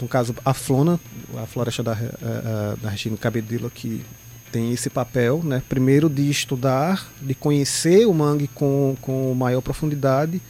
no 0.01 0.07
caso 0.07 0.35
a 0.43 0.53
Flona, 0.53 0.99
a 1.37 1.45
floresta 1.45 1.83
da, 1.83 1.93
eh, 1.93 2.75
da 2.81 2.89
Regina 2.89 3.15
Cabedelo 3.17 3.69
que 3.69 4.03
tem 4.51 4.71
esse 4.71 4.89
papel, 4.89 5.41
né? 5.43 5.61
Primeiro 5.69 6.09
de 6.09 6.29
estudar, 6.29 7.07
de 7.21 7.33
conhecer 7.33 8.05
o 8.05 8.13
mangue 8.13 8.47
com, 8.47 8.95
com 9.01 9.33
maior 9.33 9.61
profundidade, 9.61 10.41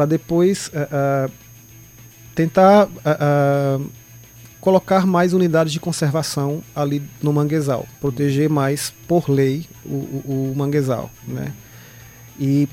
para 0.00 0.06
depois 0.06 0.70
eh, 0.72 0.88
ah, 0.90 1.28
tentar 2.34 2.88
ah, 3.04 3.78
colocar 4.58 5.06
mais 5.06 5.34
unidades 5.34 5.74
de 5.74 5.78
conservação 5.78 6.62
ali 6.74 7.02
no 7.20 7.34
manguezal, 7.34 7.86
proteger 8.00 8.48
mais 8.48 8.94
por 9.06 9.28
lei 9.28 9.66
o, 9.84 9.90
o, 9.90 10.52
o 10.52 10.56
manguezal, 10.56 11.10
né? 11.28 11.52
E 12.38 12.66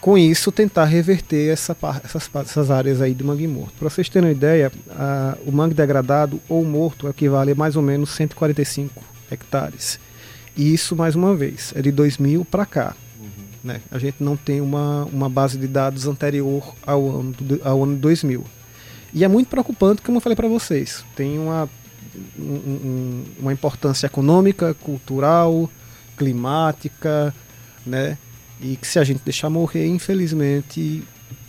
com 0.00 0.16
isso 0.16 0.52
tentar 0.52 0.84
reverter 0.84 1.52
essa, 1.52 1.76
essas, 2.04 2.30
essas 2.36 2.70
áreas 2.70 3.02
aí 3.02 3.14
de 3.14 3.24
mangue 3.24 3.48
morto. 3.48 3.74
Para 3.76 3.90
vocês 3.90 4.08
terem 4.08 4.28
uma 4.28 4.32
ideia, 4.32 4.70
o 5.44 5.50
mangue 5.50 5.74
degradado 5.74 6.40
ou 6.48 6.64
morto 6.64 7.08
equivale 7.08 7.50
a 7.50 7.54
mais 7.56 7.74
ou 7.74 7.82
menos 7.82 8.10
145 8.10 9.02
hectares. 9.28 9.98
E 10.56 10.72
isso, 10.72 10.94
mais 10.94 11.16
uma 11.16 11.34
vez, 11.34 11.72
é 11.74 11.82
de 11.82 11.90
2000 11.90 12.44
para 12.44 12.64
cá. 12.64 12.94
Né? 13.62 13.80
A 13.90 13.98
gente 13.98 14.16
não 14.22 14.36
tem 14.36 14.60
uma, 14.60 15.04
uma 15.12 15.28
base 15.28 15.58
de 15.58 15.66
dados 15.66 16.06
anterior 16.06 16.74
ao 16.86 17.06
ano, 17.20 17.34
ao 17.62 17.82
ano 17.84 17.96
2000. 17.96 18.44
E 19.12 19.24
é 19.24 19.28
muito 19.28 19.48
preocupante, 19.48 20.00
como 20.02 20.16
eu 20.16 20.20
falei 20.22 20.36
para 20.36 20.48
vocês. 20.48 21.04
Tem 21.14 21.38
uma, 21.38 21.68
um- 22.38 22.42
um- 22.42 23.24
uma 23.40 23.52
importância 23.52 24.06
econômica, 24.06 24.72
cultural, 24.74 25.68
climática, 26.16 27.34
né? 27.84 28.16
E 28.60 28.76
que 28.76 28.86
se 28.86 28.98
a 28.98 29.04
gente 29.04 29.20
deixar 29.24 29.50
morrer, 29.50 29.86
infelizmente, 29.88 31.02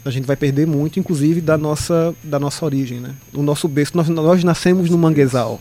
a 0.03 0.09
gente 0.09 0.25
vai 0.25 0.35
perder 0.35 0.65
muito, 0.65 0.99
inclusive 0.99 1.39
da 1.41 1.57
nossa, 1.57 2.15
da 2.23 2.39
nossa 2.39 2.65
origem, 2.65 2.99
né? 2.99 3.13
O 3.33 3.43
nosso 3.43 3.67
berço, 3.67 3.95
nós, 3.95 4.07
nós 4.09 4.43
nascemos 4.43 4.89
no 4.89 4.97
manguezal. 4.97 5.59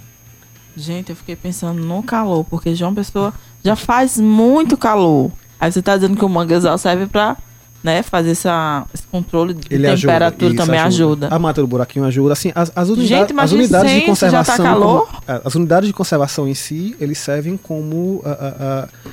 Gente, 0.76 1.10
eu 1.10 1.16
fiquei 1.16 1.34
pensando 1.36 1.82
no 1.84 2.02
calor, 2.02 2.44
porque 2.44 2.74
João 2.74 2.94
Pessoa 2.94 3.34
já 3.62 3.74
faz 3.76 4.18
muito 4.18 4.76
calor. 4.76 5.30
Aí 5.60 5.70
você 5.70 5.82
tá 5.82 5.94
dizendo 5.96 6.16
que 6.16 6.24
o 6.24 6.28
manguezal 6.28 6.76
serve 6.78 7.06
pra 7.06 7.36
né, 7.82 8.02
fazer 8.02 8.30
essa, 8.32 8.86
esse 8.92 9.04
controle 9.06 9.54
de 9.54 9.66
Ele 9.74 9.86
ajuda, 9.86 10.12
temperatura 10.12 10.54
isso 10.54 10.56
também 10.64 10.80
ajuda. 10.80 11.28
A 11.30 11.38
mata 11.38 11.60
do 11.60 11.66
buraquinho 11.66 12.04
ajuda. 12.04 12.32
Assim, 12.32 12.52
as, 12.54 12.72
as, 12.74 12.88
unida- 12.88 13.06
Gente, 13.06 13.32
as 13.38 13.52
unidades 13.52 13.90
de 13.92 14.00
tá 14.00 14.06
conservação. 14.06 14.64
calor. 14.64 15.06
como- 15.06 15.22
é, 15.28 15.40
as 15.44 15.54
unidades 15.54 15.86
de 15.88 15.92
conservação 15.92 16.46
em 16.48 16.54
si, 16.54 16.96
eles 17.00 17.18
servem 17.18 17.56
como 17.56 18.22
ah, 18.24 18.36
ah, 18.40 18.54
ah, 19.04 19.10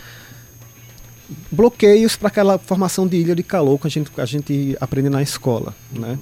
bloqueios 1.52 2.16
para 2.16 2.28
aquela 2.30 2.58
formação 2.58 3.08
de 3.08 3.18
ilha 3.18 3.36
de 3.36 3.44
calor 3.44 3.80
que 3.80 3.88
a 3.88 3.90
gente, 3.90 4.12
a 4.18 4.26
gente 4.26 4.78
aprende 4.80 5.10
na 5.10 5.22
escola. 5.22 5.74
Né? 5.92 6.18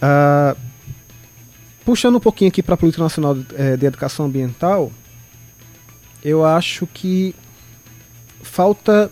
Ah, 0.00 0.56
puxando 1.84 2.16
um 2.16 2.20
pouquinho 2.20 2.48
aqui 2.48 2.62
para 2.62 2.74
a 2.74 2.76
Política 2.76 3.02
Nacional 3.02 3.36
eh, 3.54 3.76
de 3.76 3.86
Educação 3.86 4.26
Ambiental, 4.26 4.90
eu 6.24 6.44
acho 6.44 6.86
que 6.86 7.34
falta 8.46 9.10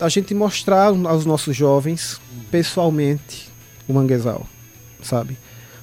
a 0.00 0.08
gente 0.08 0.34
mostrar 0.34 0.86
aos 0.86 1.24
nossos 1.24 1.56
jovens 1.56 2.20
pessoalmente 2.50 3.48
o 3.88 3.92
manguezal, 3.92 4.46
sabe? 5.02 5.36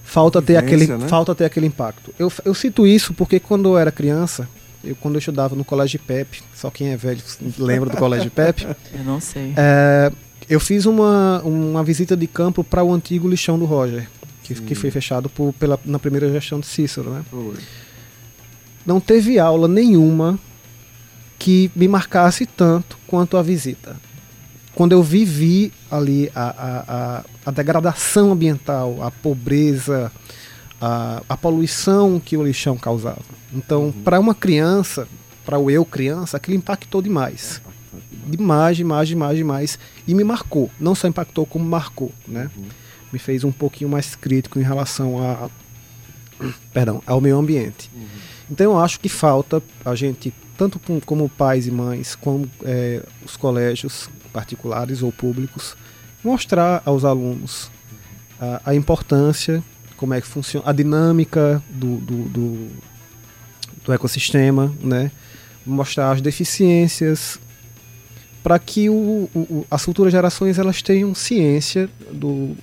Falta 0.04 0.41
ter 0.41 0.62
Vivência, 0.62 0.86
aquele 0.86 1.04
né? 1.04 1.08
falta 1.08 1.34
ter 1.34 1.45
aquele 1.45 1.68
impacto. 1.68 2.14
Eu, 2.20 2.32
eu 2.43 2.54
cito 2.54 2.86
isso 2.86 3.14
porque 3.14 3.39
quando 3.39 3.70
eu 3.70 3.78
era 3.78 3.91
criança, 3.91 4.47
eu, 4.84 4.95
quando 4.95 5.16
eu 5.16 5.20
estudava 5.20 5.56
no 5.56 5.64
colégio 5.64 5.99
Pepe, 5.99 6.41
só 6.54 6.70
quem 6.70 6.89
é 6.89 6.97
velho 6.97 7.22
lembra 7.58 7.89
do 7.89 7.97
colégio 7.97 8.30
Pepe, 8.30 8.68
Eu 8.93 9.04
não 9.04 9.20
sei. 9.20 9.54
é, 9.56 10.12
eu 10.49 10.60
fiz 10.60 10.86
uma, 10.86 11.41
uma 11.43 11.84
visita 11.84 12.16
de 12.18 12.28
campo 12.28 12.64
para 12.64 12.84
o 12.84 12.93
antigo 12.93 13.30
lixão 13.30 13.58
do 13.58 13.66
Roger, 13.66 14.10
que, 14.43 14.54
que 14.56 14.76
foi 14.76 14.91
fechado 14.91 15.30
por, 15.30 15.54
pela, 15.54 15.80
na 15.86 15.99
primeira 15.99 16.30
gestão 16.30 16.60
de 16.60 16.68
Cícero, 16.68 17.10
né? 17.10 17.24
Foi. 17.30 17.56
não 18.86 18.99
teve 18.99 19.39
aula 19.39 19.68
nenhuma 19.68 20.38
que 21.42 21.72
me 21.76 21.88
marcasse 21.88 22.46
tanto 22.46 23.00
quanto 23.08 23.36
a 23.36 23.42
visita. 23.42 23.96
Quando 24.76 24.92
eu 24.92 25.02
vivi 25.02 25.74
ali 25.89 26.32
a, 26.36 26.44
a, 26.44 27.24
a, 27.44 27.52
degradação 27.52 28.32
ambiental, 28.32 29.02
a 29.02 29.10
pobreza, 29.10 30.12
a, 30.80 31.24
a 31.28 31.36
poluição 31.36 32.20
que 32.20 32.38
o 32.38 32.44
lixão 32.46 32.78
causava. 32.78 33.24
Então, 33.52 33.92
para 34.04 34.20
uma 34.20 34.36
criança, 34.36 35.08
para 35.44 35.58
o 35.58 35.72
eu 35.72 35.84
criança, 35.84 36.38
aquilo 36.38 36.58
impactou 36.58 37.02
demais. 37.02 37.60
Demais, 38.28 38.78
demais, 38.78 39.08
demais, 39.08 39.36
demais. 39.36 39.80
E 40.08 40.14
me 40.14 40.24
marcou. 40.24 40.70
Não 40.80 40.94
só 40.94 41.08
impactou, 41.08 41.48
como 41.48 41.66
marcou. 41.66 42.12
Né? 42.28 42.52
Me 43.12 43.18
fez 43.18 43.44
um 43.44 43.52
pouquinho 43.52 43.89
mais 43.89 44.14
crítico 44.14 44.60
em 44.60 44.64
relação 44.64 45.18
a, 45.18 45.50
perdão, 46.72 47.02
ao 47.08 47.20
meio 47.20 47.39
ambiente. 47.39 47.89
Então 48.48 48.74
eu 48.74 48.80
acho 48.80 49.00
que 49.00 49.10
falta 49.10 49.62
a 49.84 49.96
gente, 49.96 50.32
tanto 50.62 50.78
com- 50.78 50.99
como 50.99 51.28
pais 51.28 51.66
e 51.66 51.72
mães, 51.72 52.14
como 52.14 52.47
eh, 52.64 53.01
os 53.26 53.36
colégios 53.36 54.12
particulares 54.32 55.01
ou 55.01 55.12
públicos, 55.12 55.76
mostrar 56.24 56.84
aos 56.86 57.03
alunos 57.03 57.72
a, 58.39 58.62
a 58.70 58.76
importância, 58.76 59.64
como 59.97 60.14
é 60.14 60.22
que 60.22 60.28
funciona, 60.28 60.70
a 60.70 60.72
dinâmica 60.72 61.64
do, 61.68 61.97
do, 61.97 62.30
do, 62.30 62.68
do 63.86 63.91
ecossistema, 63.91 64.72
né? 64.80 65.12
mostrar 65.66 66.12
as 66.12 66.22
deficiências, 66.22 67.39
para 68.43 68.59
que 68.59 68.88
o, 68.88 69.28
o, 69.34 69.66
as 69.72 69.84
futuras 69.84 70.12
gerações 70.12 70.59
elas 70.59 70.80
tenham 70.84 71.16
ciência 71.16 71.89
do, 72.12 72.55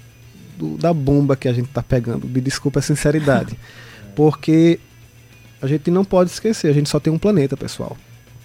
do 0.56 0.76
da 0.76 0.94
bomba 0.94 1.34
que 1.34 1.48
a 1.48 1.52
gente 1.52 1.66
está 1.66 1.82
pegando. 1.82 2.28
Me 2.28 2.40
desculpa 2.40 2.78
a 2.78 2.82
sinceridade, 2.82 3.58
porque 4.14 4.78
a 5.60 5.66
gente 5.66 5.90
não 5.90 6.04
pode 6.04 6.30
esquecer, 6.30 6.68
a 6.68 6.72
gente 6.72 6.88
só 6.88 7.00
tem 7.00 7.12
um 7.12 7.18
planeta, 7.18 7.56
pessoal. 7.56 7.96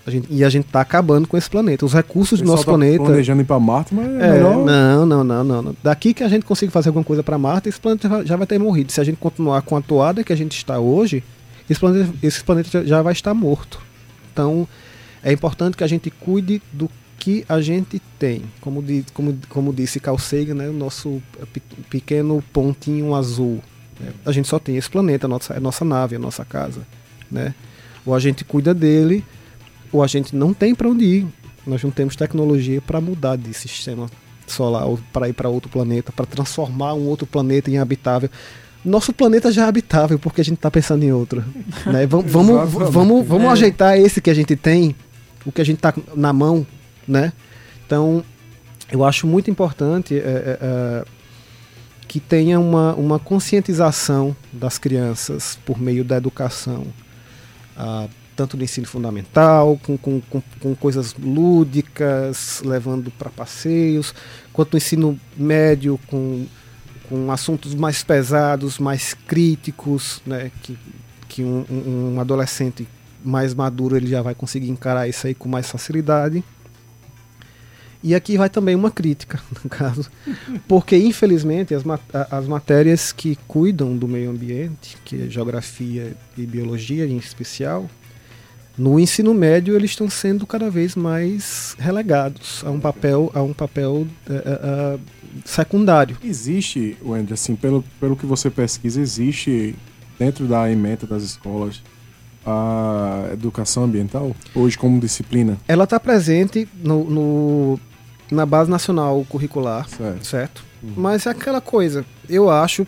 A 0.05 0.11
gente, 0.11 0.27
e 0.29 0.43
a 0.43 0.49
gente 0.49 0.65
está 0.65 0.81
acabando 0.81 1.27
com 1.27 1.37
esse 1.37 1.49
planeta. 1.49 1.85
Os 1.85 1.93
recursos 1.93 2.41
do 2.41 2.45
nosso 2.45 2.65
tá 2.65 2.71
planeta. 2.71 3.03
planejando 3.03 3.41
ir 3.41 3.45
para 3.45 3.57
Marte, 3.57 3.95
mas 3.95 4.05
é, 4.05 4.09
é 4.09 4.31
melhor... 4.33 4.57
não, 4.57 5.05
não, 5.05 5.23
não, 5.23 5.43
não, 5.43 5.61
não. 5.61 5.75
Daqui 5.81 6.13
que 6.13 6.23
a 6.23 6.27
gente 6.27 6.45
consiga 6.45 6.71
fazer 6.71 6.89
alguma 6.89 7.05
coisa 7.05 7.23
para 7.23 7.37
Marte, 7.37 7.69
esse 7.69 7.79
planeta 7.79 8.25
já 8.25 8.35
vai 8.35 8.45
ter 8.45 8.59
morrido. 8.59 8.91
Se 8.91 8.99
a 8.99 9.03
gente 9.03 9.15
continuar 9.15 9.61
com 9.61 9.77
a 9.77 9.81
toada 9.81 10.23
que 10.23 10.33
a 10.33 10.35
gente 10.35 10.57
está 10.57 10.77
hoje, 10.77 11.23
esse 11.69 11.79
planeta, 11.79 12.13
esse 12.21 12.43
planeta 12.43 12.85
já 12.85 13.01
vai 13.01 13.13
estar 13.13 13.33
morto. 13.33 13.79
Então, 14.33 14.67
é 15.23 15.31
importante 15.31 15.77
que 15.77 15.83
a 15.85 15.87
gente 15.87 16.09
cuide 16.09 16.61
do 16.73 16.89
que 17.17 17.45
a 17.47 17.61
gente 17.61 18.01
tem. 18.19 18.41
Como, 18.59 18.83
di, 18.83 19.05
como, 19.13 19.37
como 19.47 19.71
disse 19.71 20.01
Carl 20.01 20.17
Sagan, 20.17 20.55
né, 20.55 20.67
o 20.67 20.73
nosso 20.73 21.23
pequeno 21.89 22.43
pontinho 22.51 23.15
azul. 23.15 23.61
Né? 23.97 24.11
A 24.25 24.33
gente 24.33 24.49
só 24.49 24.59
tem 24.59 24.75
esse 24.75 24.89
planeta, 24.89 25.27
a 25.27 25.29
nossa, 25.29 25.55
a 25.55 25.59
nossa 25.61 25.85
nave, 25.85 26.17
a 26.17 26.19
nossa 26.19 26.43
casa. 26.43 26.81
Né? 27.33 27.53
Ou 28.05 28.13
a 28.13 28.19
gente 28.19 28.45
cuida 28.45 28.73
dele 28.73 29.25
ou 29.91 30.03
a 30.03 30.07
gente 30.07 30.35
não 30.35 30.53
tem 30.53 30.73
para 30.73 30.87
onde 30.87 31.05
ir. 31.05 31.27
Nós 31.65 31.83
não 31.83 31.91
temos 31.91 32.15
tecnologia 32.15 32.81
para 32.81 32.99
mudar 32.99 33.37
de 33.37 33.53
sistema 33.53 34.09
solar 34.47 34.85
ou 34.85 34.99
para 35.13 35.29
ir 35.29 35.33
para 35.33 35.47
outro 35.47 35.69
planeta, 35.69 36.11
para 36.11 36.25
transformar 36.25 36.93
um 36.93 37.07
outro 37.07 37.25
planeta 37.25 37.69
em 37.69 37.77
habitável. 37.77 38.29
Nosso 38.83 39.13
planeta 39.13 39.51
já 39.51 39.65
é 39.65 39.67
habitável 39.67 40.19
porque 40.19 40.41
a 40.41 40.43
gente 40.43 40.55
está 40.55 40.69
pensando 40.69 41.03
em 41.03 41.11
outro. 41.11 41.43
Né? 41.85 42.05
Vamos, 42.05 42.31
vamos, 42.31 42.71
vamos, 42.91 43.27
vamos 43.27 43.47
é. 43.47 43.51
ajeitar 43.51 43.97
esse 43.97 44.21
que 44.21 44.29
a 44.29 44.33
gente 44.33 44.55
tem, 44.55 44.95
o 45.45 45.51
que 45.51 45.61
a 45.61 45.65
gente 45.65 45.77
está 45.77 45.93
na 46.15 46.33
mão, 46.33 46.65
né? 47.07 47.31
Então, 47.85 48.23
eu 48.91 49.03
acho 49.03 49.27
muito 49.27 49.51
importante 49.51 50.15
é, 50.15 50.19
é, 50.19 50.57
é, 50.61 51.05
que 52.07 52.19
tenha 52.19 52.59
uma, 52.59 52.93
uma 52.95 53.19
conscientização 53.19 54.35
das 54.51 54.77
crianças 54.77 55.57
por 55.65 55.79
meio 55.79 56.03
da 56.03 56.17
educação. 56.17 56.85
Ah, 57.75 58.07
tanto 58.35 58.57
no 58.57 58.63
ensino 58.63 58.87
fundamental, 58.87 59.79
com, 59.83 59.97
com, 59.97 60.21
com, 60.21 60.41
com 60.59 60.75
coisas 60.75 61.13
lúdicas, 61.13 62.61
levando 62.65 63.11
para 63.11 63.29
passeios, 63.29 64.13
quanto 64.51 64.73
no 64.73 64.77
ensino 64.77 65.19
médio, 65.37 65.99
com, 66.07 66.45
com 67.07 67.31
assuntos 67.31 67.75
mais 67.75 68.03
pesados, 68.03 68.79
mais 68.79 69.13
críticos, 69.13 70.21
né, 70.25 70.51
que, 70.61 70.77
que 71.27 71.43
um, 71.43 71.65
um, 72.15 72.19
adolescente 72.19 72.87
mais 73.23 73.53
maduro 73.53 73.95
ele 73.95 74.07
já 74.07 74.21
vai 74.21 74.35
conseguir 74.35 74.69
encarar 74.69 75.07
isso 75.07 75.27
aí 75.27 75.33
com 75.33 75.47
mais 75.47 75.69
facilidade. 75.69 76.43
E 78.03 78.13
aqui 78.13 78.37
vai 78.37 78.49
também 78.49 78.75
uma 78.75 78.91
crítica, 78.91 79.39
no 79.63 79.69
caso, 79.69 80.11
porque 80.67 80.97
infelizmente 80.97 81.73
as, 81.73 81.83
as 82.29 82.47
matérias 82.47 83.13
que 83.13 83.37
cuidam 83.47 83.95
do 83.95 84.07
meio 84.07 84.29
ambiente, 84.29 84.97
que 85.05 85.23
é 85.23 85.29
geografia 85.29 86.13
e 86.37 86.45
biologia 86.45 87.05
em 87.05 87.15
especial, 87.15 87.89
no 88.77 88.99
ensino 88.99 89.33
médio 89.33 89.75
eles 89.75 89.91
estão 89.91 90.09
sendo 90.09 90.45
cada 90.45 90.69
vez 90.69 90.95
mais 90.95 91.75
relegados 91.79 92.63
a 92.65 92.71
um 92.71 92.79
papel, 92.79 93.31
a 93.33 93.41
um 93.41 93.53
papel 93.53 94.07
uh, 94.27 94.95
uh, 94.95 94.99
secundário. 95.45 96.17
Existe, 96.23 96.97
Wendy, 97.05 97.33
assim, 97.33 97.55
pelo, 97.55 97.83
pelo 97.99 98.15
que 98.15 98.25
você 98.25 98.49
pesquisa, 98.49 98.99
existe 98.99 99.75
dentro 100.19 100.45
da 100.45 100.69
ementa 100.69 101.05
das 101.07 101.23
escolas 101.23 101.81
a 102.45 103.29
educação 103.31 103.83
ambiental 103.83 104.35
hoje 104.53 104.77
como 104.77 104.99
disciplina? 104.99 105.57
Ela 105.67 105.85
está 105.85 105.99
presente 105.99 106.67
no, 106.83 107.03
no, 107.09 107.79
na 108.31 108.45
base 108.45 108.69
nacional 108.69 109.25
curricular, 109.29 109.87
certo? 109.87 110.25
certo? 110.25 110.65
Uhum. 110.81 110.93
Mas 110.97 111.25
é 111.25 111.29
aquela 111.29 111.61
coisa. 111.61 112.05
Eu 112.27 112.49
acho, 112.49 112.85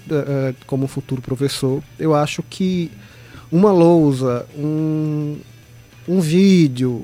como 0.65 0.87
futuro 0.87 1.21
professor, 1.21 1.81
eu 1.97 2.13
acho 2.13 2.43
que 2.43 2.91
uma 3.51 3.71
lousa, 3.71 4.45
um, 4.57 5.37
um 6.07 6.19
vídeo. 6.19 7.03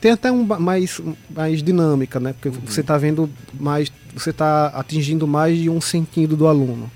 Tem 0.00 0.12
até 0.12 0.30
um 0.30 0.44
mais, 0.44 1.00
mais 1.30 1.62
dinâmica, 1.62 2.20
né? 2.20 2.34
Porque 2.34 2.48
uhum. 2.48 2.66
você 2.66 2.82
está 2.82 2.98
vendo 2.98 3.30
mais. 3.58 3.90
Você 4.14 4.30
está 4.30 4.66
atingindo 4.66 5.26
mais 5.26 5.58
de 5.58 5.70
um 5.70 5.80
sentido 5.80 6.36
do 6.36 6.46
aluno. 6.46 6.90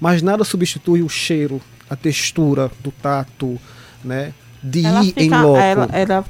Mas 0.00 0.22
nada 0.22 0.44
substitui 0.44 1.02
o 1.02 1.08
cheiro, 1.08 1.60
a 1.90 1.96
textura 1.96 2.70
do 2.82 2.90
tato, 2.90 3.58
né? 4.04 4.32
De 4.62 4.86
ela 4.86 5.02
ir 5.02 5.08
fica, 5.08 5.22
em 5.22 5.30
loco. 5.30 5.56
Ela, 5.56 5.88
ela, 5.92 6.24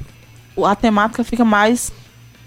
a 0.64 0.74
temática 0.74 1.22
fica 1.22 1.44
mais 1.44 1.92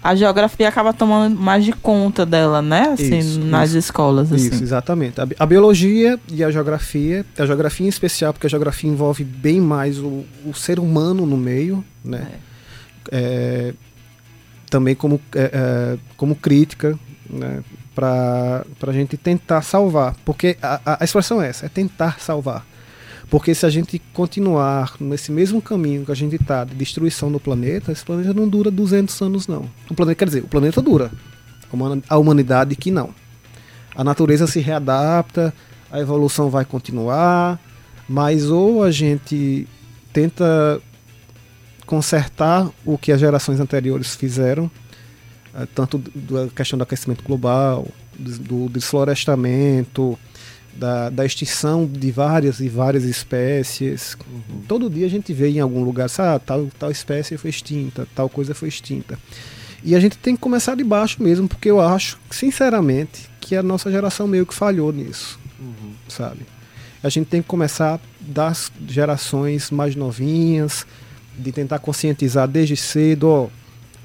a 0.06 0.14
geografia 0.14 0.68
acaba 0.68 0.92
tomando 0.92 1.36
mais 1.36 1.64
de 1.64 1.72
conta 1.72 2.24
dela, 2.24 2.62
né? 2.62 2.90
Assim, 2.90 3.18
isso, 3.18 3.40
nas 3.40 3.70
isso. 3.70 3.78
escolas. 3.78 4.32
Assim. 4.32 4.46
Isso, 4.46 4.62
exatamente. 4.62 5.20
A, 5.20 5.26
a, 5.36 5.44
biologia 5.44 6.16
e 6.30 6.44
a 6.44 6.50
geografia, 6.50 7.26
a 7.36 7.44
geografia 7.44 7.86
em 7.86 7.88
especial, 7.88 8.32
porque 8.32 8.46
a 8.46 8.50
geografia 8.50 8.88
envolve 8.88 9.24
bem 9.24 9.60
mais 9.60 9.98
o, 9.98 10.24
o 10.44 10.54
ser 10.54 10.78
humano 10.78 11.26
no 11.26 11.36
meio, 11.36 11.84
né? 12.04 12.28
É. 13.10 13.18
É, 13.18 13.74
também 14.70 14.94
como, 14.94 15.20
é, 15.34 15.50
é 15.52 15.98
como 16.16 16.36
crítica, 16.36 16.96
né? 17.28 17.64
Para 17.92 18.64
a 18.86 18.92
gente 18.92 19.16
tentar 19.16 19.62
salvar. 19.62 20.14
Porque 20.24 20.56
a, 20.62 20.98
a 21.00 21.04
expressão 21.04 21.42
é 21.42 21.48
essa, 21.48 21.66
é 21.66 21.68
tentar 21.68 22.20
salvar. 22.20 22.64
Porque 23.28 23.54
se 23.54 23.66
a 23.66 23.70
gente 23.70 23.98
continuar 24.12 24.94
nesse 25.00 25.32
mesmo 25.32 25.60
caminho 25.60 26.04
que 26.04 26.12
a 26.12 26.14
gente 26.14 26.36
está 26.36 26.64
de 26.64 26.74
destruição 26.74 27.30
do 27.30 27.40
planeta, 27.40 27.90
esse 27.90 28.04
planeta 28.04 28.32
não 28.32 28.48
dura 28.48 28.70
200 28.70 29.20
anos 29.20 29.48
não. 29.48 29.68
O 29.90 29.94
planeta 29.94 30.18
quer 30.18 30.26
dizer, 30.26 30.44
o 30.44 30.48
planeta 30.48 30.80
dura. 30.80 31.10
A 32.08 32.16
humanidade 32.16 32.76
que 32.76 32.90
não. 32.90 33.10
A 33.94 34.04
natureza 34.04 34.46
se 34.46 34.60
readapta, 34.60 35.52
a 35.90 36.00
evolução 36.00 36.48
vai 36.48 36.64
continuar, 36.64 37.60
mas 38.08 38.48
ou 38.48 38.84
a 38.84 38.90
gente 38.90 39.66
tenta 40.12 40.80
consertar 41.84 42.68
o 42.84 42.96
que 42.96 43.10
as 43.10 43.20
gerações 43.20 43.58
anteriores 43.58 44.14
fizeram, 44.14 44.70
eh, 45.54 45.66
tanto 45.74 45.98
da 45.98 46.48
questão 46.48 46.78
do 46.78 46.82
aquecimento 46.82 47.24
global, 47.24 47.86
do 48.18 48.68
desflorestamento, 48.68 50.18
da, 50.78 51.10
da 51.10 51.24
extinção 51.24 51.86
de 51.86 52.10
várias 52.10 52.60
e 52.60 52.68
várias 52.68 53.04
espécies. 53.04 54.16
Uhum. 54.30 54.60
Todo 54.68 54.90
dia 54.90 55.06
a 55.06 55.10
gente 55.10 55.32
vê 55.32 55.48
em 55.48 55.60
algum 55.60 55.82
lugar, 55.82 56.08
ah, 56.18 56.38
tal, 56.38 56.68
tal 56.78 56.90
espécie 56.90 57.36
foi 57.36 57.50
extinta, 57.50 58.06
tal 58.14 58.28
coisa 58.28 58.54
foi 58.54 58.68
extinta. 58.68 59.18
E 59.82 59.94
a 59.94 60.00
gente 60.00 60.18
tem 60.18 60.34
que 60.34 60.40
começar 60.40 60.74
de 60.74 60.84
baixo 60.84 61.22
mesmo, 61.22 61.48
porque 61.48 61.70
eu 61.70 61.80
acho, 61.80 62.18
sinceramente, 62.30 63.30
que 63.40 63.54
a 63.54 63.62
nossa 63.62 63.90
geração 63.90 64.26
meio 64.26 64.44
que 64.44 64.54
falhou 64.54 64.92
nisso, 64.92 65.38
uhum. 65.58 65.92
sabe? 66.08 66.40
A 67.02 67.08
gente 67.08 67.26
tem 67.26 67.40
que 67.40 67.48
começar 67.48 68.00
das 68.20 68.72
gerações 68.88 69.70
mais 69.70 69.94
novinhas, 69.94 70.86
de 71.38 71.52
tentar 71.52 71.78
conscientizar 71.78 72.48
desde 72.48 72.76
cedo, 72.76 73.28
ó, 73.28 73.44
o 73.44 73.50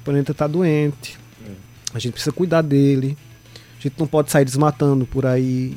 planeta 0.04 0.32
está 0.32 0.46
doente, 0.46 1.18
é. 1.44 1.50
a 1.94 1.98
gente 1.98 2.12
precisa 2.12 2.32
cuidar 2.32 2.62
dele, 2.62 3.16
a 3.78 3.82
gente 3.82 3.94
não 3.98 4.06
pode 4.06 4.30
sair 4.30 4.44
desmatando 4.44 5.04
por 5.06 5.26
aí, 5.26 5.76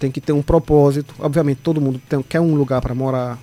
tem 0.00 0.10
que 0.10 0.20
ter 0.20 0.32
um 0.32 0.42
propósito. 0.42 1.14
Obviamente, 1.18 1.58
todo 1.58 1.80
mundo 1.80 2.00
tem, 2.08 2.20
quer 2.22 2.40
um 2.40 2.54
lugar 2.54 2.80
para 2.80 2.94
morar, 2.94 3.38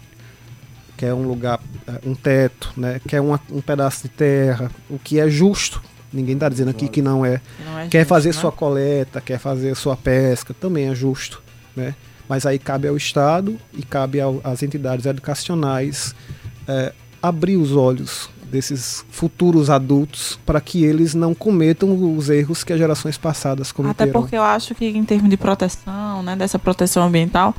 quer 0.97 1.13
um 1.13 1.21
lugar, 1.21 1.61
é, 1.87 2.09
um 2.09 2.15
teto, 2.15 2.73
né? 2.75 2.99
quer 3.07 3.21
uma, 3.21 3.39
um 3.51 3.61
pedaço 3.61 4.03
de 4.03 4.09
terra, 4.09 4.69
o 4.89 4.97
que 4.97 5.19
é 5.19 5.29
justo. 5.29 5.81
Ninguém 6.11 6.33
está 6.33 6.49
dizendo 6.49 6.71
aqui 6.71 6.87
que 6.87 7.01
não 7.01 7.23
é. 7.23 7.39
Não 7.63 7.79
é 7.79 7.87
quer 7.87 7.99
justo, 7.99 8.09
fazer 8.09 8.29
né? 8.29 8.33
sua 8.33 8.51
coleta, 8.51 9.21
quer 9.21 9.37
fazer 9.37 9.75
sua 9.75 9.95
pesca, 9.95 10.53
também 10.53 10.89
é 10.89 10.95
justo. 10.95 11.41
Né? 11.75 11.93
Mas 12.27 12.45
aí 12.45 12.57
cabe 12.57 12.87
ao 12.87 12.97
Estado 12.97 13.57
e 13.73 13.83
cabe 13.83 14.19
às 14.43 14.63
entidades 14.63 15.05
educacionais 15.05 16.15
é, 16.67 16.91
abrir 17.21 17.57
os 17.57 17.73
olhos 17.73 18.29
desses 18.49 19.05
futuros 19.09 19.69
adultos 19.69 20.39
para 20.45 20.59
que 20.61 20.83
eles 20.83 21.13
não 21.13 21.33
cometam 21.33 22.15
os 22.15 22.29
erros 22.29 22.63
que 22.63 22.73
as 22.73 22.79
gerações 22.79 23.17
passadas 23.17 23.71
cometeram. 23.71 24.09
Até 24.09 24.19
porque 24.19 24.35
eu 24.35 24.43
acho 24.43 24.73
que 24.73 24.85
em 24.85 25.03
termos 25.03 25.29
de 25.29 25.37
proteção, 25.37 26.23
né, 26.23 26.35
dessa 26.35 26.57
proteção 26.57 27.07
ambiental, 27.07 27.53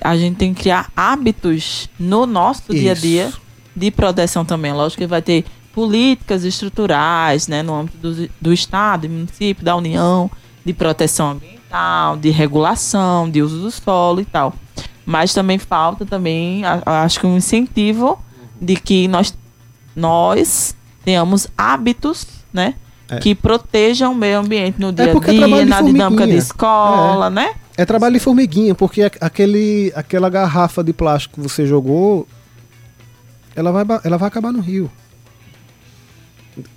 a 0.00 0.16
gente 0.16 0.36
tem 0.36 0.52
que 0.52 0.62
criar 0.62 0.90
hábitos 0.96 1.88
no 1.98 2.26
nosso 2.26 2.62
Isso. 2.68 2.72
dia 2.72 2.92
a 2.92 2.94
dia 2.94 3.32
de 3.74 3.90
proteção 3.90 4.44
também. 4.44 4.72
Lógico 4.72 5.02
que 5.02 5.06
vai 5.06 5.22
ter 5.22 5.44
políticas 5.72 6.44
estruturais, 6.44 7.48
né, 7.48 7.62
no 7.62 7.74
âmbito 7.74 7.96
do, 7.98 8.30
do 8.40 8.52
Estado, 8.52 9.08
do 9.08 9.14
município, 9.14 9.64
da 9.64 9.74
União, 9.76 10.30
de 10.64 10.72
proteção 10.72 11.30
ambiental, 11.32 12.16
de 12.16 12.30
regulação, 12.30 13.30
de 13.30 13.42
uso 13.42 13.60
do 13.60 13.70
solo 13.70 14.20
e 14.20 14.24
tal. 14.24 14.54
Mas 15.04 15.32
também 15.32 15.58
falta 15.58 16.04
também, 16.04 16.62
acho 16.86 17.18
que 17.18 17.26
um 17.26 17.36
incentivo 17.36 18.18
de 18.60 18.76
que 18.76 19.08
nós 19.08 19.34
nós 19.94 20.74
tenhamos 21.04 21.48
hábitos, 21.56 22.26
né? 22.52 22.74
É. 23.08 23.18
Que 23.18 23.34
protejam 23.34 24.12
o 24.12 24.14
meio 24.14 24.38
ambiente 24.38 24.80
no 24.80 24.88
é 24.88 24.92
dia 24.92 25.04
a 25.04 25.08
é 25.08 25.20
dia, 25.20 25.66
na 25.66 25.82
dinâmica 25.82 26.26
de 26.26 26.36
escola, 26.36 27.26
é. 27.26 27.30
né? 27.30 27.54
É 27.76 27.84
trabalho 27.84 28.14
de 28.14 28.20
formiguinha, 28.20 28.74
porque 28.74 29.02
aquele, 29.20 29.92
aquela 29.94 30.28
garrafa 30.28 30.84
de 30.84 30.92
plástico 30.92 31.36
que 31.36 31.40
você 31.40 31.66
jogou, 31.66 32.26
ela 33.56 33.72
vai, 33.72 33.84
ela 34.04 34.16
vai 34.16 34.28
acabar 34.28 34.52
no 34.52 34.60
rio. 34.60 34.90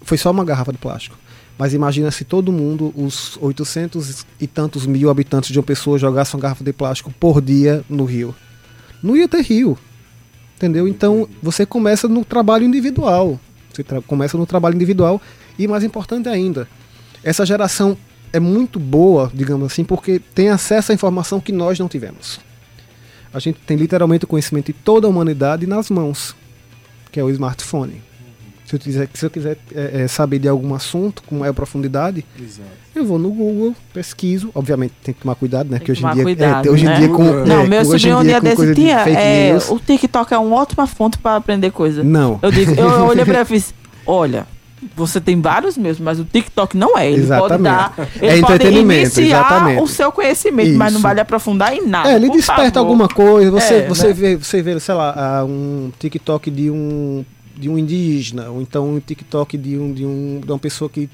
Foi 0.01 0.17
só 0.17 0.31
uma 0.31 0.45
garrafa 0.45 0.71
de 0.71 0.77
plástico. 0.77 1.17
Mas 1.57 1.73
imagina 1.73 2.11
se 2.11 2.25
todo 2.25 2.51
mundo, 2.51 2.93
os 2.95 3.37
800 3.41 4.25
e 4.39 4.47
tantos 4.47 4.85
mil 4.85 5.09
habitantes 5.09 5.51
de 5.51 5.59
uma 5.59 5.63
pessoa, 5.63 5.97
jogassem 5.97 6.35
uma 6.35 6.41
garrafa 6.41 6.63
de 6.63 6.73
plástico 6.73 7.11
por 7.11 7.41
dia 7.41 7.83
no 7.89 8.03
rio. 8.03 8.35
Não 9.01 9.15
ia 9.15 9.27
ter 9.27 9.41
rio. 9.41 9.77
Entendeu? 10.55 10.87
Então 10.87 11.27
você 11.41 11.65
começa 11.65 12.07
no 12.07 12.23
trabalho 12.23 12.65
individual. 12.65 13.39
Você 13.73 13.83
começa 14.07 14.37
no 14.37 14.45
trabalho 14.45 14.75
individual. 14.75 15.21
E 15.59 15.67
mais 15.67 15.83
importante 15.83 16.29
ainda, 16.29 16.67
essa 17.23 17.45
geração 17.45 17.97
é 18.31 18.39
muito 18.39 18.79
boa, 18.79 19.31
digamos 19.33 19.71
assim, 19.71 19.83
porque 19.83 20.19
tem 20.19 20.49
acesso 20.49 20.91
à 20.91 20.95
informação 20.95 21.39
que 21.39 21.51
nós 21.51 21.79
não 21.79 21.87
tivemos. 21.87 22.39
A 23.33 23.39
gente 23.39 23.59
tem 23.59 23.77
literalmente 23.77 24.25
o 24.25 24.27
conhecimento 24.27 24.67
de 24.67 24.73
toda 24.73 25.07
a 25.07 25.09
humanidade 25.09 25.67
nas 25.67 25.89
mãos, 25.89 26.35
que 27.11 27.19
é 27.19 27.23
o 27.23 27.29
smartphone. 27.29 28.01
Se 28.65 28.75
eu 28.75 28.79
quiser, 28.79 29.07
se 29.13 29.25
eu 29.25 29.29
quiser 29.29 29.57
é, 29.75 30.01
é, 30.01 30.07
saber 30.07 30.39
de 30.39 30.47
algum 30.47 30.73
assunto 30.73 31.21
com 31.23 31.37
maior 31.37 31.53
profundidade, 31.53 32.25
Exato. 32.39 32.67
eu 32.95 33.05
vou 33.05 33.19
no 33.19 33.29
Google, 33.29 33.75
pesquiso. 33.93 34.49
Obviamente 34.55 34.93
tem 35.03 35.13
que 35.13 35.21
tomar 35.21 35.35
cuidado, 35.35 35.69
né? 35.69 35.77
Tem 35.77 35.85
que 35.85 35.85
que 35.85 35.91
hoje 35.91 36.03
em 36.05 36.13
dia, 36.15 36.23
cuidado, 36.23 36.67
é, 36.67 36.71
hoje 36.71 36.83
em 36.83 36.87
né? 36.87 36.95
dia 36.97 37.09
com 37.09 37.23
Não, 37.23 37.61
é, 37.61 37.67
meu 37.67 37.81
hoje 37.81 38.09
em 38.09 38.11
sobrinho 38.11 38.17
um 38.17 38.23
dia 38.23 38.31
dia 38.31 38.39
com 38.39 38.43
desse 38.43 38.55
coisa 38.55 38.73
de 38.75 38.89
É, 38.89 39.57
o 39.69 39.79
TikTok 39.79 40.33
é 40.33 40.37
uma 40.39 40.55
ótima 40.55 40.87
fonte 40.87 41.19
para 41.19 41.35
aprender 41.35 41.69
coisa. 41.71 42.03
Não. 42.03 42.39
Eu, 42.41 42.51
digo, 42.51 42.71
eu, 42.71 42.89
eu 42.89 43.05
olhei 43.05 43.23
pra 43.23 43.35
ele 43.35 43.43
e 43.43 43.45
fiz: 43.45 43.73
olha. 44.05 44.47
Você 44.95 45.19
tem 45.19 45.41
vários 45.41 45.77
mesmo, 45.77 46.05
mas 46.05 46.19
o 46.19 46.25
TikTok 46.25 46.77
não 46.77 46.95
é. 46.95 47.09
Ele 47.09 47.21
Exatamente. 47.23 47.49
pode 47.49 47.63
dar. 47.63 47.93
É 48.21 48.33
Ele 48.33 48.41
pode 48.41 48.53
entretenimento, 48.53 49.19
iniciar 49.19 49.39
exatamente. 49.39 49.81
o 49.81 49.87
seu 49.87 50.11
conhecimento, 50.11 50.77
mas 50.77 50.93
não 50.93 50.99
Isso. 50.99 51.07
vale 51.07 51.21
aprofundar 51.21 51.73
em 51.73 51.87
nada. 51.87 52.11
É, 52.11 52.15
ele 52.15 52.29
desperta 52.29 52.73
favor. 52.73 52.79
alguma 52.79 53.07
coisa. 53.07 53.49
Você, 53.49 53.73
É, 53.73 53.87
você, 53.87 54.07
né? 54.07 54.13
vê, 54.13 54.35
você 54.35 54.61
vê, 54.61 54.79
sei 54.79 54.93
lá, 54.93 55.13
ah, 55.17 55.45
um 55.45 55.91
TikTok 55.97 56.51
de 56.51 56.69
um, 56.69 57.25
de 57.57 57.69
um 57.69 57.77
indígena, 57.77 58.49
ou 58.49 58.61
então 58.61 58.95
um 58.95 58.99
TikTok 58.99 59.57
de, 59.57 59.77
um, 59.77 59.93
de, 59.93 60.05
um, 60.05 60.41
de 60.43 60.51
uma 60.51 60.59
pessoa 60.59 60.89
que, 60.89 61.09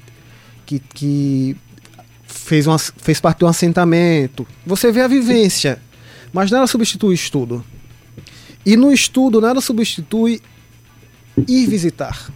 que, 0.66 0.78
que 0.78 1.56
fez, 2.26 2.66
uma, 2.66 2.78
fez 2.78 3.20
parte 3.20 3.38
de 3.38 3.44
um 3.44 3.48
assentamento. 3.48 4.46
Você 4.66 4.90
vê 4.90 5.02
a 5.02 5.08
vivência, 5.08 5.80
mas 6.32 6.50
nada 6.50 6.66
substitui 6.66 7.10
o 7.10 7.14
estudo. 7.14 7.64
E 8.64 8.76
no 8.76 8.92
estudo, 8.92 9.40
nada 9.40 9.60
substitui 9.60 10.40
ir 11.48 11.66
visitar 11.66 12.30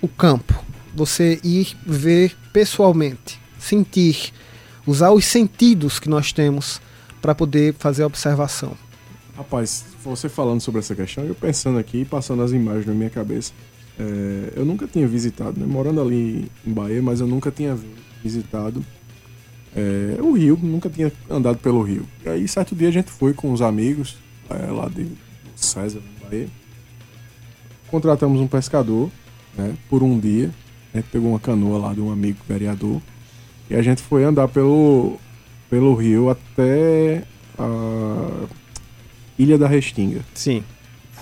o 0.00 0.08
campo. 0.08 0.64
Você 0.94 1.40
ir 1.42 1.76
ver 1.86 2.36
pessoalmente, 2.52 3.40
sentir, 3.58 4.32
usar 4.86 5.10
os 5.10 5.24
sentidos 5.24 5.98
que 5.98 6.08
nós 6.08 6.32
temos 6.32 6.80
para 7.20 7.34
poder 7.34 7.74
fazer 7.78 8.02
a 8.02 8.06
observação. 8.06 8.76
Rapaz, 9.36 9.84
você 10.10 10.28
falando 10.28 10.60
sobre 10.60 10.80
essa 10.80 10.94
questão, 10.94 11.24
eu 11.24 11.34
pensando 11.34 11.78
aqui, 11.78 12.04
passando 12.04 12.42
as 12.42 12.52
imagens 12.52 12.86
na 12.86 12.94
minha 12.94 13.10
cabeça, 13.10 13.52
é, 13.98 14.52
eu 14.56 14.64
nunca 14.64 14.86
tinha 14.86 15.06
visitado, 15.06 15.58
né? 15.60 15.66
Morando 15.66 16.00
ali 16.00 16.50
em 16.66 16.72
Bahia, 16.72 17.02
mas 17.02 17.20
eu 17.20 17.26
nunca 17.26 17.50
tinha 17.50 17.74
vi- 17.74 17.94
visitado 18.22 18.84
é, 19.74 20.20
o 20.20 20.32
Rio, 20.32 20.58
nunca 20.62 20.90
tinha 20.90 21.10
andado 21.30 21.58
pelo 21.58 21.82
Rio. 21.82 22.06
E 22.24 22.28
aí, 22.28 22.46
certo 22.46 22.74
dia, 22.74 22.88
a 22.88 22.92
gente 22.92 23.10
foi 23.10 23.32
com 23.32 23.52
os 23.52 23.62
amigos 23.62 24.16
é, 24.50 24.70
lá 24.70 24.88
de 24.88 25.06
César, 25.56 26.00
Bahia. 26.22 26.48
Contratamos 27.88 28.40
um 28.40 28.46
pescador, 28.46 29.10
né? 29.56 29.74
Por 29.88 30.02
um 30.02 30.18
dia. 30.18 30.50
A 30.92 30.98
gente 30.98 31.08
pegou 31.10 31.30
uma 31.30 31.40
canoa 31.40 31.78
lá 31.78 31.94
de 31.94 32.00
um 32.00 32.10
amigo 32.10 32.38
vereador. 32.46 33.00
E 33.70 33.74
a 33.74 33.82
gente 33.82 34.02
foi 34.02 34.24
andar 34.24 34.48
pelo, 34.48 35.18
pelo 35.70 35.94
rio 35.94 36.28
até 36.28 37.24
a 37.58 38.46
Ilha 39.42 39.58
da 39.58 39.66
Restinga. 39.66 40.20
Sim. 40.34 40.62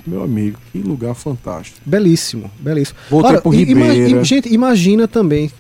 Meu 0.06 0.22
amigo, 0.22 0.58
que 0.72 0.78
lugar 0.78 1.14
fantástico. 1.14 1.78
Belíssimo, 1.84 2.50
belíssimo. 2.58 2.98
Voltei 3.10 3.38
pro 3.40 3.52
i- 3.54 3.70
ima- 3.70 3.86
Ribeira. 3.92 4.20
i- 4.22 4.24
gente, 4.24 4.48
imagina 4.52 5.06
também. 5.06 5.50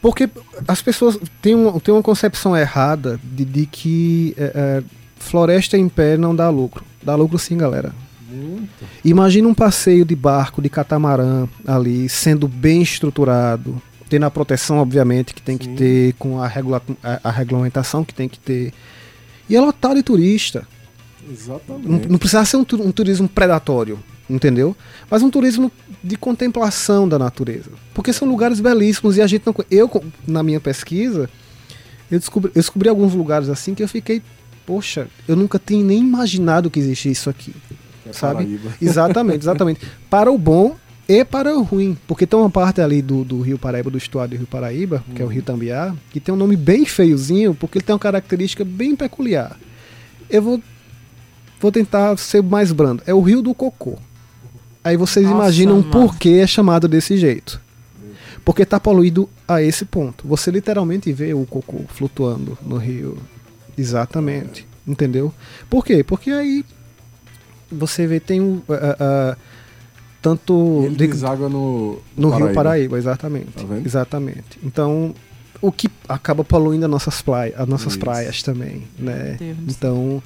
Porque 0.00 0.28
as 0.66 0.80
pessoas 0.82 1.18
têm 1.40 1.54
uma, 1.54 1.78
têm 1.80 1.92
uma 1.94 2.02
concepção 2.02 2.56
errada 2.56 3.20
de, 3.22 3.44
de 3.44 3.66
que 3.66 4.34
é, 4.36 4.52
é, 4.54 4.82
floresta 5.16 5.76
em 5.76 5.88
pé 5.88 6.16
não 6.16 6.34
dá 6.34 6.48
lucro. 6.50 6.84
Dá 7.02 7.14
lucro 7.14 7.38
sim, 7.38 7.56
galera. 7.56 7.92
Muito. 8.30 8.70
Imagina 9.04 9.46
um 9.48 9.54
passeio 9.54 10.04
de 10.04 10.14
barco, 10.16 10.62
de 10.62 10.68
catamarã 10.68 11.46
ali, 11.66 12.08
sendo 12.08 12.48
bem 12.48 12.80
estruturado, 12.82 13.80
tendo 14.08 14.24
a 14.24 14.30
proteção, 14.30 14.78
obviamente, 14.78 15.34
que 15.34 15.42
tem 15.42 15.58
que 15.58 15.66
Sim. 15.66 15.74
ter, 15.74 16.12
com 16.14 16.40
a, 16.40 16.46
regula 16.48 16.80
a, 17.02 17.20
a 17.24 17.30
regulamentação 17.30 18.04
que 18.04 18.14
tem 18.14 18.28
que 18.28 18.38
ter. 18.38 18.72
E 19.48 19.56
é 19.56 19.60
lotado 19.60 19.96
de 19.96 20.02
turista. 20.02 20.66
Não, 21.24 21.32
Exatamente. 21.32 22.08
não 22.08 22.18
precisa 22.18 22.44
ser 22.44 22.56
um, 22.56 22.66
um 22.80 22.92
turismo 22.92 23.28
predatório, 23.28 23.98
entendeu? 24.28 24.76
Mas 25.10 25.22
um 25.22 25.30
turismo 25.30 25.70
de 26.02 26.16
contemplação 26.16 27.08
da 27.08 27.18
natureza. 27.18 27.70
Porque 27.94 28.12
são 28.12 28.28
lugares 28.28 28.60
belíssimos 28.60 29.16
e 29.16 29.22
a 29.22 29.26
gente 29.26 29.44
não. 29.46 29.54
Eu, 29.70 29.90
na 30.26 30.42
minha 30.42 30.60
pesquisa, 30.60 31.28
eu 32.10 32.18
descobri, 32.18 32.50
eu 32.54 32.60
descobri 32.60 32.88
alguns 32.88 33.14
lugares 33.14 33.48
assim 33.48 33.74
que 33.74 33.82
eu 33.82 33.88
fiquei. 33.88 34.22
Poxa, 34.66 35.08
eu 35.26 35.34
nunca 35.34 35.60
tinha 35.64 35.82
nem 35.82 35.98
imaginado 35.98 36.70
que 36.70 36.78
existia 36.78 37.12
isso 37.12 37.30
aqui. 37.30 37.54
É 38.06 38.12
sabe? 38.12 38.44
Paraíba. 38.44 38.70
Exatamente, 38.80 39.38
exatamente. 39.38 39.80
Para 40.10 40.30
o 40.30 40.38
bom 40.38 40.76
e 41.08 41.24
para 41.24 41.56
o 41.56 41.62
ruim. 41.62 41.96
Porque 42.06 42.26
tem 42.26 42.38
uma 42.38 42.50
parte 42.50 42.80
ali 42.80 43.02
do, 43.02 43.24
do 43.24 43.40
Rio 43.40 43.58
Paraíba, 43.58 43.90
do 43.90 43.98
estuário 43.98 44.36
do 44.36 44.38
Rio 44.38 44.46
Paraíba, 44.46 45.04
que 45.14 45.22
é 45.22 45.24
o 45.24 45.28
Rio 45.28 45.42
Tambiá, 45.42 45.94
que 46.10 46.20
tem 46.20 46.34
um 46.34 46.38
nome 46.38 46.56
bem 46.56 46.84
feiozinho, 46.84 47.54
porque 47.54 47.78
ele 47.78 47.84
tem 47.84 47.92
uma 47.92 47.98
característica 47.98 48.64
bem 48.64 48.94
peculiar. 48.94 49.58
Eu 50.30 50.42
vou, 50.42 50.62
vou 51.62 51.72
tentar 51.72 52.16
ser 52.18 52.42
mais 52.42 52.72
brando. 52.72 53.02
É 53.06 53.14
o 53.14 53.20
Rio 53.20 53.40
do 53.40 53.54
Cocô. 53.54 53.96
Aí 54.84 54.96
vocês 54.96 55.24
Nossa, 55.24 55.36
imaginam 55.36 55.76
mano. 55.78 55.90
por 55.90 56.16
que 56.16 56.40
é 56.40 56.46
chamado 56.46 56.88
desse 56.88 57.16
jeito. 57.16 57.60
Porque 58.44 58.62
está 58.62 58.80
poluído 58.80 59.30
a 59.46 59.62
esse 59.62 59.84
ponto. 59.84 60.26
Você 60.26 60.50
literalmente 60.50 61.12
vê 61.12 61.32
o 61.32 61.46
cocô 61.46 61.82
flutuando 61.88 62.58
no 62.60 62.76
rio. 62.76 63.16
Exatamente. 63.78 64.66
Entendeu? 64.84 65.32
Por 65.70 65.84
quê? 65.84 66.02
Porque 66.02 66.30
aí 66.32 66.64
você 67.70 68.04
vê, 68.08 68.18
tem 68.18 68.40
o. 68.40 68.60
ah, 68.68 68.96
ah, 68.98 69.36
tanto. 70.20 70.82
Ele 70.86 70.96
de- 70.96 71.06
deságua 71.06 71.48
no, 71.48 72.00
no 72.16 72.30
Rio 72.30 72.52
Paraíba, 72.52 72.98
exatamente. 72.98 73.52
Tá? 73.64 73.76
Exatamente. 73.84 74.58
Então, 74.64 75.14
o 75.60 75.70
que 75.70 75.88
acaba 76.08 76.42
poluindo 76.42 76.84
as 76.84 76.90
nossas, 76.90 77.22
praia, 77.22 77.54
as 77.56 77.68
nossas 77.68 77.92
Isso. 77.92 78.00
praias 78.00 78.42
também, 78.42 78.82
né? 78.98 79.36
Então, 79.68 80.20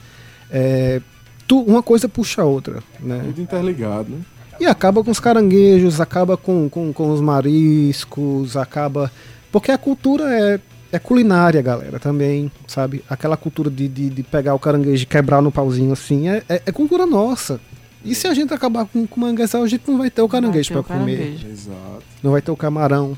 é, 0.51 1.03
tu, 1.47 1.61
uma 1.61 1.83
coisa 1.83 2.09
puxa 2.09 2.43
a 2.43 2.45
outra, 2.45 2.83
né? 3.01 3.21
Tudo 3.25 3.41
interligado, 3.41 4.11
né? 4.11 4.21
E 4.59 4.65
acaba 4.65 5.05
com 5.05 5.11
os 5.11 5.21
caranguejos, 5.21 6.01
acaba 6.01 6.37
com, 6.37 6.69
com, 6.69 6.93
com 6.93 7.11
os 7.11 7.21
mariscos, 7.21 8.57
acaba. 8.57 9.13
Porque 9.53 9.71
a 9.71 9.77
cultura 9.77 10.25
é, 10.35 10.61
é 10.93 10.99
culinária, 10.99 11.61
galera, 11.61 11.99
também, 11.99 12.51
sabe? 12.67 13.05
Aquela 13.09 13.37
cultura 13.37 13.71
de, 13.71 13.87
de, 13.87 14.09
de 14.09 14.23
pegar 14.23 14.55
o 14.55 14.59
caranguejo 14.59 15.03
e 15.03 15.07
quebrar 15.07 15.43
no 15.43 15.53
pauzinho 15.53 15.93
assim, 15.93 16.29
é, 16.29 16.43
é, 16.49 16.63
é 16.67 16.73
cultura 16.73 17.05
nossa. 17.05 17.61
E 18.05 18.15
se 18.15 18.27
a 18.27 18.35
gente 18.35 18.55
acabar 18.55 18.87
com, 18.87 19.07
com 19.07 19.21
o 19.21 19.25
manguezal, 19.25 19.63
a 19.63 19.69
gente 19.69 19.83
não 19.89 19.99
vai 19.99 20.11
ter 20.11 20.23
o 20.23 20.29
caranguejo 20.29 20.79
o 20.79 20.83
comer. 20.83 21.19
caranguejo. 21.19 21.49
Exato. 21.49 22.03
Não 22.23 22.31
vai 22.31 22.41
ter 22.41 22.51
o 22.51 22.57
camarão, 22.57 23.17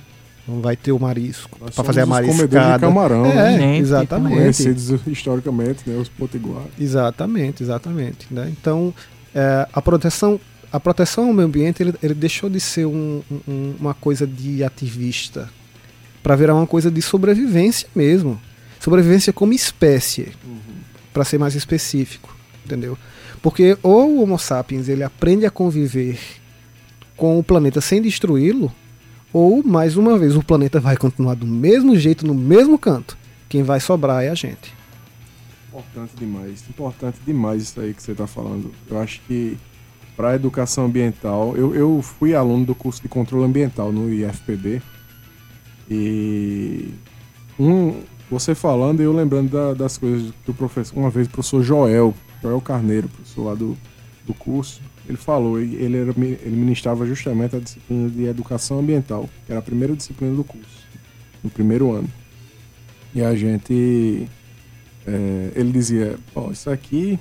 não 0.48 0.60
vai 0.62 0.76
ter 0.76 0.92
o 0.92 0.98
marisco 0.98 1.58
pra 1.58 1.70
fazer 1.84 2.00
a 2.00 2.06
comedores 2.06 2.34
de 2.48 2.54
mariscada. 2.56 2.78
camarão, 2.80 3.26
é, 3.26 3.58
né? 3.58 3.78
Exatamente. 3.78 4.34
Conhecidos 4.36 5.06
historicamente, 5.06 5.82
né? 5.88 5.96
Os 5.96 6.08
potiguares. 6.08 6.70
Exatamente, 6.80 7.62
exatamente. 7.62 8.26
Né? 8.30 8.50
Então, 8.58 8.92
é, 9.34 9.68
a 9.72 9.82
proteção 9.82 10.40
a 10.70 10.78
proteção 10.78 11.28
ao 11.28 11.32
meio 11.32 11.48
ambiente 11.48 11.82
ele, 11.82 11.94
ele 12.02 12.12
deixou 12.12 12.50
de 12.50 12.60
ser 12.60 12.84
um- 12.86 13.22
um- 13.48 13.74
uma 13.80 13.94
coisa 13.94 14.26
de 14.26 14.62
ativista 14.62 15.48
para 16.22 16.36
virar 16.36 16.54
uma 16.54 16.66
coisa 16.66 16.90
de 16.90 17.00
sobrevivência 17.00 17.88
mesmo. 17.94 18.38
Sobrevivência 18.78 19.32
como 19.32 19.54
espécie, 19.54 20.28
para 21.12 21.24
ser 21.24 21.38
mais 21.38 21.54
específico, 21.54 22.36
entendeu? 22.66 22.98
Porque 23.40 23.78
ou 23.82 24.16
o 24.18 24.22
Homo 24.22 24.38
sapiens 24.38 24.88
ele 24.90 25.02
aprende 25.02 25.46
a 25.46 25.50
conviver 25.50 26.18
com 27.16 27.38
o 27.38 27.42
planeta 27.42 27.80
sem 27.80 28.02
destruí-lo, 28.02 28.70
ou 29.32 29.62
mais 29.62 29.96
uma 29.96 30.18
vez 30.18 30.36
o 30.36 30.42
planeta 30.42 30.80
vai 30.80 30.96
continuar 30.96 31.34
do 31.34 31.46
mesmo 31.46 31.96
jeito 31.96 32.26
no 32.26 32.34
mesmo 32.34 32.78
canto. 32.78 33.16
Quem 33.48 33.62
vai 33.62 33.80
sobrar 33.80 34.22
é 34.24 34.28
a 34.28 34.34
gente. 34.34 34.74
Importante 35.68 36.12
demais. 36.16 36.64
Importante 36.68 37.18
demais 37.26 37.62
isso 37.62 37.80
aí 37.80 37.94
que 37.94 38.02
você 38.02 38.12
está 38.12 38.26
falando. 38.26 38.72
Eu 38.90 38.98
acho 39.00 39.20
que 39.26 39.56
para 40.16 40.30
a 40.30 40.34
educação 40.34 40.86
ambiental, 40.86 41.56
eu, 41.56 41.74
eu 41.74 42.02
fui 42.02 42.34
aluno 42.34 42.64
do 42.66 42.74
curso 42.74 43.00
de 43.00 43.08
controle 43.08 43.44
ambiental 43.44 43.92
no 43.92 44.12
IFPB. 44.12 44.82
E 45.90 46.92
um, 47.58 48.00
você 48.30 48.54
falando 48.54 49.00
e 49.00 49.04
eu 49.04 49.12
lembrando 49.12 49.50
da- 49.50 49.74
das 49.74 49.96
coisas 49.96 50.32
que 50.44 50.50
o 50.50 50.54
professor, 50.54 50.98
uma 50.98 51.10
vez 51.10 51.26
o 51.26 51.30
professor 51.30 51.62
Joel, 51.62 52.14
Joel 52.42 52.60
Carneiro, 52.60 53.08
professor 53.08 53.42
lá 53.44 53.54
do, 53.54 53.76
do 54.26 54.34
curso, 54.34 54.80
ele 55.08 55.16
falou, 55.16 55.58
ele, 55.58 55.96
era, 55.96 56.10
ele 56.10 56.56
ministrava 56.56 57.06
justamente 57.06 57.56
a 57.56 57.58
disciplina 57.58 58.10
de 58.10 58.24
educação 58.24 58.78
ambiental, 58.78 59.28
que 59.46 59.52
era 59.52 59.58
a 59.58 59.62
primeira 59.62 59.96
disciplina 59.96 60.36
do 60.36 60.44
curso, 60.44 60.86
no 61.42 61.48
primeiro 61.48 61.92
ano. 61.92 62.08
E 63.14 63.22
a 63.22 63.34
gente 63.34 64.28
é, 65.06 65.52
ele 65.54 65.72
dizia, 65.72 66.18
ó, 66.34 66.50
isso 66.50 66.68
aqui, 66.68 67.18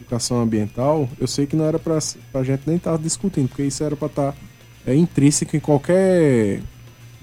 educação 0.00 0.40
ambiental, 0.40 1.08
eu 1.20 1.28
sei 1.28 1.46
que 1.46 1.54
não 1.54 1.64
era 1.64 1.78
pra, 1.78 1.98
pra 2.32 2.42
gente 2.42 2.62
nem 2.66 2.76
estar 2.76 2.98
discutindo, 2.98 3.48
porque 3.48 3.62
isso 3.62 3.84
era 3.84 3.94
pra 3.94 4.08
estar 4.08 4.34
é 4.86 4.94
intrínseca 4.94 5.56
em 5.56 5.60
qualquer 5.60 6.60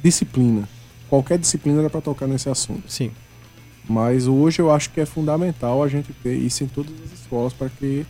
disciplina. 0.02 0.68
Qualquer 1.10 1.38
disciplina 1.38 1.80
era 1.80 1.90
para 1.90 2.02
tocar 2.02 2.28
nesse 2.28 2.50
assunto. 2.50 2.92
Sim. 2.92 3.12
Mas 3.88 4.28
hoje 4.28 4.62
eu 4.62 4.72
acho 4.72 4.90
que 4.90 5.00
é 5.00 5.06
fundamental 5.06 5.84
a 5.84 5.88
gente 5.88 6.12
ter 6.14 6.36
isso 6.36 6.64
em 6.64 6.68
todas 6.68 6.94
as 7.06 7.20
escolas 7.20 7.54
para 7.54 7.70
que 7.70 8.06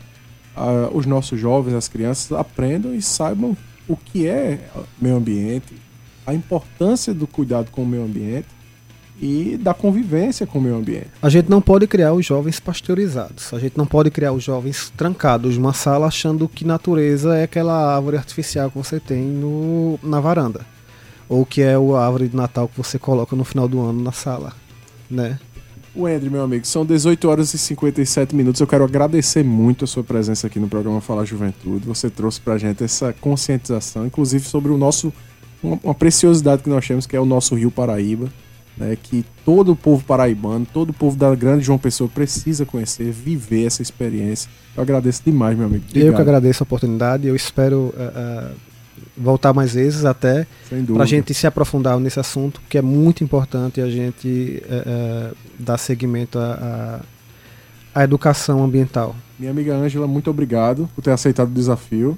os 0.93 1.05
nossos 1.05 1.39
jovens, 1.39 1.73
as 1.73 1.87
crianças, 1.87 2.31
aprendam 2.31 2.93
e 2.93 3.01
saibam 3.01 3.57
o 3.87 3.97
que 3.97 4.27
é 4.27 4.59
meio 5.01 5.15
ambiente, 5.15 5.73
a 6.25 6.33
importância 6.33 7.13
do 7.13 7.27
cuidado 7.27 7.69
com 7.71 7.83
o 7.83 7.87
meio 7.87 8.03
ambiente 8.03 8.47
e 9.21 9.57
da 9.57 9.73
convivência 9.73 10.45
com 10.45 10.59
o 10.59 10.61
meio 10.61 10.75
ambiente. 10.75 11.09
A 11.21 11.29
gente 11.29 11.49
não 11.49 11.61
pode 11.61 11.87
criar 11.87 12.13
os 12.13 12.25
jovens 12.25 12.59
pasteurizados. 12.59 13.53
A 13.53 13.59
gente 13.59 13.77
não 13.77 13.85
pode 13.85 14.09
criar 14.09 14.31
os 14.31 14.43
jovens 14.43 14.91
trancados 14.95 15.57
numa 15.57 15.73
sala 15.73 16.07
achando 16.07 16.47
que 16.47 16.65
natureza 16.65 17.37
é 17.37 17.43
aquela 17.43 17.95
árvore 17.95 18.17
artificial 18.17 18.69
que 18.69 18.77
você 18.77 18.99
tem 18.99 19.21
no, 19.21 19.99
na 20.01 20.19
varanda. 20.19 20.65
Ou 21.29 21.45
que 21.45 21.61
é 21.61 21.75
a 21.75 22.05
árvore 22.05 22.27
de 22.27 22.35
Natal 22.35 22.67
que 22.67 22.77
você 22.77 22.99
coloca 22.99 23.35
no 23.35 23.43
final 23.43 23.67
do 23.67 23.81
ano 23.81 24.01
na 24.01 24.11
sala, 24.11 24.53
né? 25.09 25.39
O 25.95 26.07
André, 26.07 26.27
meu 26.27 26.41
amigo, 26.41 26.65
são 26.65 26.83
18 26.83 27.29
horas 27.29 27.53
e 27.53 27.57
57 27.57 28.35
minutos. 28.35 28.59
Eu 28.59 28.65
quero 28.65 28.83
agradecer 28.83 29.43
muito 29.43 29.85
a 29.85 29.87
sua 29.87 30.03
presença 30.03 30.47
aqui 30.47 30.59
no 30.59 30.67
programa 30.67 30.99
Falar 30.99 31.23
Juventude. 31.23 31.85
Você 31.85 32.09
trouxe 32.09 32.41
pra 32.41 32.57
gente 32.57 32.83
essa 32.83 33.13
conscientização, 33.13 34.07
inclusive 34.07 34.43
sobre 34.43 34.71
o 34.71 34.77
nosso 34.77 35.13
uma, 35.61 35.79
uma 35.83 35.93
preciosidade 35.93 36.63
que 36.63 36.69
nós 36.69 36.85
temos, 36.87 37.05
que 37.05 37.15
é 37.15 37.19
o 37.19 37.25
nosso 37.25 37.53
Rio 37.53 37.69
Paraíba, 37.69 38.27
né, 38.75 38.97
que 39.01 39.23
todo 39.45 39.71
o 39.71 39.75
povo 39.75 40.03
paraibano, 40.03 40.65
todo 40.65 40.89
o 40.89 40.93
povo 40.93 41.15
da 41.15 41.33
grande 41.35 41.63
João 41.63 41.77
Pessoa 41.77 42.09
precisa 42.09 42.65
conhecer, 42.65 43.11
viver 43.11 43.65
essa 43.65 43.83
experiência. 43.83 44.49
Eu 44.75 44.81
agradeço 44.81 45.21
demais, 45.23 45.55
meu 45.55 45.67
amigo. 45.67 45.85
Obrigado. 45.87 46.09
Eu 46.09 46.15
que 46.15 46.21
agradeço 46.21 46.63
a 46.63 46.65
oportunidade. 46.65 47.27
Eu 47.27 47.35
espero 47.35 47.93
uh, 47.95 48.51
uh, 48.51 48.55
voltar 49.15 49.53
mais 49.53 49.73
vezes 49.73 50.05
até 50.05 50.47
para 50.93 51.03
a 51.03 51.05
gente 51.05 51.33
se 51.33 51.45
aprofundar 51.45 51.99
nesse 51.99 52.19
assunto, 52.19 52.61
que 52.67 52.77
é 52.77 52.81
muito 52.81 53.23
importante 53.23 53.79
a 53.79 53.89
gente 53.89 54.61
uh, 54.65 55.35
dar 55.59 55.77
seguimento 55.77 56.39
à, 56.39 57.01
à 57.93 58.03
educação 58.03 58.63
ambiental. 58.63 59.15
Minha 59.37 59.51
amiga 59.51 59.75
Ângela, 59.75 60.07
muito 60.07 60.29
obrigado 60.29 60.89
por 60.95 61.01
ter 61.01 61.11
aceitado 61.11 61.49
o 61.49 61.53
desafio. 61.53 62.17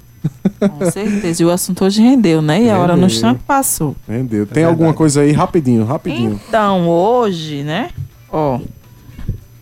Com 0.60 0.90
certeza. 0.90 1.42
E 1.42 1.46
o 1.46 1.50
assunto 1.50 1.84
hoje 1.84 2.02
rendeu, 2.02 2.40
né? 2.40 2.56
E 2.56 2.60
rendeu. 2.60 2.76
a 2.76 2.78
hora 2.78 2.96
no 2.96 3.10
chão 3.10 3.34
passou. 3.34 3.96
Rendeu. 4.08 4.44
É 4.44 4.46
Tem 4.46 4.62
é 4.62 4.66
alguma 4.66 4.92
coisa 4.94 5.20
aí? 5.20 5.32
Rapidinho, 5.32 5.84
rapidinho. 5.84 6.40
Então, 6.48 6.88
hoje, 6.88 7.62
né? 7.62 7.90
Ó. 8.30 8.60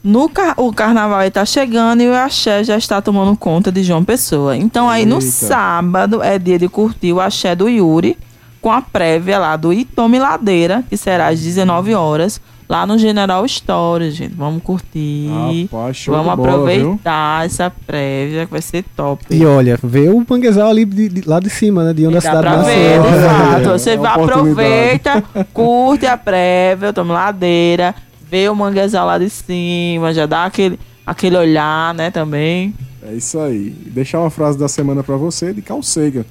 No 0.04 0.28
car 0.28 0.54
o 0.58 0.70
carnaval 0.70 1.22
está 1.22 1.46
chegando 1.46 2.02
e 2.02 2.08
o 2.10 2.14
axé 2.14 2.62
já 2.62 2.76
está 2.76 3.00
tomando 3.00 3.34
conta 3.34 3.72
de 3.72 3.82
João 3.82 4.04
Pessoa. 4.04 4.54
Então 4.54 4.86
aí 4.86 5.00
Eita. 5.00 5.14
no 5.14 5.22
sábado 5.22 6.22
é 6.22 6.38
dia 6.38 6.58
de 6.58 6.68
curtir 6.68 7.14
o 7.14 7.22
axé 7.22 7.56
do 7.56 7.70
Yuri 7.70 8.18
com 8.60 8.70
a 8.70 8.82
prévia 8.82 9.38
lá 9.38 9.56
do 9.56 9.72
Itome 9.72 10.18
Ladeira, 10.18 10.84
que 10.90 10.96
será 10.98 11.28
às 11.28 11.40
19 11.40 11.94
horas, 11.94 12.38
lá 12.68 12.86
no 12.86 12.98
General 12.98 13.46
Store, 13.46 14.10
gente. 14.10 14.34
Vamos 14.34 14.62
curtir. 14.62 15.28
Rapaz, 15.72 16.04
Vamos 16.06 16.32
aproveitar 16.32 17.36
bola, 17.36 17.44
essa 17.46 17.72
prévia 17.86 18.44
que 18.44 18.52
vai 18.52 18.60
ser 18.60 18.84
top. 18.94 19.24
E 19.30 19.46
olha, 19.46 19.78
vê 19.82 20.10
o 20.10 20.22
manguezal 20.28 20.68
ali 20.68 20.84
de, 20.84 21.08
de, 21.08 21.26
lá 21.26 21.40
de 21.40 21.48
cima, 21.48 21.82
né? 21.82 21.94
De 21.94 22.06
onde 22.06 22.16
e 22.16 22.18
a 22.18 22.20
cidade 22.20 22.44
nasceu. 22.44 22.72
É, 22.72 23.62
Você 23.72 23.90
é 23.92 24.06
aproveita, 24.06 25.24
curte 25.54 26.04
a 26.04 26.18
prévia, 26.18 26.92
toma 26.92 27.14
ladeira 27.14 27.94
vê 28.30 28.48
o 28.48 28.54
manguezal 28.54 29.06
lá 29.06 29.18
de 29.18 29.28
cima, 29.30 30.12
já 30.12 30.26
dá 30.26 30.44
aquele, 30.44 30.78
aquele 31.06 31.36
olhar, 31.36 31.94
né, 31.94 32.10
também. 32.10 32.74
É 33.02 33.14
isso 33.14 33.38
aí. 33.38 33.70
Deixar 33.70 34.20
uma 34.20 34.30
frase 34.30 34.58
da 34.58 34.68
semana 34.68 35.02
para 35.02 35.16
você 35.16 35.52
de 35.52 35.62
Carl 35.62 35.82
Sagan, 35.82 36.24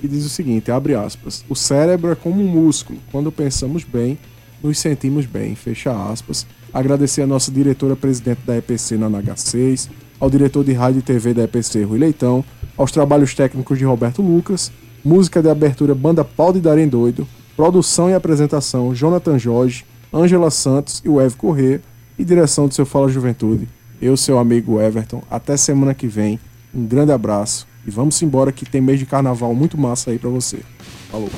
que 0.00 0.08
diz 0.08 0.24
o 0.24 0.28
seguinte, 0.28 0.70
abre 0.70 0.94
aspas, 0.94 1.44
o 1.48 1.54
cérebro 1.54 2.12
é 2.12 2.14
como 2.14 2.42
um 2.42 2.48
músculo, 2.48 2.98
quando 3.10 3.30
pensamos 3.30 3.84
bem, 3.84 4.18
nos 4.62 4.78
sentimos 4.78 5.26
bem, 5.26 5.54
fecha 5.54 5.90
aspas. 5.90 6.46
Agradecer 6.72 7.22
a 7.22 7.26
nossa 7.26 7.50
diretora-presidente 7.50 8.40
da 8.46 8.56
EPC 8.56 8.96
na 8.96 9.10
NH6, 9.10 9.88
ao 10.20 10.30
diretor 10.30 10.62
de 10.62 10.72
rádio 10.72 11.00
e 11.00 11.02
TV 11.02 11.34
da 11.34 11.44
EPC, 11.44 11.82
Rui 11.82 11.98
Leitão, 11.98 12.44
aos 12.76 12.92
trabalhos 12.92 13.34
técnicos 13.34 13.78
de 13.78 13.84
Roberto 13.84 14.22
Lucas, 14.22 14.70
música 15.04 15.42
de 15.42 15.48
abertura 15.48 15.94
Banda 15.94 16.24
Pau 16.24 16.52
de 16.52 16.60
Darem 16.60 16.86
Doido, 16.86 17.26
produção 17.56 18.08
e 18.08 18.14
apresentação 18.14 18.94
Jonathan 18.94 19.38
Jorge, 19.38 19.84
Ângela 20.12 20.50
Santos 20.50 21.00
e 21.04 21.08
o 21.08 21.20
Ev 21.20 21.34
Corrêa, 21.36 21.80
e 22.18 22.24
direção 22.24 22.68
do 22.68 22.74
seu 22.74 22.84
Fala 22.84 23.08
Juventude. 23.08 23.68
Eu, 24.00 24.16
seu 24.16 24.38
amigo 24.38 24.80
Everton. 24.80 25.22
Até 25.30 25.56
semana 25.56 25.94
que 25.94 26.06
vem. 26.06 26.38
Um 26.74 26.86
grande 26.86 27.12
abraço 27.12 27.66
e 27.86 27.90
vamos 27.90 28.20
embora 28.22 28.52
que 28.52 28.64
tem 28.64 28.80
mês 28.80 28.98
de 28.98 29.06
carnaval 29.06 29.54
muito 29.54 29.78
massa 29.78 30.10
aí 30.10 30.18
para 30.18 30.30
você. 30.30 30.58
Falou. 31.10 31.30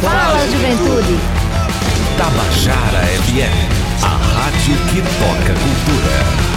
Fala 0.00 0.46
Juventude. 0.48 1.41
Tabajara 2.22 3.02
FM, 3.26 3.68
a 4.00 4.16
rádio 4.16 4.76
que 4.92 5.02
toca 5.02 5.54
cultura. 5.60 6.51